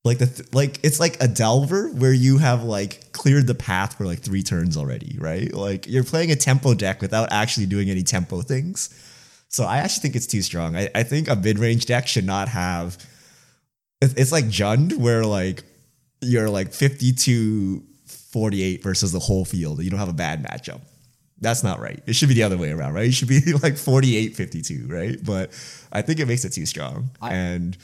like 0.06 0.20
the 0.20 0.28
th- 0.28 0.54
like 0.54 0.80
it's 0.84 1.00
like 1.00 1.22
a 1.22 1.28
delver 1.28 1.90
where 1.90 2.14
you 2.14 2.38
have 2.38 2.64
like 2.64 3.12
cleared 3.12 3.48
the 3.48 3.56
path 3.56 3.98
for 3.98 4.06
like 4.06 4.20
three 4.20 4.44
turns 4.44 4.78
already, 4.78 5.18
right? 5.20 5.52
Like 5.54 5.88
you're 5.88 6.04
playing 6.04 6.32
a 6.32 6.36
tempo 6.36 6.74
deck 6.76 7.02
without 7.02 7.32
actually 7.34 7.66
doing 7.66 7.90
any 7.90 8.04
tempo 8.04 8.42
things. 8.42 8.90
So 9.50 9.64
I 9.66 9.78
actually 9.80 10.02
think 10.04 10.16
it's 10.16 10.28
too 10.28 10.42
strong. 10.42 10.76
I, 10.76 10.90
I 10.94 11.04
think 11.04 11.28
a 11.28 11.36
mid 11.36 11.60
range 11.60 11.88
deck 11.88 12.08
should 12.08 12.26
not 12.26 12.48
have. 12.50 13.04
It's, 14.02 14.14
it's 14.14 14.32
like 14.32 14.46
Jund 14.46 14.96
where 14.98 15.26
like 15.26 15.64
you're 16.22 16.50
like 16.50 16.72
52 16.72 17.84
48 18.06 18.84
versus 18.84 19.12
the 19.12 19.20
whole 19.20 19.46
field. 19.46 19.82
You 19.84 19.90
don't 19.90 20.00
have 20.00 20.10
a 20.10 20.14
bad 20.14 20.44
matchup. 20.44 20.82
That's 21.42 21.64
not 21.64 21.80
right. 21.80 22.02
It 22.06 22.14
should 22.14 22.28
be 22.30 22.36
the 22.36 22.44
other 22.44 22.58
way 22.58 22.72
around, 22.72 22.94
right? 22.94 23.08
It 23.08 23.14
should 23.14 23.28
be 23.28 23.42
like 23.64 23.78
48 23.78 24.36
52, 24.36 24.88
right? 24.88 25.18
But 25.24 25.52
I 25.92 26.02
think 26.02 26.20
it 26.20 26.28
makes 26.28 26.46
it 26.46 26.52
too 26.54 26.66
strong. 26.68 27.10
and 27.34 27.76
it- 27.76 27.82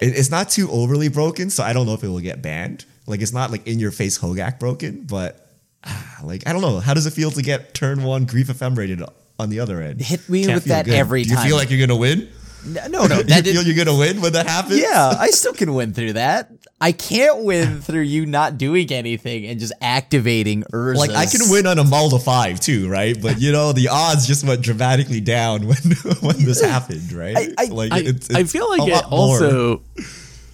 it's 0.00 0.30
not 0.30 0.48
too 0.50 0.70
overly 0.70 1.08
broken, 1.08 1.50
so 1.50 1.62
I 1.62 1.72
don't 1.72 1.86
know 1.86 1.94
if 1.94 2.04
it 2.04 2.08
will 2.08 2.20
get 2.20 2.42
banned. 2.42 2.84
Like 3.06 3.20
it's 3.22 3.32
not 3.32 3.50
like 3.50 3.66
in 3.66 3.78
your 3.78 3.90
face 3.90 4.18
Hogak 4.18 4.58
broken, 4.58 5.02
but 5.02 5.48
ah, 5.84 6.20
like 6.22 6.46
I 6.46 6.52
don't 6.52 6.62
know. 6.62 6.78
How 6.80 6.94
does 6.94 7.06
it 7.06 7.12
feel 7.12 7.30
to 7.32 7.42
get 7.42 7.74
turn 7.74 8.02
one 8.02 8.24
grief 8.26 8.50
ephemerated 8.50 9.02
on 9.38 9.48
the 9.50 9.60
other 9.60 9.80
end? 9.80 10.00
Hit 10.00 10.28
me 10.28 10.44
Can't 10.44 10.54
with 10.56 10.64
feel 10.64 10.74
that 10.74 10.84
good. 10.84 10.94
every 10.94 11.22
Do 11.24 11.30
you 11.30 11.36
time. 11.36 11.46
feel 11.46 11.56
like 11.56 11.70
you're 11.70 11.80
gonna 11.86 11.98
win? 11.98 12.28
No, 12.66 12.86
no, 12.88 13.06
no. 13.06 13.16
you 13.26 13.42
feel 13.42 13.62
you're 13.62 13.84
gonna 13.84 13.96
win 13.98 14.20
when 14.20 14.32
that 14.32 14.46
happens? 14.46 14.80
yeah, 14.80 15.14
I 15.18 15.30
still 15.30 15.52
can 15.52 15.74
win 15.74 15.94
through 15.94 16.14
that. 16.14 16.50
I 16.80 16.92
can't 16.92 17.44
win 17.44 17.80
through 17.82 18.02
you 18.02 18.26
not 18.26 18.58
doing 18.58 18.90
anything 18.92 19.46
and 19.46 19.58
just 19.58 19.72
activating 19.80 20.62
Urza. 20.72 20.96
Like 20.96 21.10
I 21.10 21.26
can 21.26 21.40
win 21.50 21.66
on 21.66 21.78
a 21.78 21.84
mull 21.84 22.10
to 22.10 22.18
five 22.18 22.60
too, 22.60 22.88
right? 22.88 23.20
But 23.20 23.40
you 23.40 23.52
know 23.52 23.72
the 23.72 23.88
odds 23.88 24.26
just 24.26 24.44
went 24.44 24.62
dramatically 24.62 25.20
down 25.20 25.62
when 25.66 25.76
when 26.20 26.44
this 26.44 26.60
happened, 26.62 27.12
right? 27.12 27.36
I- 27.36 27.54
I- 27.58 27.66
like 27.66 27.92
I, 27.92 27.98
it's, 28.00 28.34
I 28.34 28.44
feel 28.44 28.68
like 28.68 28.82
a 28.82 28.96
it 28.96 29.04
also. 29.10 29.68
more. 29.96 30.04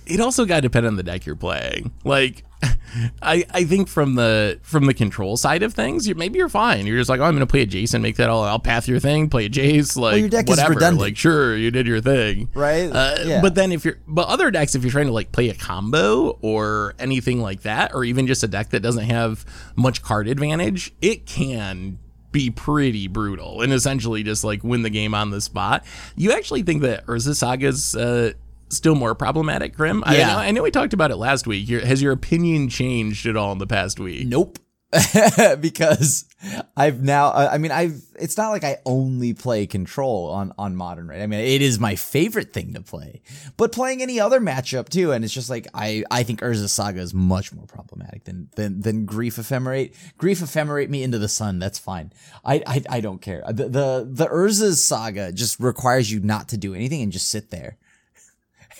It 0.06 0.20
also 0.20 0.44
got 0.44 0.56
to 0.56 0.60
depend 0.62 0.86
on 0.86 0.96
the 0.96 1.02
deck 1.02 1.26
you're 1.26 1.36
playing. 1.36 1.92
Like 2.04 2.44
I 3.22 3.44
I 3.52 3.64
think 3.64 3.88
from 3.88 4.14
the 4.14 4.58
from 4.62 4.86
the 4.86 4.94
control 4.94 5.36
side 5.36 5.62
of 5.62 5.74
things, 5.74 6.06
you, 6.06 6.14
maybe 6.14 6.38
you're 6.38 6.48
fine. 6.48 6.86
You're 6.86 6.98
just 6.98 7.10
like, 7.10 7.20
oh, 7.20 7.24
I'm 7.24 7.34
gonna 7.34 7.46
play 7.46 7.62
a 7.62 7.66
Jason, 7.66 8.02
make 8.02 8.16
that 8.16 8.28
all. 8.30 8.42
I'll 8.44 8.58
path 8.58 8.88
your 8.88 9.00
thing, 9.00 9.28
play 9.28 9.46
a 9.46 9.50
Jace, 9.50 9.96
like 9.96 10.20
your 10.20 10.28
deck 10.28 10.44
is 10.48 10.50
whatever. 10.50 10.74
redundant. 10.74 11.00
Like 11.00 11.16
sure, 11.16 11.56
you 11.56 11.70
did 11.70 11.86
your 11.86 12.00
thing, 12.00 12.48
Right? 12.54 12.90
Uh, 12.90 13.16
Yeah. 13.24 13.40
But 13.40 13.54
then 13.54 13.72
if 13.72 13.84
you're 13.84 13.98
but 14.06 14.28
other 14.28 14.50
decks, 14.50 14.74
if 14.74 14.82
you're 14.82 14.92
trying 14.92 15.06
to 15.06 15.12
like 15.12 15.32
play 15.32 15.48
a 15.48 15.54
combo 15.54 16.38
or 16.40 16.94
anything 16.98 17.40
like 17.40 17.62
that, 17.62 17.94
or 17.94 18.04
even 18.04 18.26
just 18.26 18.42
a 18.42 18.48
deck 18.48 18.70
that 18.70 18.80
doesn't 18.80 19.04
have 19.04 19.44
much 19.76 20.02
card 20.02 20.28
advantage, 20.28 20.92
it 21.02 21.26
can 21.26 21.98
be 22.34 22.50
pretty 22.50 23.06
brutal 23.06 23.62
and 23.62 23.72
essentially 23.72 24.24
just 24.24 24.42
like 24.42 24.64
win 24.64 24.82
the 24.82 24.90
game 24.90 25.14
on 25.14 25.30
the 25.30 25.40
spot. 25.40 25.84
You 26.16 26.32
actually 26.32 26.64
think 26.64 26.82
that 26.82 27.06
Urza 27.06 27.36
Saga's 27.36 27.94
uh, 27.94 28.32
still 28.76 28.94
more 28.94 29.14
problematic, 29.14 29.74
Crim? 29.74 30.02
I 30.06 30.16
Yeah. 30.18 30.26
know, 30.28 30.38
I 30.38 30.50
know 30.50 30.62
we 30.62 30.70
talked 30.70 30.92
about 30.92 31.10
it 31.10 31.16
last 31.16 31.46
week. 31.46 31.68
Your, 31.68 31.84
has 31.84 32.02
your 32.02 32.12
opinion 32.12 32.68
changed 32.68 33.26
at 33.26 33.36
all 33.36 33.52
in 33.52 33.58
the 33.58 33.66
past 33.66 33.98
week? 34.00 34.26
Nope. 34.26 34.58
because 35.60 36.24
I've 36.76 37.02
now 37.02 37.30
I 37.30 37.54
I 37.54 37.58
mean 37.58 37.72
I've 37.72 38.00
it's 38.14 38.36
not 38.36 38.50
like 38.50 38.62
I 38.62 38.78
only 38.86 39.34
play 39.34 39.66
control 39.66 40.30
on 40.30 40.52
on 40.58 40.76
modern 40.76 41.08
right 41.08 41.20
I 41.20 41.26
mean 41.26 41.40
it 41.40 41.62
is 41.62 41.80
my 41.80 41.96
favorite 41.96 42.52
thing 42.52 42.74
to 42.74 42.80
play 42.80 43.22
but 43.56 43.72
playing 43.72 44.02
any 44.02 44.20
other 44.20 44.40
matchup 44.40 44.88
too 44.88 45.10
and 45.12 45.24
it's 45.24 45.34
just 45.34 45.50
like 45.50 45.66
I 45.74 46.04
I 46.12 46.22
think 46.22 46.40
Urza 46.42 46.68
Saga 46.68 47.00
is 47.00 47.12
much 47.12 47.52
more 47.52 47.66
problematic 47.66 48.22
than 48.22 48.50
than 48.56 48.82
than 48.82 49.04
Grief 49.04 49.36
Ephemerate 49.36 49.94
Grief 50.16 50.38
Ephemerate 50.40 50.90
me 50.90 51.02
into 51.02 51.18
the 51.18 51.28
sun 51.28 51.58
that's 51.58 51.78
fine 51.80 52.12
I 52.44 52.62
I, 52.66 52.82
I 52.88 53.00
don't 53.00 53.20
care 53.20 53.42
the 53.48 53.68
the 53.68 54.08
the 54.08 54.26
Urza 54.28 54.74
Saga 54.74 55.32
just 55.32 55.58
requires 55.58 56.10
you 56.12 56.20
not 56.20 56.48
to 56.50 56.56
do 56.56 56.72
anything 56.74 57.02
and 57.02 57.10
just 57.12 57.28
sit 57.28 57.50
there 57.50 57.78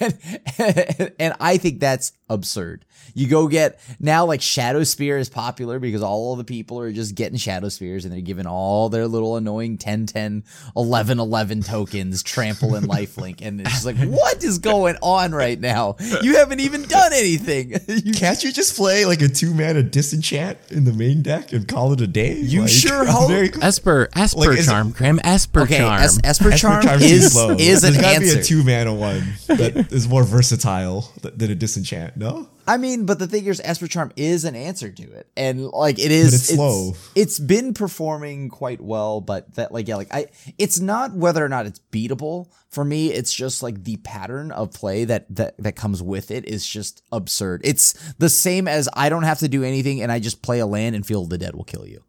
and, 0.59 1.12
and 1.18 1.34
I 1.40 1.57
think 1.57 1.80
that's 1.80 2.12
absurd. 2.29 2.85
You 3.14 3.29
go 3.29 3.49
get 3.49 3.79
now 4.01 4.25
like 4.25 4.41
Shadowspear 4.41 5.18
is 5.20 5.29
popular 5.29 5.79
because 5.79 6.03
all 6.03 6.37
the 6.37 6.45
people 6.45 6.81
are 6.81 6.91
just 6.91 7.14
getting 7.14 7.39
Shadowspears 7.39 8.05
and 8.05 8.12
they're 8.12 8.20
giving 8.22 8.47
all 8.47 8.89
their 8.89 9.07
little 9.07 9.37
annoying 9.37 9.77
10 9.79 10.07
10 10.07 10.43
11 10.77 11.20
11 11.20 11.62
tokens, 11.62 12.22
trample 12.22 12.75
and 12.77 12.89
lifelink. 12.89 13.41
And 13.43 13.61
it's 13.61 13.70
just 13.70 13.85
like, 13.85 13.97
what 13.99 14.43
is 14.43 14.59
going 14.59 14.97
on 15.03 15.33
right 15.33 15.61
now? 15.61 15.97
You 16.22 16.37
haven't 16.37 16.61
even 16.61 16.83
done 16.85 17.12
anything. 17.12 17.75
You, 18.05 18.12
Can't 18.12 18.43
you 18.43 18.53
just 18.53 18.77
play 18.77 19.05
like 19.07 19.20
a 19.22 19.29
two 19.29 19.55
mana 19.55 19.83
disenchant 19.83 20.59
in 20.70 20.85
the 20.85 20.93
main 20.93 21.22
deck 21.22 21.53
and 21.53 21.66
call 21.68 21.93
it 21.93 22.01
a 22.01 22.07
day? 22.07 22.35
You 22.39 22.62
Like, 22.62 22.70
sure 22.70 23.01
I'm 23.03 23.07
hope- 23.07 23.29
very- 23.31 23.51
Esper, 23.62 24.09
Esper 24.16 24.41
Like, 24.41 24.59
is 24.59 24.66
it- 24.66 24.70
Charm, 24.70 24.93
Crim, 24.93 25.20
Esper 25.22 25.61
okay, 25.62 25.79
Charm. 25.79 26.03
es- 26.03 26.18
Esper 26.25 26.49
Esper 26.51 26.59
Charm 26.59 26.83
Charm's 26.83 27.03
too 27.07 27.14
is, 27.14 27.33
slow. 27.33 27.51
is 27.59 27.85
an 27.85 27.93
There's 27.93 28.03
gotta 28.05 28.16
answer. 28.16 28.35
be 28.37 28.41
a 28.41 28.45
two 28.45 28.64
mana 28.64 28.93
one 28.95 29.22
that 29.49 29.93
is 29.93 30.09
more 30.09 30.25
versatile 30.25 31.12
than 31.22 31.51
a 31.51 31.55
disenchant. 31.55 32.18
No. 32.25 32.49
I 32.66 32.79
mean, 32.79 33.05
but 33.05 33.18
the 33.18 33.27
thing 33.27 33.45
is, 33.45 33.61
Esper 33.62 33.87
Charm 33.87 34.12
is 34.16 34.45
an 34.45 34.57
answer 34.57 34.91
to 34.91 35.03
it, 35.03 35.29
and 35.37 35.66
like 35.66 35.99
it 35.99 36.11
is. 36.11 36.31
But 36.31 36.35
it's 36.35 36.55
slow. 36.55 36.93
It's 37.14 37.39
been 37.39 37.75
performing 37.75 38.49
quite 38.49 38.81
well, 38.81 39.20
but 39.20 39.55
that 39.57 39.72
like 39.72 39.87
yeah, 39.87 39.97
like 39.97 40.12
I, 40.12 40.27
it's 40.57 40.81
not 40.81 41.12
whether 41.12 41.45
or 41.45 41.49
not 41.49 41.66
it's 41.66 41.81
beatable 41.93 42.49
for 42.70 42.85
me. 42.85 43.12
It's 43.12 43.33
just 43.33 43.62
like 43.62 43.85
the 43.85 43.99
pattern 43.99 44.51
of 44.51 44.72
play 44.72 45.05
that 45.05 45.27
that 45.35 45.57
that 45.59 45.77
comes 45.77 46.03
with 46.03 46.31
it 46.31 46.47
is 46.47 46.66
just 46.66 47.03
absurd. 47.12 47.61
It's 47.64 47.93
the 48.14 48.31
same 48.31 48.66
as 48.66 48.89
I 48.95 49.11
don't 49.11 49.25
have 49.25 49.41
to 49.41 49.49
do 49.49 49.62
anything, 49.62 50.01
and 50.01 50.11
I 50.11 50.18
just 50.18 50.41
play 50.41 50.61
a 50.61 50.66
land 50.66 50.97
and 50.97 51.07
Field 51.07 51.25
of 51.25 51.31
the 51.31 51.39
Dead 51.39 51.55
will 51.55 51.64
kill 51.64 51.87
you. 51.87 52.03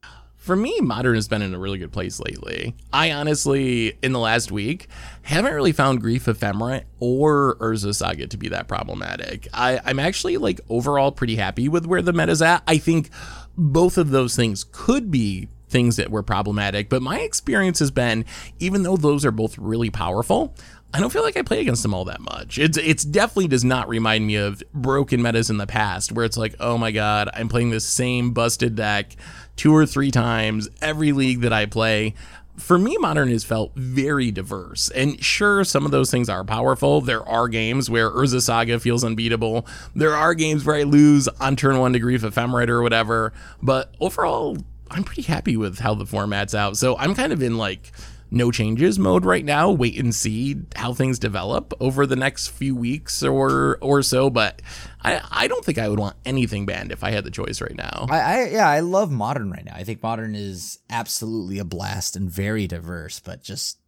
For 0.45 0.55
me, 0.55 0.79
modern 0.79 1.15
has 1.15 1.27
been 1.27 1.41
in 1.41 1.55
a 1.55 1.57
really 1.57 1.79
good 1.79 1.91
place 1.91 2.19
lately. 2.19 2.75
I 2.93 3.11
honestly, 3.11 3.97
in 4.03 4.11
the 4.11 4.19
last 4.19 4.51
week, 4.51 4.87
haven't 5.23 5.51
really 5.51 5.71
found 5.71 6.01
Grief 6.01 6.27
Ephemera 6.27 6.83
or 6.99 7.57
Urza 7.59 7.95
Saga 7.95 8.27
to 8.27 8.37
be 8.37 8.49
that 8.49 8.67
problematic. 8.67 9.47
I, 9.55 9.81
I'm 9.83 9.97
actually 9.97 10.37
like 10.37 10.61
overall 10.69 11.11
pretty 11.11 11.37
happy 11.37 11.67
with 11.67 11.87
where 11.87 12.03
the 12.03 12.13
meta's 12.13 12.43
at. 12.43 12.61
I 12.67 12.77
think 12.77 13.09
both 13.57 13.97
of 13.97 14.11
those 14.11 14.35
things 14.35 14.67
could 14.71 15.09
be 15.09 15.47
things 15.67 15.95
that 15.95 16.11
were 16.11 16.21
problematic, 16.21 16.89
but 16.89 17.01
my 17.01 17.21
experience 17.21 17.79
has 17.79 17.89
been, 17.89 18.23
even 18.59 18.83
though 18.83 18.97
those 18.97 19.25
are 19.25 19.31
both 19.31 19.57
really 19.57 19.89
powerful, 19.89 20.53
I 20.93 20.99
don't 20.99 21.11
feel 21.11 21.23
like 21.23 21.35
I 21.35 21.41
play 21.41 21.59
against 21.59 21.81
them 21.81 21.93
all 21.93 22.05
that 22.05 22.21
much. 22.21 22.57
It's 22.57 22.77
it's 22.77 23.03
definitely 23.03 23.49
does 23.49 23.65
not 23.65 23.89
remind 23.89 24.25
me 24.25 24.35
of 24.35 24.63
broken 24.73 25.21
metas 25.21 25.49
in 25.49 25.57
the 25.57 25.67
past 25.67 26.13
where 26.13 26.23
it's 26.23 26.37
like, 26.37 26.55
oh 26.59 26.77
my 26.77 26.91
god, 26.91 27.29
I'm 27.33 27.49
playing 27.49 27.71
this 27.71 27.83
same 27.83 28.31
busted 28.31 28.75
deck 28.75 29.17
two 29.55 29.75
or 29.75 29.85
three 29.85 30.11
times 30.11 30.69
every 30.81 31.11
league 31.11 31.41
that 31.41 31.53
I 31.53 31.65
play. 31.65 32.13
For 32.57 32.77
me, 32.77 32.97
modern 32.97 33.29
has 33.29 33.43
felt 33.43 33.73
very 33.75 34.31
diverse. 34.31 34.89
And 34.91 35.21
sure, 35.21 35.65
some 35.65 35.83
of 35.85 35.91
those 35.91 36.09
things 36.09 36.29
are 36.29 36.45
powerful. 36.45 37.01
There 37.01 37.27
are 37.27 37.49
games 37.49 37.89
where 37.89 38.09
Urza 38.09 38.41
Saga 38.41 38.79
feels 38.79 39.03
unbeatable. 39.03 39.67
There 39.93 40.15
are 40.15 40.33
games 40.33 40.63
where 40.63 40.77
I 40.77 40.83
lose 40.83 41.27
on 41.27 41.57
turn 41.57 41.77
one 41.79 41.91
to 41.93 41.99
Grief 41.99 42.21
Ephemerate 42.21 42.69
or 42.69 42.81
whatever. 42.81 43.33
But 43.61 43.93
overall, 43.99 44.57
I'm 44.89 45.03
pretty 45.03 45.23
happy 45.23 45.57
with 45.57 45.79
how 45.79 45.95
the 45.95 46.05
format's 46.05 46.55
out. 46.55 46.77
So 46.77 46.95
I'm 46.97 47.13
kind 47.13 47.33
of 47.33 47.43
in 47.43 47.57
like 47.57 47.91
no 48.35 48.51
changes 48.51 48.99
mode 48.99 49.25
right 49.25 49.45
now. 49.45 49.71
Wait 49.71 49.97
and 49.97 50.13
see 50.13 50.57
how 50.75 50.93
things 50.93 51.17
develop 51.17 51.73
over 51.79 52.05
the 52.05 52.15
next 52.15 52.49
few 52.49 52.75
weeks 52.75 53.23
or 53.23 53.77
or 53.81 54.03
so. 54.03 54.29
But 54.29 54.61
I 55.01 55.21
I 55.31 55.47
don't 55.47 55.63
think 55.63 55.77
I 55.77 55.87
would 55.89 55.99
want 55.99 56.17
anything 56.25 56.65
banned 56.65 56.91
if 56.91 57.03
I 57.03 57.11
had 57.11 57.23
the 57.23 57.31
choice 57.31 57.61
right 57.61 57.75
now. 57.75 58.05
I, 58.09 58.19
I 58.19 58.49
yeah, 58.49 58.69
I 58.69 58.81
love 58.81 59.11
modern 59.11 59.49
right 59.49 59.65
now. 59.65 59.73
I 59.75 59.83
think 59.83 60.03
modern 60.03 60.35
is 60.35 60.79
absolutely 60.89 61.57
a 61.57 61.65
blast 61.65 62.15
and 62.15 62.29
very 62.29 62.67
diverse, 62.67 63.19
but 63.19 63.41
just 63.41 63.79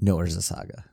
no 0.00 0.16
Urza 0.16 0.42
Saga. 0.42 0.84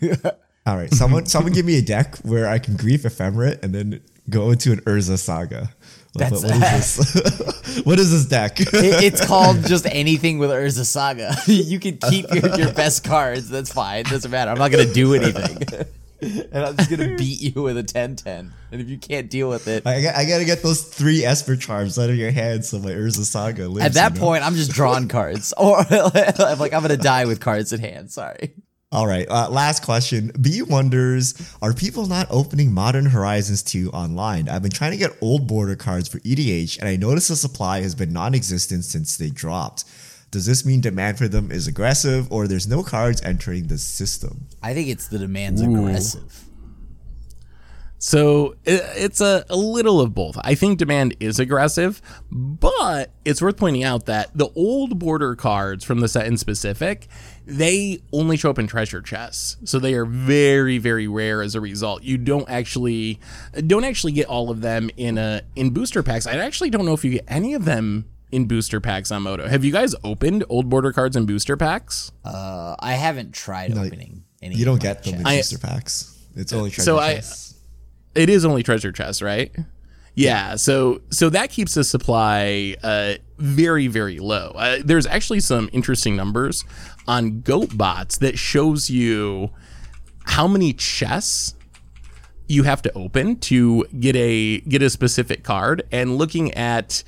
All 0.66 0.76
right, 0.76 0.92
someone 0.92 1.26
someone 1.26 1.52
give 1.52 1.66
me 1.66 1.78
a 1.78 1.82
deck 1.82 2.16
where 2.18 2.48
I 2.48 2.58
can 2.58 2.76
grief 2.76 3.02
ephemerate 3.02 3.62
and 3.62 3.74
then 3.74 4.00
go 4.30 4.50
into 4.50 4.72
an 4.72 4.80
Urza 4.80 5.18
saga. 5.18 5.74
What- 6.14 6.30
That's- 6.30 6.42
what 6.42 6.50
is 6.54 6.96
this? 7.22 7.84
what 7.84 7.98
is 7.98 8.10
this 8.12 8.26
deck? 8.26 8.60
It- 8.60 8.68
it's 8.72 9.24
called 9.26 9.64
just 9.66 9.84
anything 9.86 10.38
with 10.38 10.50
Urza 10.50 10.84
Saga. 10.86 11.34
you 11.46 11.78
can 11.80 11.98
keep 11.98 12.32
your, 12.32 12.56
your 12.56 12.72
best 12.72 13.02
cards. 13.04 13.48
That's 13.48 13.72
fine. 13.72 14.04
Doesn't 14.04 14.30
matter. 14.30 14.50
I'm 14.50 14.58
not 14.58 14.70
gonna 14.70 14.92
do 14.92 15.14
anything. 15.14 15.86
and 16.20 16.64
I'm 16.64 16.76
just 16.76 16.88
gonna 16.88 17.16
beat 17.16 17.40
you 17.42 17.62
with 17.62 17.76
a 17.76 17.82
10-10. 17.82 18.26
And 18.26 18.80
if 18.80 18.88
you 18.88 18.96
can't 18.96 19.28
deal 19.28 19.48
with 19.48 19.66
it, 19.68 19.86
I, 19.86 20.00
got- 20.00 20.14
I 20.14 20.24
gotta 20.24 20.44
get 20.44 20.62
those 20.62 20.82
three 20.84 21.24
Esper 21.24 21.56
charms 21.56 21.98
out 21.98 22.08
of 22.10 22.16
your 22.16 22.30
hand 22.30 22.64
so 22.64 22.78
my 22.78 22.90
Urza 22.90 23.24
saga 23.24 23.68
lives. 23.68 23.84
at 23.86 23.92
that 23.94 24.14
you 24.14 24.20
know? 24.20 24.26
point, 24.26 24.44
I'm 24.46 24.54
just 24.54 24.70
drawing 24.70 25.08
cards, 25.08 25.52
or 25.58 25.78
I'm 25.90 26.58
like, 26.60 26.72
I'm 26.72 26.82
gonna 26.82 26.96
die 26.96 27.24
with 27.26 27.40
cards 27.40 27.72
in 27.72 27.80
hand. 27.80 28.10
Sorry. 28.12 28.52
All 28.94 29.08
right, 29.08 29.28
uh, 29.28 29.50
last 29.50 29.82
question. 29.82 30.30
B 30.40 30.62
wonders, 30.62 31.34
are 31.60 31.74
people 31.74 32.06
not 32.06 32.28
opening 32.30 32.72
Modern 32.72 33.06
Horizons 33.06 33.60
2 33.64 33.90
online? 33.90 34.48
I've 34.48 34.62
been 34.62 34.70
trying 34.70 34.92
to 34.92 34.96
get 34.96 35.10
old 35.20 35.48
border 35.48 35.74
cards 35.74 36.06
for 36.06 36.20
EDH, 36.20 36.78
and 36.78 36.88
I 36.88 36.94
noticed 36.94 37.26
the 37.26 37.34
supply 37.34 37.80
has 37.80 37.96
been 37.96 38.12
non 38.12 38.36
existent 38.36 38.84
since 38.84 39.16
they 39.16 39.30
dropped. 39.30 39.82
Does 40.30 40.46
this 40.46 40.64
mean 40.64 40.80
demand 40.80 41.18
for 41.18 41.26
them 41.26 41.50
is 41.50 41.66
aggressive, 41.66 42.30
or 42.30 42.46
there's 42.46 42.68
no 42.68 42.84
cards 42.84 43.20
entering 43.22 43.66
the 43.66 43.78
system? 43.78 44.46
I 44.62 44.74
think 44.74 44.88
it's 44.88 45.08
the 45.08 45.18
demand's 45.18 45.60
aggressive. 45.60 46.43
So 48.06 48.56
it's 48.66 49.22
a, 49.22 49.46
a 49.48 49.56
little 49.56 49.98
of 49.98 50.14
both. 50.14 50.36
I 50.44 50.54
think 50.54 50.78
demand 50.78 51.16
is 51.20 51.38
aggressive, 51.38 52.02
but 52.30 53.12
it's 53.24 53.40
worth 53.40 53.56
pointing 53.56 53.82
out 53.82 54.04
that 54.04 54.28
the 54.36 54.50
old 54.54 54.98
border 54.98 55.34
cards 55.34 55.84
from 55.84 56.00
the 56.00 56.08
set 56.08 56.26
in 56.26 56.36
specific, 56.36 57.08
they 57.46 58.02
only 58.12 58.36
show 58.36 58.50
up 58.50 58.58
in 58.58 58.66
treasure 58.66 59.00
chests. 59.00 59.56
So 59.64 59.78
they 59.78 59.94
are 59.94 60.04
very, 60.04 60.76
very 60.76 61.08
rare 61.08 61.40
as 61.40 61.54
a 61.54 61.62
result. 61.62 62.02
You 62.02 62.18
don't 62.18 62.46
actually 62.50 63.20
don't 63.66 63.84
actually 63.84 64.12
get 64.12 64.26
all 64.26 64.50
of 64.50 64.60
them 64.60 64.90
in 64.98 65.16
a 65.16 65.40
in 65.56 65.70
booster 65.70 66.02
packs. 66.02 66.26
I 66.26 66.36
actually 66.36 66.68
don't 66.68 66.84
know 66.84 66.92
if 66.92 67.06
you 67.06 67.12
get 67.12 67.24
any 67.26 67.54
of 67.54 67.64
them 67.64 68.04
in 68.30 68.44
booster 68.44 68.82
packs 68.82 69.10
on 69.12 69.22
Moto. 69.22 69.48
Have 69.48 69.64
you 69.64 69.72
guys 69.72 69.94
opened 70.04 70.44
old 70.50 70.68
border 70.68 70.92
cards 70.92 71.16
in 71.16 71.24
booster 71.24 71.56
packs? 71.56 72.12
Uh, 72.22 72.76
I 72.78 72.92
haven't 72.96 73.32
tried 73.32 73.72
opening 73.72 74.24
any. 74.42 74.56
You 74.56 74.66
don't 74.66 74.74
of 74.76 74.82
my 74.82 74.88
get 74.92 75.04
them 75.04 75.14
in 75.14 75.24
chests. 75.24 75.52
booster 75.54 75.66
packs. 75.66 76.26
It's 76.36 76.52
only 76.52 76.68
treasure 76.68 76.84
So 76.84 76.98
I- 76.98 77.14
chests. 77.14 77.53
It 78.14 78.28
is 78.28 78.44
only 78.44 78.62
treasure 78.62 78.92
chests, 78.92 79.22
right? 79.22 79.54
Yeah, 80.14 80.54
so 80.56 81.00
so 81.10 81.28
that 81.30 81.50
keeps 81.50 81.74
the 81.74 81.82
supply 81.82 82.76
uh, 82.82 83.14
very 83.38 83.88
very 83.88 84.18
low. 84.18 84.52
Uh, 84.54 84.78
there's 84.84 85.06
actually 85.06 85.40
some 85.40 85.68
interesting 85.72 86.14
numbers 86.14 86.64
on 87.08 87.42
GoatBots 87.42 88.20
that 88.20 88.38
shows 88.38 88.88
you 88.88 89.50
how 90.24 90.46
many 90.46 90.72
chests 90.72 91.54
you 92.46 92.62
have 92.62 92.80
to 92.82 92.92
open 92.92 93.36
to 93.40 93.84
get 93.98 94.14
a 94.14 94.60
get 94.60 94.82
a 94.82 94.90
specific 94.90 95.42
card, 95.42 95.82
and 95.90 96.16
looking 96.16 96.54
at 96.54 97.02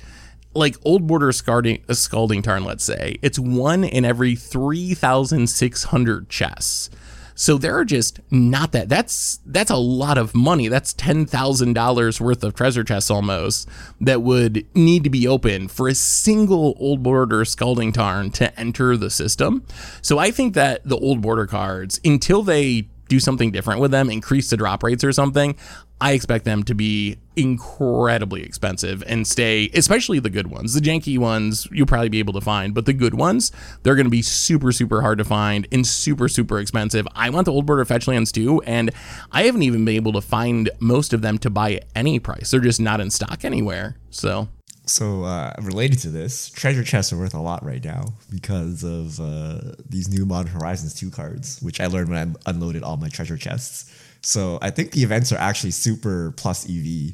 like 0.53 0.75
old 0.83 1.07
border 1.07 1.31
scalding, 1.31 1.83
scalding 1.91 2.41
tarn, 2.41 2.65
let's 2.65 2.83
say 2.83 3.17
it's 3.21 3.39
one 3.39 3.83
in 3.83 4.03
every 4.03 4.35
three 4.35 4.93
thousand 4.93 5.47
six 5.47 5.85
hundred 5.85 6.29
chests. 6.29 6.89
So 7.37 7.59
there 7.59 7.77
are 7.77 7.85
just 7.85 8.19
not 8.31 8.71
that. 8.71 8.89
That's 8.89 9.39
that's 9.45 9.69
a 9.69 9.77
lot 9.77 10.17
of 10.17 10.33
money. 10.33 10.67
That's 10.67 10.91
ten 10.91 11.27
thousand 11.27 11.73
dollars 11.73 12.19
worth 12.19 12.43
of 12.43 12.55
treasure 12.55 12.83
chests 12.83 13.11
almost 13.11 13.69
that 14.01 14.23
would 14.23 14.65
need 14.75 15.03
to 15.03 15.09
be 15.11 15.27
open 15.27 15.67
for 15.67 15.87
a 15.87 15.93
single 15.93 16.75
old 16.79 17.03
border 17.03 17.45
scalding 17.45 17.93
tarn 17.93 18.31
to 18.31 18.59
enter 18.59 18.97
the 18.97 19.11
system. 19.11 19.63
So 20.01 20.17
I 20.17 20.31
think 20.31 20.55
that 20.55 20.83
the 20.83 20.97
old 20.97 21.21
border 21.21 21.45
cards, 21.45 22.01
until 22.03 22.41
they 22.41 22.89
do 23.07 23.19
something 23.19 23.51
different 23.51 23.79
with 23.81 23.91
them, 23.91 24.09
increase 24.09 24.49
the 24.49 24.57
drop 24.57 24.81
rates 24.81 25.03
or 25.03 25.11
something, 25.11 25.55
I 25.99 26.11
expect 26.11 26.45
them 26.45 26.63
to 26.63 26.75
be 26.75 27.17
incredibly 27.35 28.43
expensive 28.43 29.03
and 29.07 29.27
stay, 29.27 29.69
especially 29.73 30.19
the 30.19 30.29
good 30.29 30.47
ones. 30.47 30.73
The 30.73 30.79
janky 30.79 31.17
ones 31.17 31.67
you'll 31.71 31.87
probably 31.87 32.09
be 32.09 32.19
able 32.19 32.33
to 32.33 32.41
find, 32.41 32.73
but 32.73 32.85
the 32.85 32.93
good 32.93 33.15
ones, 33.15 33.51
they're 33.81 33.95
going 33.95 34.05
to 34.05 34.11
be 34.11 34.21
super, 34.21 34.71
super 34.71 35.01
hard 35.01 35.17
to 35.17 35.23
find 35.23 35.67
and 35.71 35.85
super, 35.85 36.27
super 36.27 36.59
expensive. 36.59 37.07
I 37.15 37.29
want 37.31 37.45
the 37.45 37.51
old 37.51 37.65
border 37.65 37.85
fetch 37.85 38.07
lands 38.07 38.31
too, 38.31 38.61
and 38.63 38.91
I 39.31 39.43
haven't 39.43 39.63
even 39.63 39.85
been 39.85 39.95
able 39.95 40.13
to 40.13 40.21
find 40.21 40.69
most 40.79 41.13
of 41.13 41.21
them 41.21 41.39
to 41.39 41.49
buy 41.49 41.73
at 41.73 41.85
any 41.95 42.19
price. 42.19 42.51
They're 42.51 42.59
just 42.59 42.81
not 42.81 43.01
in 43.01 43.09
stock 43.09 43.43
anywhere. 43.43 43.95
So. 44.11 44.49
So, 44.85 45.23
uh, 45.23 45.53
related 45.61 45.99
to 45.99 46.09
this, 46.09 46.49
treasure 46.49 46.83
chests 46.83 47.11
are 47.11 47.17
worth 47.17 47.33
a 47.33 47.41
lot 47.41 47.65
right 47.65 47.83
now 47.83 48.13
because 48.29 48.85
of 48.85 49.19
uh, 49.19 49.73
these 49.89 50.07
new 50.07 50.25
Modern 50.25 50.53
Horizons 50.53 50.93
2 50.93 51.11
cards, 51.11 51.59
which 51.61 51.81
I 51.81 51.87
learned 51.87 52.09
when 52.09 52.35
I 52.45 52.49
unloaded 52.49 52.83
all 52.83 52.95
my 52.95 53.09
treasure 53.09 53.35
chests. 53.35 53.91
So, 54.27 54.59
I 54.61 54.71
think 54.71 54.91
the 54.91 55.03
events 55.03 55.31
are 55.31 55.37
actually 55.39 55.71
super 55.71 56.31
plus 56.35 56.69
EV 56.69 57.13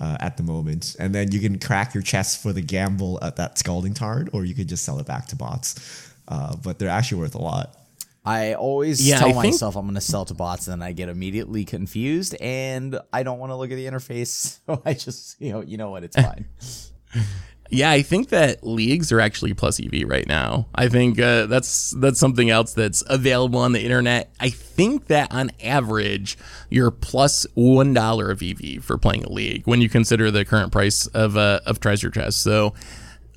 uh, 0.00 0.16
at 0.18 0.36
the 0.36 0.42
moment. 0.42 0.96
And 0.98 1.14
then 1.14 1.30
you 1.30 1.38
can 1.40 1.58
crack 1.60 1.94
your 1.94 2.02
chest 2.02 2.42
for 2.42 2.52
the 2.52 2.60
gamble 2.62 3.18
at 3.22 3.36
that 3.36 3.58
Scalding 3.58 3.94
Tarn, 3.94 4.28
or 4.32 4.44
you 4.44 4.54
could 4.54 4.68
just 4.68 4.84
sell 4.84 4.98
it 4.98 5.06
back 5.06 5.26
to 5.28 5.36
bots. 5.36 6.10
Uh, 6.26 6.56
but 6.56 6.78
they're 6.78 6.88
actually 6.88 7.20
worth 7.20 7.34
a 7.36 7.40
lot. 7.42 7.76
I 8.24 8.54
always 8.54 9.06
Yeah, 9.06 9.18
tell 9.20 9.28
I 9.28 9.32
think- 9.42 9.54
myself 9.54 9.76
I'm 9.76 9.84
going 9.86 9.94
to 9.94 10.00
sell 10.00 10.24
to 10.26 10.34
bots, 10.34 10.66
and 10.66 10.82
then 10.82 10.86
I 10.88 10.92
get 10.92 11.08
immediately 11.08 11.64
confused, 11.64 12.34
and 12.40 12.98
I 13.12 13.22
don't 13.22 13.38
want 13.38 13.50
to 13.50 13.56
look 13.56 13.70
at 13.70 13.76
the 13.76 13.86
interface. 13.86 14.58
So 14.66 14.82
I 14.84 14.94
just, 14.94 15.40
you 15.40 15.52
know, 15.52 15.60
you 15.62 15.76
know 15.78 15.90
what, 15.90 16.02
it's 16.04 16.16
fine. 16.16 16.46
Yeah, 17.70 17.90
I 17.90 18.00
think 18.00 18.30
that 18.30 18.64
leagues 18.66 19.12
are 19.12 19.20
actually 19.20 19.52
plus 19.52 19.78
EV 19.78 20.08
right 20.08 20.26
now. 20.26 20.68
I 20.74 20.88
think 20.88 21.20
uh, 21.20 21.46
that's 21.46 21.90
that's 21.98 22.18
something 22.18 22.48
else 22.48 22.72
that's 22.72 23.04
available 23.06 23.60
on 23.60 23.72
the 23.72 23.82
internet. 23.82 24.30
I 24.40 24.48
think 24.48 25.08
that 25.08 25.32
on 25.32 25.50
average, 25.62 26.38
you're 26.70 26.90
plus 26.90 27.46
one 27.54 27.92
dollar 27.92 28.30
of 28.30 28.42
EV 28.42 28.82
for 28.82 28.96
playing 28.96 29.24
a 29.24 29.30
league 29.30 29.66
when 29.66 29.82
you 29.82 29.90
consider 29.90 30.30
the 30.30 30.46
current 30.46 30.72
price 30.72 31.06
of 31.08 31.36
uh, 31.36 31.60
of 31.66 31.78
treasure 31.78 32.10
chests. 32.10 32.40
So, 32.40 32.72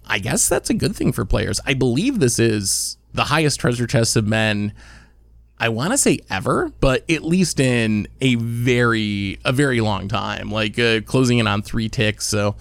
I 0.08 0.20
guess 0.20 0.48
that's 0.48 0.70
a 0.70 0.76
good 0.76 0.96
thing 0.96 1.12
for 1.12 1.26
players. 1.26 1.60
I 1.66 1.74
believe 1.74 2.20
this 2.20 2.40
is 2.40 2.98
the 3.14 3.26
highest 3.26 3.60
treasure 3.60 3.88
chests 3.88 4.14
have 4.14 4.30
been. 4.30 4.72
I 5.60 5.70
want 5.70 5.92
to 5.92 5.98
say 5.98 6.20
ever, 6.30 6.72
but 6.80 7.08
at 7.08 7.22
least 7.24 7.60
in 7.60 8.08
a 8.20 8.36
very 8.36 9.40
a 9.44 9.52
very 9.52 9.82
long 9.82 10.08
time, 10.08 10.50
like 10.50 10.80
uh, 10.80 11.02
closing 11.02 11.38
in 11.38 11.48
on 11.48 11.62
three 11.62 11.90
ticks. 11.90 12.26
So, 12.26 12.56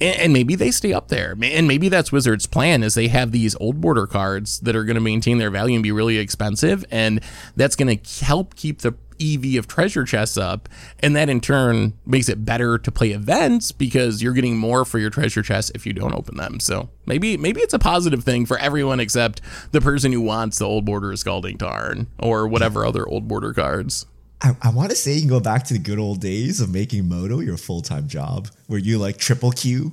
and, 0.00 0.20
and 0.20 0.32
maybe 0.32 0.54
they 0.54 0.70
stay 0.70 0.92
up 0.92 1.08
there, 1.08 1.36
and 1.40 1.68
maybe 1.68 1.88
that's 1.88 2.12
Wizards' 2.12 2.46
plan 2.46 2.82
is 2.82 2.94
they 2.94 3.08
have 3.08 3.32
these 3.32 3.54
old 3.56 3.80
border 3.80 4.06
cards 4.06 4.60
that 4.60 4.76
are 4.76 4.84
going 4.84 4.96
to 4.96 5.00
maintain 5.00 5.38
their 5.38 5.50
value 5.50 5.74
and 5.74 5.82
be 5.82 5.92
really 5.92 6.18
expensive, 6.18 6.84
and 6.90 7.20
that's 7.56 7.76
going 7.76 7.98
to 7.98 8.24
help 8.24 8.54
keep 8.54 8.80
the 8.80 8.94
EV 9.20 9.58
of 9.58 9.66
treasure 9.66 10.04
chests 10.04 10.36
up, 10.36 10.68
and 11.00 11.14
that 11.16 11.28
in 11.28 11.40
turn 11.40 11.94
makes 12.06 12.28
it 12.28 12.44
better 12.44 12.78
to 12.78 12.92
play 12.92 13.10
events 13.10 13.72
because 13.72 14.22
you're 14.22 14.32
getting 14.32 14.56
more 14.56 14.84
for 14.84 14.98
your 14.98 15.10
treasure 15.10 15.42
chests 15.42 15.70
if 15.74 15.86
you 15.86 15.92
don't 15.92 16.14
open 16.14 16.36
them. 16.36 16.60
So 16.60 16.88
maybe 17.06 17.36
maybe 17.36 17.60
it's 17.60 17.74
a 17.74 17.78
positive 17.78 18.24
thing 18.24 18.46
for 18.46 18.58
everyone 18.58 19.00
except 19.00 19.40
the 19.72 19.80
person 19.80 20.12
who 20.12 20.20
wants 20.20 20.58
the 20.58 20.66
old 20.66 20.84
border 20.84 21.14
scalding 21.16 21.58
tarn 21.58 22.06
or 22.18 22.46
whatever 22.46 22.84
other 22.84 23.06
old 23.06 23.28
border 23.28 23.52
cards. 23.52 24.06
I, 24.40 24.56
I 24.62 24.70
want 24.70 24.90
to 24.90 24.96
say 24.96 25.14
you 25.14 25.20
can 25.20 25.28
go 25.28 25.40
back 25.40 25.64
to 25.64 25.74
the 25.74 25.80
good 25.80 25.98
old 25.98 26.20
days 26.20 26.60
of 26.60 26.70
making 26.70 27.08
Moto 27.08 27.40
your 27.40 27.56
full 27.56 27.82
time 27.82 28.08
job, 28.08 28.48
where 28.66 28.78
you 28.78 28.98
like 28.98 29.16
triple 29.16 29.50
Q 29.50 29.92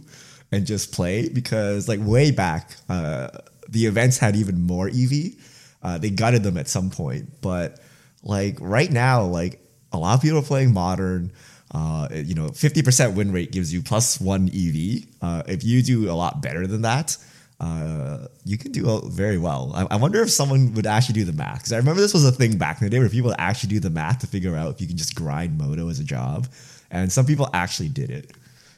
and 0.52 0.66
just 0.66 0.92
play. 0.92 1.30
Because 1.30 1.88
like 1.88 2.00
way 2.02 2.32
back, 2.32 2.76
uh, 2.90 3.30
the 3.70 3.86
events 3.86 4.18
had 4.18 4.36
even 4.36 4.62
more 4.62 4.88
EV. 4.88 5.34
Uh, 5.82 5.98
they 5.98 6.10
gutted 6.10 6.44
them 6.44 6.58
at 6.58 6.68
some 6.68 6.90
point, 6.90 7.42
but 7.42 7.80
like 8.24 8.58
right 8.60 8.92
now, 8.92 9.24
like 9.24 9.60
a 9.92 9.98
lot 9.98 10.16
of 10.16 10.22
people 10.22 10.40
are 10.40 10.44
playing 10.44 10.74
modern. 10.74 11.32
Uh, 11.72 12.08
you 12.12 12.36
know, 12.36 12.48
50% 12.48 13.16
win 13.16 13.32
rate 13.32 13.52
gives 13.52 13.74
you 13.74 13.82
plus 13.82 14.22
one 14.22 14.48
EV. 14.48 15.04
Uh, 15.22 15.44
if 15.48 15.64
you 15.64 15.82
do 15.82 16.10
a 16.10 16.14
lot 16.14 16.42
better 16.42 16.68
than 16.68 16.84
that, 16.84 17.18
uh, 17.60 18.28
you 18.44 18.58
can 18.58 18.72
do 18.72 19.02
very 19.06 19.38
well. 19.38 19.72
I, 19.74 19.88
I, 19.92 19.96
wonder 19.96 20.22
if 20.22 20.30
someone 20.30 20.74
would 20.74 20.86
actually 20.86 21.14
do 21.14 21.24
the 21.24 21.34
math 21.34 21.60
because 21.60 21.72
I 21.72 21.78
remember 21.78 22.02
this 22.02 22.14
was 22.14 22.26
a 22.26 22.32
thing 22.32 22.58
back 22.58 22.82
in 22.82 22.86
the 22.86 22.90
day 22.90 23.00
where 23.00 23.08
people 23.08 23.34
actually 23.38 23.70
do 23.70 23.80
the 23.80 23.90
math 23.90 24.20
to 24.20 24.28
figure 24.28 24.56
out 24.56 24.76
if 24.76 24.82
you 24.82 24.88
can 24.88 24.98
just 24.98 25.16
grind 25.16 25.58
Moto 25.58 25.88
as 25.90 26.00
a 26.00 26.04
job, 26.04 26.48
and 26.92 27.12
some 27.12 27.26
people 27.26 27.50
actually 27.54 27.90
did 27.90 28.10
it. 28.10 28.32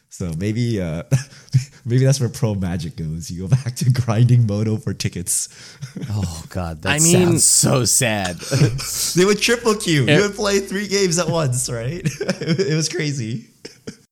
So 0.09 0.32
maybe 0.38 0.80
uh, 0.80 1.03
maybe 1.86 2.05
that's 2.05 2.19
where 2.19 2.30
pro 2.30 2.53
magic 2.53 2.97
goes. 2.97 3.32
You 3.32 3.47
go 3.47 3.55
back 3.63 3.75
to 3.78 3.89
grinding 3.89 4.45
Moto 4.45 4.78
for 4.78 4.93
tickets. 4.93 5.49
oh 6.11 6.43
God, 6.49 6.84
that 6.84 6.89
I 6.89 6.99
mean, 6.99 7.25
sounds 7.25 7.45
so 7.45 7.84
sad. 7.84 8.38
they 9.15 9.25
would 9.25 9.41
triple 9.41 9.73
queue. 9.73 10.05
You 10.05 10.21
would 10.21 10.36
play 10.36 10.59
three 10.59 10.88
games 10.88 11.17
at 11.17 11.28
once, 11.28 11.67
right? 11.67 12.01
it 12.05 12.75
was 12.75 12.89
crazy. 12.89 13.47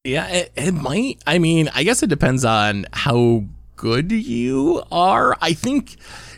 Yeah, 0.03 0.27
it, 0.27 0.51
it 0.55 0.71
might. 0.71 1.19
I 1.25 1.39
mean, 1.39 1.69
I 1.73 1.83
guess 1.83 2.03
it 2.03 2.07
depends 2.07 2.45
on 2.45 2.85
how 2.93 3.43
good 3.75 4.11
you 4.11 4.83
are. 4.91 5.37
I 5.41 5.53
think 5.53 5.95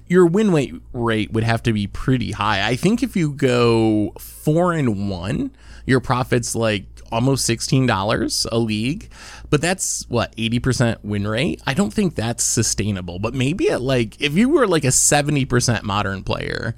your 0.07 0.25
win 0.25 0.51
rate 0.51 0.75
rate 0.93 1.31
would 1.31 1.43
have 1.43 1.63
to 1.63 1.73
be 1.73 1.87
pretty 1.87 2.31
high. 2.31 2.67
I 2.67 2.75
think 2.75 3.03
if 3.03 3.15
you 3.15 3.33
go 3.33 4.13
four 4.19 4.73
and 4.73 5.09
one, 5.09 5.51
your 5.85 5.99
profit's 5.99 6.55
like 6.55 6.85
almost 7.11 7.49
$16 7.49 8.47
a 8.51 8.57
league, 8.57 9.09
but 9.49 9.61
that's 9.61 10.05
what 10.09 10.35
80% 10.35 11.03
win 11.03 11.27
rate. 11.27 11.61
I 11.65 11.73
don't 11.73 11.93
think 11.93 12.15
that's 12.15 12.43
sustainable, 12.43 13.19
but 13.19 13.33
maybe 13.33 13.69
at 13.69 13.81
like 13.81 14.19
if 14.21 14.33
you 14.33 14.49
were 14.49 14.67
like 14.67 14.83
a 14.83 14.87
70% 14.87 15.83
modern 15.83 16.23
player 16.23 16.75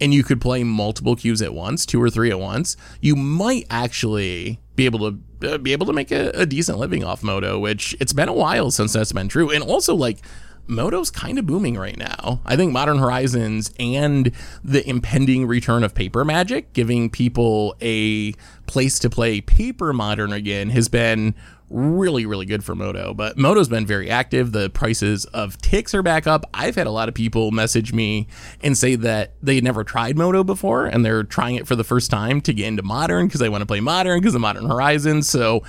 and 0.00 0.14
you 0.14 0.22
could 0.22 0.40
play 0.40 0.64
multiple 0.64 1.16
queues 1.16 1.42
at 1.42 1.54
once, 1.54 1.84
two 1.84 2.02
or 2.02 2.10
three 2.10 2.30
at 2.30 2.38
once, 2.38 2.76
you 3.00 3.16
might 3.16 3.66
actually 3.70 4.60
be 4.76 4.84
able 4.84 5.10
to 5.10 5.18
Uh, 5.42 5.58
be 5.58 5.72
able 5.72 5.86
to 5.86 5.92
make 5.92 6.10
a, 6.10 6.30
a 6.30 6.46
decent 6.46 6.78
living 6.78 7.04
off 7.04 7.22
Moto, 7.22 7.58
which 7.58 7.96
it's 8.00 8.12
been 8.12 8.28
a 8.28 8.32
while 8.32 8.70
since 8.70 8.92
that's 8.92 9.12
been 9.12 9.28
true. 9.28 9.50
And 9.50 9.62
also 9.62 9.94
like 9.94 10.18
Moto's 10.66 11.10
kind 11.10 11.38
of 11.38 11.46
booming 11.46 11.76
right 11.76 11.96
now. 11.96 12.40
I 12.44 12.56
think 12.56 12.72
Modern 12.72 12.98
Horizons 12.98 13.72
and 13.78 14.32
the 14.62 14.88
impending 14.88 15.46
return 15.46 15.82
of 15.82 15.94
paper 15.94 16.24
magic, 16.24 16.72
giving 16.74 17.08
people 17.08 17.74
a 17.80 18.32
place 18.66 18.98
to 19.00 19.10
play 19.10 19.40
paper 19.40 19.92
modern 19.92 20.32
again, 20.32 20.70
has 20.70 20.88
been 20.88 21.34
really, 21.70 22.26
really 22.26 22.46
good 22.46 22.64
for 22.64 22.74
Moto. 22.74 23.14
But 23.14 23.36
Moto's 23.36 23.68
been 23.68 23.86
very 23.86 24.10
active. 24.10 24.52
The 24.52 24.70
prices 24.70 25.24
of 25.26 25.58
ticks 25.58 25.94
are 25.94 26.02
back 26.02 26.26
up. 26.26 26.48
I've 26.54 26.74
had 26.74 26.86
a 26.86 26.90
lot 26.90 27.08
of 27.08 27.14
people 27.14 27.50
message 27.50 27.92
me 27.92 28.26
and 28.62 28.76
say 28.76 28.94
that 28.96 29.34
they 29.42 29.60
never 29.60 29.84
tried 29.84 30.16
Moto 30.16 30.44
before 30.44 30.86
and 30.86 31.04
they're 31.04 31.24
trying 31.24 31.56
it 31.56 31.66
for 31.66 31.76
the 31.76 31.84
first 31.84 32.10
time 32.10 32.40
to 32.42 32.52
get 32.52 32.66
into 32.66 32.82
modern 32.82 33.26
because 33.26 33.40
they 33.40 33.48
want 33.48 33.62
to 33.62 33.66
play 33.66 33.80
modern 33.80 34.20
because 34.20 34.34
of 34.34 34.40
Modern 34.40 34.66
Horizons. 34.66 35.28
So, 35.28 35.62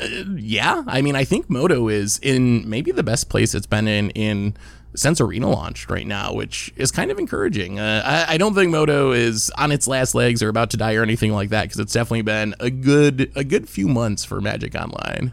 uh, 0.00 0.06
yeah, 0.36 0.82
I 0.86 1.02
mean, 1.02 1.16
I 1.16 1.24
think 1.24 1.48
Moto 1.48 1.88
is 1.88 2.18
in 2.22 2.68
maybe 2.68 2.90
the 2.90 3.04
best 3.04 3.28
place 3.28 3.54
it's 3.54 3.66
been 3.66 3.88
in 3.88 4.10
in 4.10 4.56
since 4.96 5.20
Arena 5.20 5.50
launched 5.50 5.90
right 5.90 6.06
now, 6.06 6.32
which 6.32 6.72
is 6.76 6.92
kind 6.92 7.10
of 7.10 7.18
encouraging. 7.18 7.78
Uh, 7.80 8.02
I, 8.04 8.34
I, 8.34 8.38
don't 8.38 8.54
think 8.54 8.70
Moto 8.70 9.10
is 9.10 9.50
on 9.58 9.72
its 9.72 9.88
last 9.88 10.14
legs 10.14 10.40
or 10.40 10.48
about 10.48 10.70
to 10.70 10.76
die 10.76 10.94
or 10.94 11.02
anything 11.02 11.32
like 11.32 11.48
that 11.48 11.64
because 11.64 11.80
it's 11.80 11.92
definitely 11.92 12.22
been 12.22 12.54
a 12.60 12.70
good 12.70 13.32
a 13.34 13.42
good 13.42 13.68
few 13.68 13.88
months 13.88 14.24
for 14.24 14.40
Magic 14.40 14.74
Online. 14.74 15.32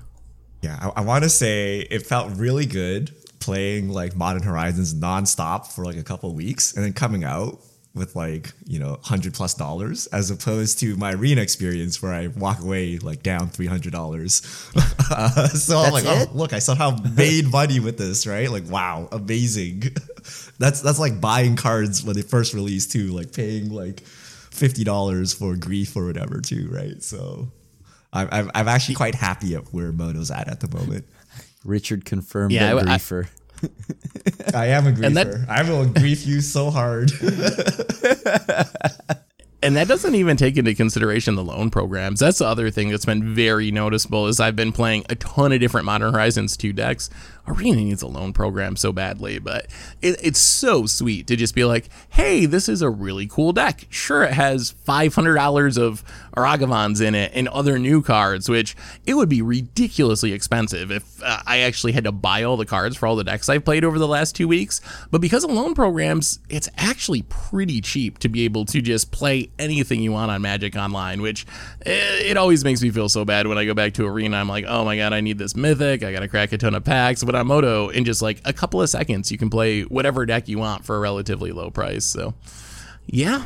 Yeah, 0.61 0.77
I, 0.79 0.99
I 0.99 1.01
want 1.01 1.23
to 1.23 1.29
say 1.29 1.79
it 1.79 2.05
felt 2.05 2.31
really 2.35 2.65
good 2.65 3.11
playing 3.39 3.89
like 3.89 4.15
Modern 4.15 4.43
Horizons 4.43 4.93
nonstop 4.93 5.67
for 5.67 5.83
like 5.83 5.97
a 5.97 6.03
couple 6.03 6.33
weeks 6.33 6.75
and 6.75 6.85
then 6.85 6.93
coming 6.93 7.23
out 7.23 7.59
with 7.93 8.15
like 8.15 8.53
you 8.65 8.79
know 8.79 8.91
100 8.91 9.33
plus 9.33 9.53
dollars 9.53 10.07
as 10.07 10.31
opposed 10.31 10.79
to 10.79 10.95
my 10.95 11.13
arena 11.13 11.41
experience 11.41 12.01
where 12.01 12.13
i 12.13 12.27
walk 12.27 12.61
away 12.61 12.97
like 12.99 13.21
down 13.21 13.49
300 13.49 13.91
dollars. 13.91 14.41
Uh, 15.09 15.47
so 15.49 15.77
i'm 15.79 15.91
like 15.91 16.05
oh, 16.07 16.21
it? 16.21 16.29
oh 16.31 16.37
look 16.37 16.53
i 16.53 16.59
somehow 16.59 16.95
made 17.15 17.51
money 17.51 17.79
with 17.79 17.97
this 17.97 18.25
right? 18.25 18.49
Like 18.49 18.67
wow 18.69 19.09
amazing. 19.11 19.83
That's 20.59 20.79
that's 20.81 20.99
like 20.99 21.19
buying 21.19 21.55
cards 21.55 22.03
when 22.03 22.15
they 22.15 22.21
first 22.21 22.53
released 22.53 22.91
too 22.91 23.07
like 23.07 23.33
paying 23.33 23.71
like 23.73 24.01
50 24.01 24.83
dollars 24.83 25.33
for 25.33 25.55
grief 25.55 25.95
or 25.95 26.05
whatever 26.05 26.39
too 26.39 26.69
right? 26.71 27.01
So 27.01 27.47
I'm, 28.13 28.51
I'm, 28.53 28.67
actually 28.67 28.95
quite 28.95 29.15
happy 29.15 29.55
at 29.55 29.73
where 29.73 29.91
Moto's 29.91 30.31
at 30.31 30.49
at 30.49 30.59
the 30.59 30.67
moment. 30.75 31.05
Richard 31.63 32.03
confirmed 32.05 32.51
yeah, 32.51 32.73
that 32.73 32.85
griefer. 32.85 33.29
I, 34.53 34.63
I 34.63 34.65
am 34.67 34.87
a 34.87 34.91
griefer. 34.91 35.13
That, 35.13 35.49
I 35.49 35.63
will 35.69 35.85
grief 35.87 36.25
you 36.25 36.41
so 36.41 36.71
hard. 36.71 37.11
and 39.63 39.75
that 39.75 39.87
doesn't 39.87 40.15
even 40.15 40.37
take 40.37 40.57
into 40.57 40.73
consideration 40.73 41.35
the 41.35 41.43
loan 41.43 41.69
programs. 41.69 42.19
That's 42.19 42.39
the 42.39 42.45
other 42.45 42.71
thing 42.71 42.89
that's 42.89 43.05
been 43.05 43.33
very 43.35 43.71
noticeable 43.71 44.27
is 44.27 44.39
I've 44.39 44.55
been 44.55 44.71
playing 44.71 45.05
a 45.09 45.15
ton 45.15 45.51
of 45.51 45.59
different 45.59 45.85
Modern 45.85 46.13
Horizons 46.13 46.57
2 46.57 46.73
decks 46.73 47.09
Arena 47.51 47.77
needs 47.77 48.01
a 48.01 48.07
loan 48.07 48.33
program 48.33 48.75
so 48.75 48.91
badly, 48.91 49.39
but 49.39 49.67
it, 50.01 50.17
it's 50.21 50.39
so 50.39 50.85
sweet 50.85 51.27
to 51.27 51.35
just 51.35 51.53
be 51.53 51.65
like, 51.65 51.89
hey, 52.09 52.45
this 52.45 52.69
is 52.69 52.81
a 52.81 52.89
really 52.89 53.27
cool 53.27 53.53
deck. 53.53 53.85
Sure, 53.89 54.23
it 54.23 54.33
has 54.33 54.73
$500 54.87 55.77
of 55.77 56.03
Ragavans 56.35 57.05
in 57.05 57.13
it 57.13 57.31
and 57.35 57.47
other 57.49 57.77
new 57.77 58.01
cards, 58.01 58.47
which 58.47 58.75
it 59.05 59.15
would 59.15 59.29
be 59.29 59.41
ridiculously 59.41 60.33
expensive 60.33 60.91
if 60.91 61.21
uh, 61.23 61.41
I 61.45 61.59
actually 61.59 61.91
had 61.91 62.05
to 62.05 62.11
buy 62.11 62.43
all 62.43 62.57
the 62.57 62.65
cards 62.65 62.95
for 62.95 63.05
all 63.05 63.15
the 63.15 63.23
decks 63.23 63.49
I've 63.49 63.65
played 63.65 63.83
over 63.83 63.99
the 63.99 64.07
last 64.07 64.35
two 64.35 64.47
weeks. 64.47 64.81
But 65.09 65.21
because 65.21 65.43
of 65.43 65.51
loan 65.51 65.73
programs, 65.73 66.39
it's 66.49 66.69
actually 66.77 67.23
pretty 67.23 67.81
cheap 67.81 68.19
to 68.19 68.29
be 68.29 68.45
able 68.45 68.65
to 68.65 68.81
just 68.81 69.11
play 69.11 69.49
anything 69.59 70.01
you 70.01 70.13
want 70.13 70.31
on 70.31 70.41
Magic 70.41 70.75
Online, 70.75 71.21
which 71.21 71.45
it, 71.81 71.89
eh, 71.89 72.31
it 72.31 72.37
always 72.37 72.63
makes 72.63 72.81
me 72.81 72.89
feel 72.91 73.09
so 73.09 73.25
bad 73.25 73.47
when 73.47 73.57
I 73.57 73.65
go 73.65 73.73
back 73.73 73.93
to 73.95 74.05
Arena. 74.05 74.37
I'm 74.37 74.47
like, 74.47 74.65
oh 74.67 74.85
my 74.85 74.95
god, 74.95 75.13
I 75.13 75.21
need 75.21 75.37
this 75.37 75.55
Mythic. 75.55 76.03
I 76.03 76.11
gotta 76.13 76.27
crack 76.27 76.51
a 76.53 76.57
ton 76.57 76.75
of 76.75 76.83
packs. 76.83 77.23
But 77.23 77.35
on 77.41 77.47
Moto, 77.47 77.89
in 77.89 78.05
just 78.05 78.21
like 78.21 78.39
a 78.45 78.53
couple 78.53 78.81
of 78.81 78.89
seconds, 78.89 79.31
you 79.31 79.37
can 79.37 79.49
play 79.49 79.81
whatever 79.81 80.25
deck 80.25 80.47
you 80.47 80.57
want 80.57 80.85
for 80.85 80.95
a 80.95 80.99
relatively 80.99 81.51
low 81.51 81.69
price. 81.69 82.05
So, 82.05 82.33
yeah. 83.05 83.45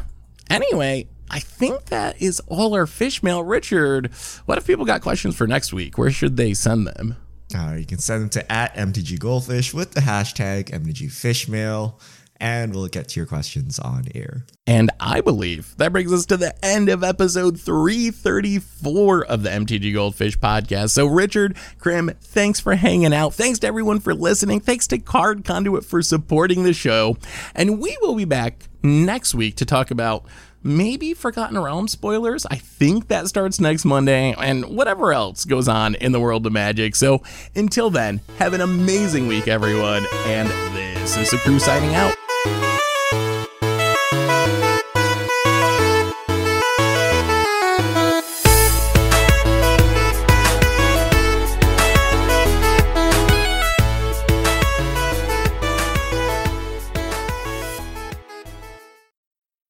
Anyway, 0.49 1.07
I 1.31 1.39
think 1.39 1.85
that 1.85 2.21
is 2.21 2.39
all 2.47 2.75
our 2.75 2.85
fish 2.85 3.23
mail. 3.23 3.43
Richard, 3.43 4.13
what 4.45 4.59
if 4.59 4.67
people 4.67 4.85
got 4.85 5.01
questions 5.01 5.35
for 5.35 5.47
next 5.47 5.73
week? 5.73 5.97
Where 5.97 6.11
should 6.11 6.37
they 6.37 6.53
send 6.53 6.85
them? 6.85 7.15
Uh, 7.55 7.75
you 7.79 7.85
can 7.85 7.97
send 7.97 8.23
them 8.23 8.29
to 8.29 8.51
at 8.51 8.75
MTG 8.75 9.19
Goldfish 9.19 9.73
with 9.73 9.91
the 9.91 10.01
hashtag 10.01 10.69
MTG 10.69 11.07
Fishmail 11.07 11.99
and 12.37 12.73
we'll 12.73 12.87
get 12.87 13.09
to 13.09 13.19
your 13.19 13.27
questions 13.27 13.79
on 13.79 14.05
air. 14.13 14.45
And 14.67 14.91
I 14.99 15.21
believe 15.21 15.75
that 15.77 15.91
brings 15.91 16.11
us 16.11 16.25
to 16.27 16.37
the 16.37 16.53
end 16.65 16.89
of 16.89 17.03
episode 17.03 17.59
334 17.59 19.25
of 19.25 19.43
the 19.43 19.49
MTG 19.49 19.93
Goldfish 19.93 20.37
podcast. 20.39 20.91
So, 20.91 21.05
Richard, 21.05 21.55
Crim, 21.77 22.11
thanks 22.21 22.59
for 22.59 22.75
hanging 22.75 23.13
out. 23.13 23.33
Thanks 23.33 23.59
to 23.59 23.67
everyone 23.67 23.99
for 23.99 24.13
listening. 24.13 24.59
Thanks 24.59 24.87
to 24.87 24.97
Card 24.97 25.45
Conduit 25.45 25.85
for 25.85 26.01
supporting 26.01 26.63
the 26.63 26.73
show. 26.73 27.17
And 27.53 27.79
we 27.79 27.95
will 28.01 28.15
be 28.15 28.25
back 28.25 28.67
next 28.83 29.35
week 29.35 29.55
to 29.57 29.65
talk 29.65 29.91
about 29.91 30.25
maybe 30.63 31.13
Forgotten 31.13 31.59
Realms 31.59 31.91
spoilers. 31.91 32.45
I 32.47 32.55
think 32.55 33.07
that 33.09 33.27
starts 33.27 33.59
next 33.59 33.85
Monday, 33.85 34.33
and 34.37 34.65
whatever 34.65 35.13
else 35.13 35.45
goes 35.45 35.67
on 35.67 35.95
in 35.95 36.11
the 36.11 36.19
world 36.19 36.45
of 36.47 36.53
magic. 36.53 36.95
So 36.95 37.21
until 37.55 37.91
then, 37.91 38.19
have 38.39 38.53
an 38.53 38.61
amazing 38.61 39.27
week, 39.27 39.47
everyone. 39.47 40.05
And 40.25 40.49
this 40.75 41.17
is 41.17 41.29
the 41.29 41.37
crew 41.37 41.59
signing 41.59 41.93
out. 41.93 42.15
Thank 42.45 42.63
you. 42.63 42.74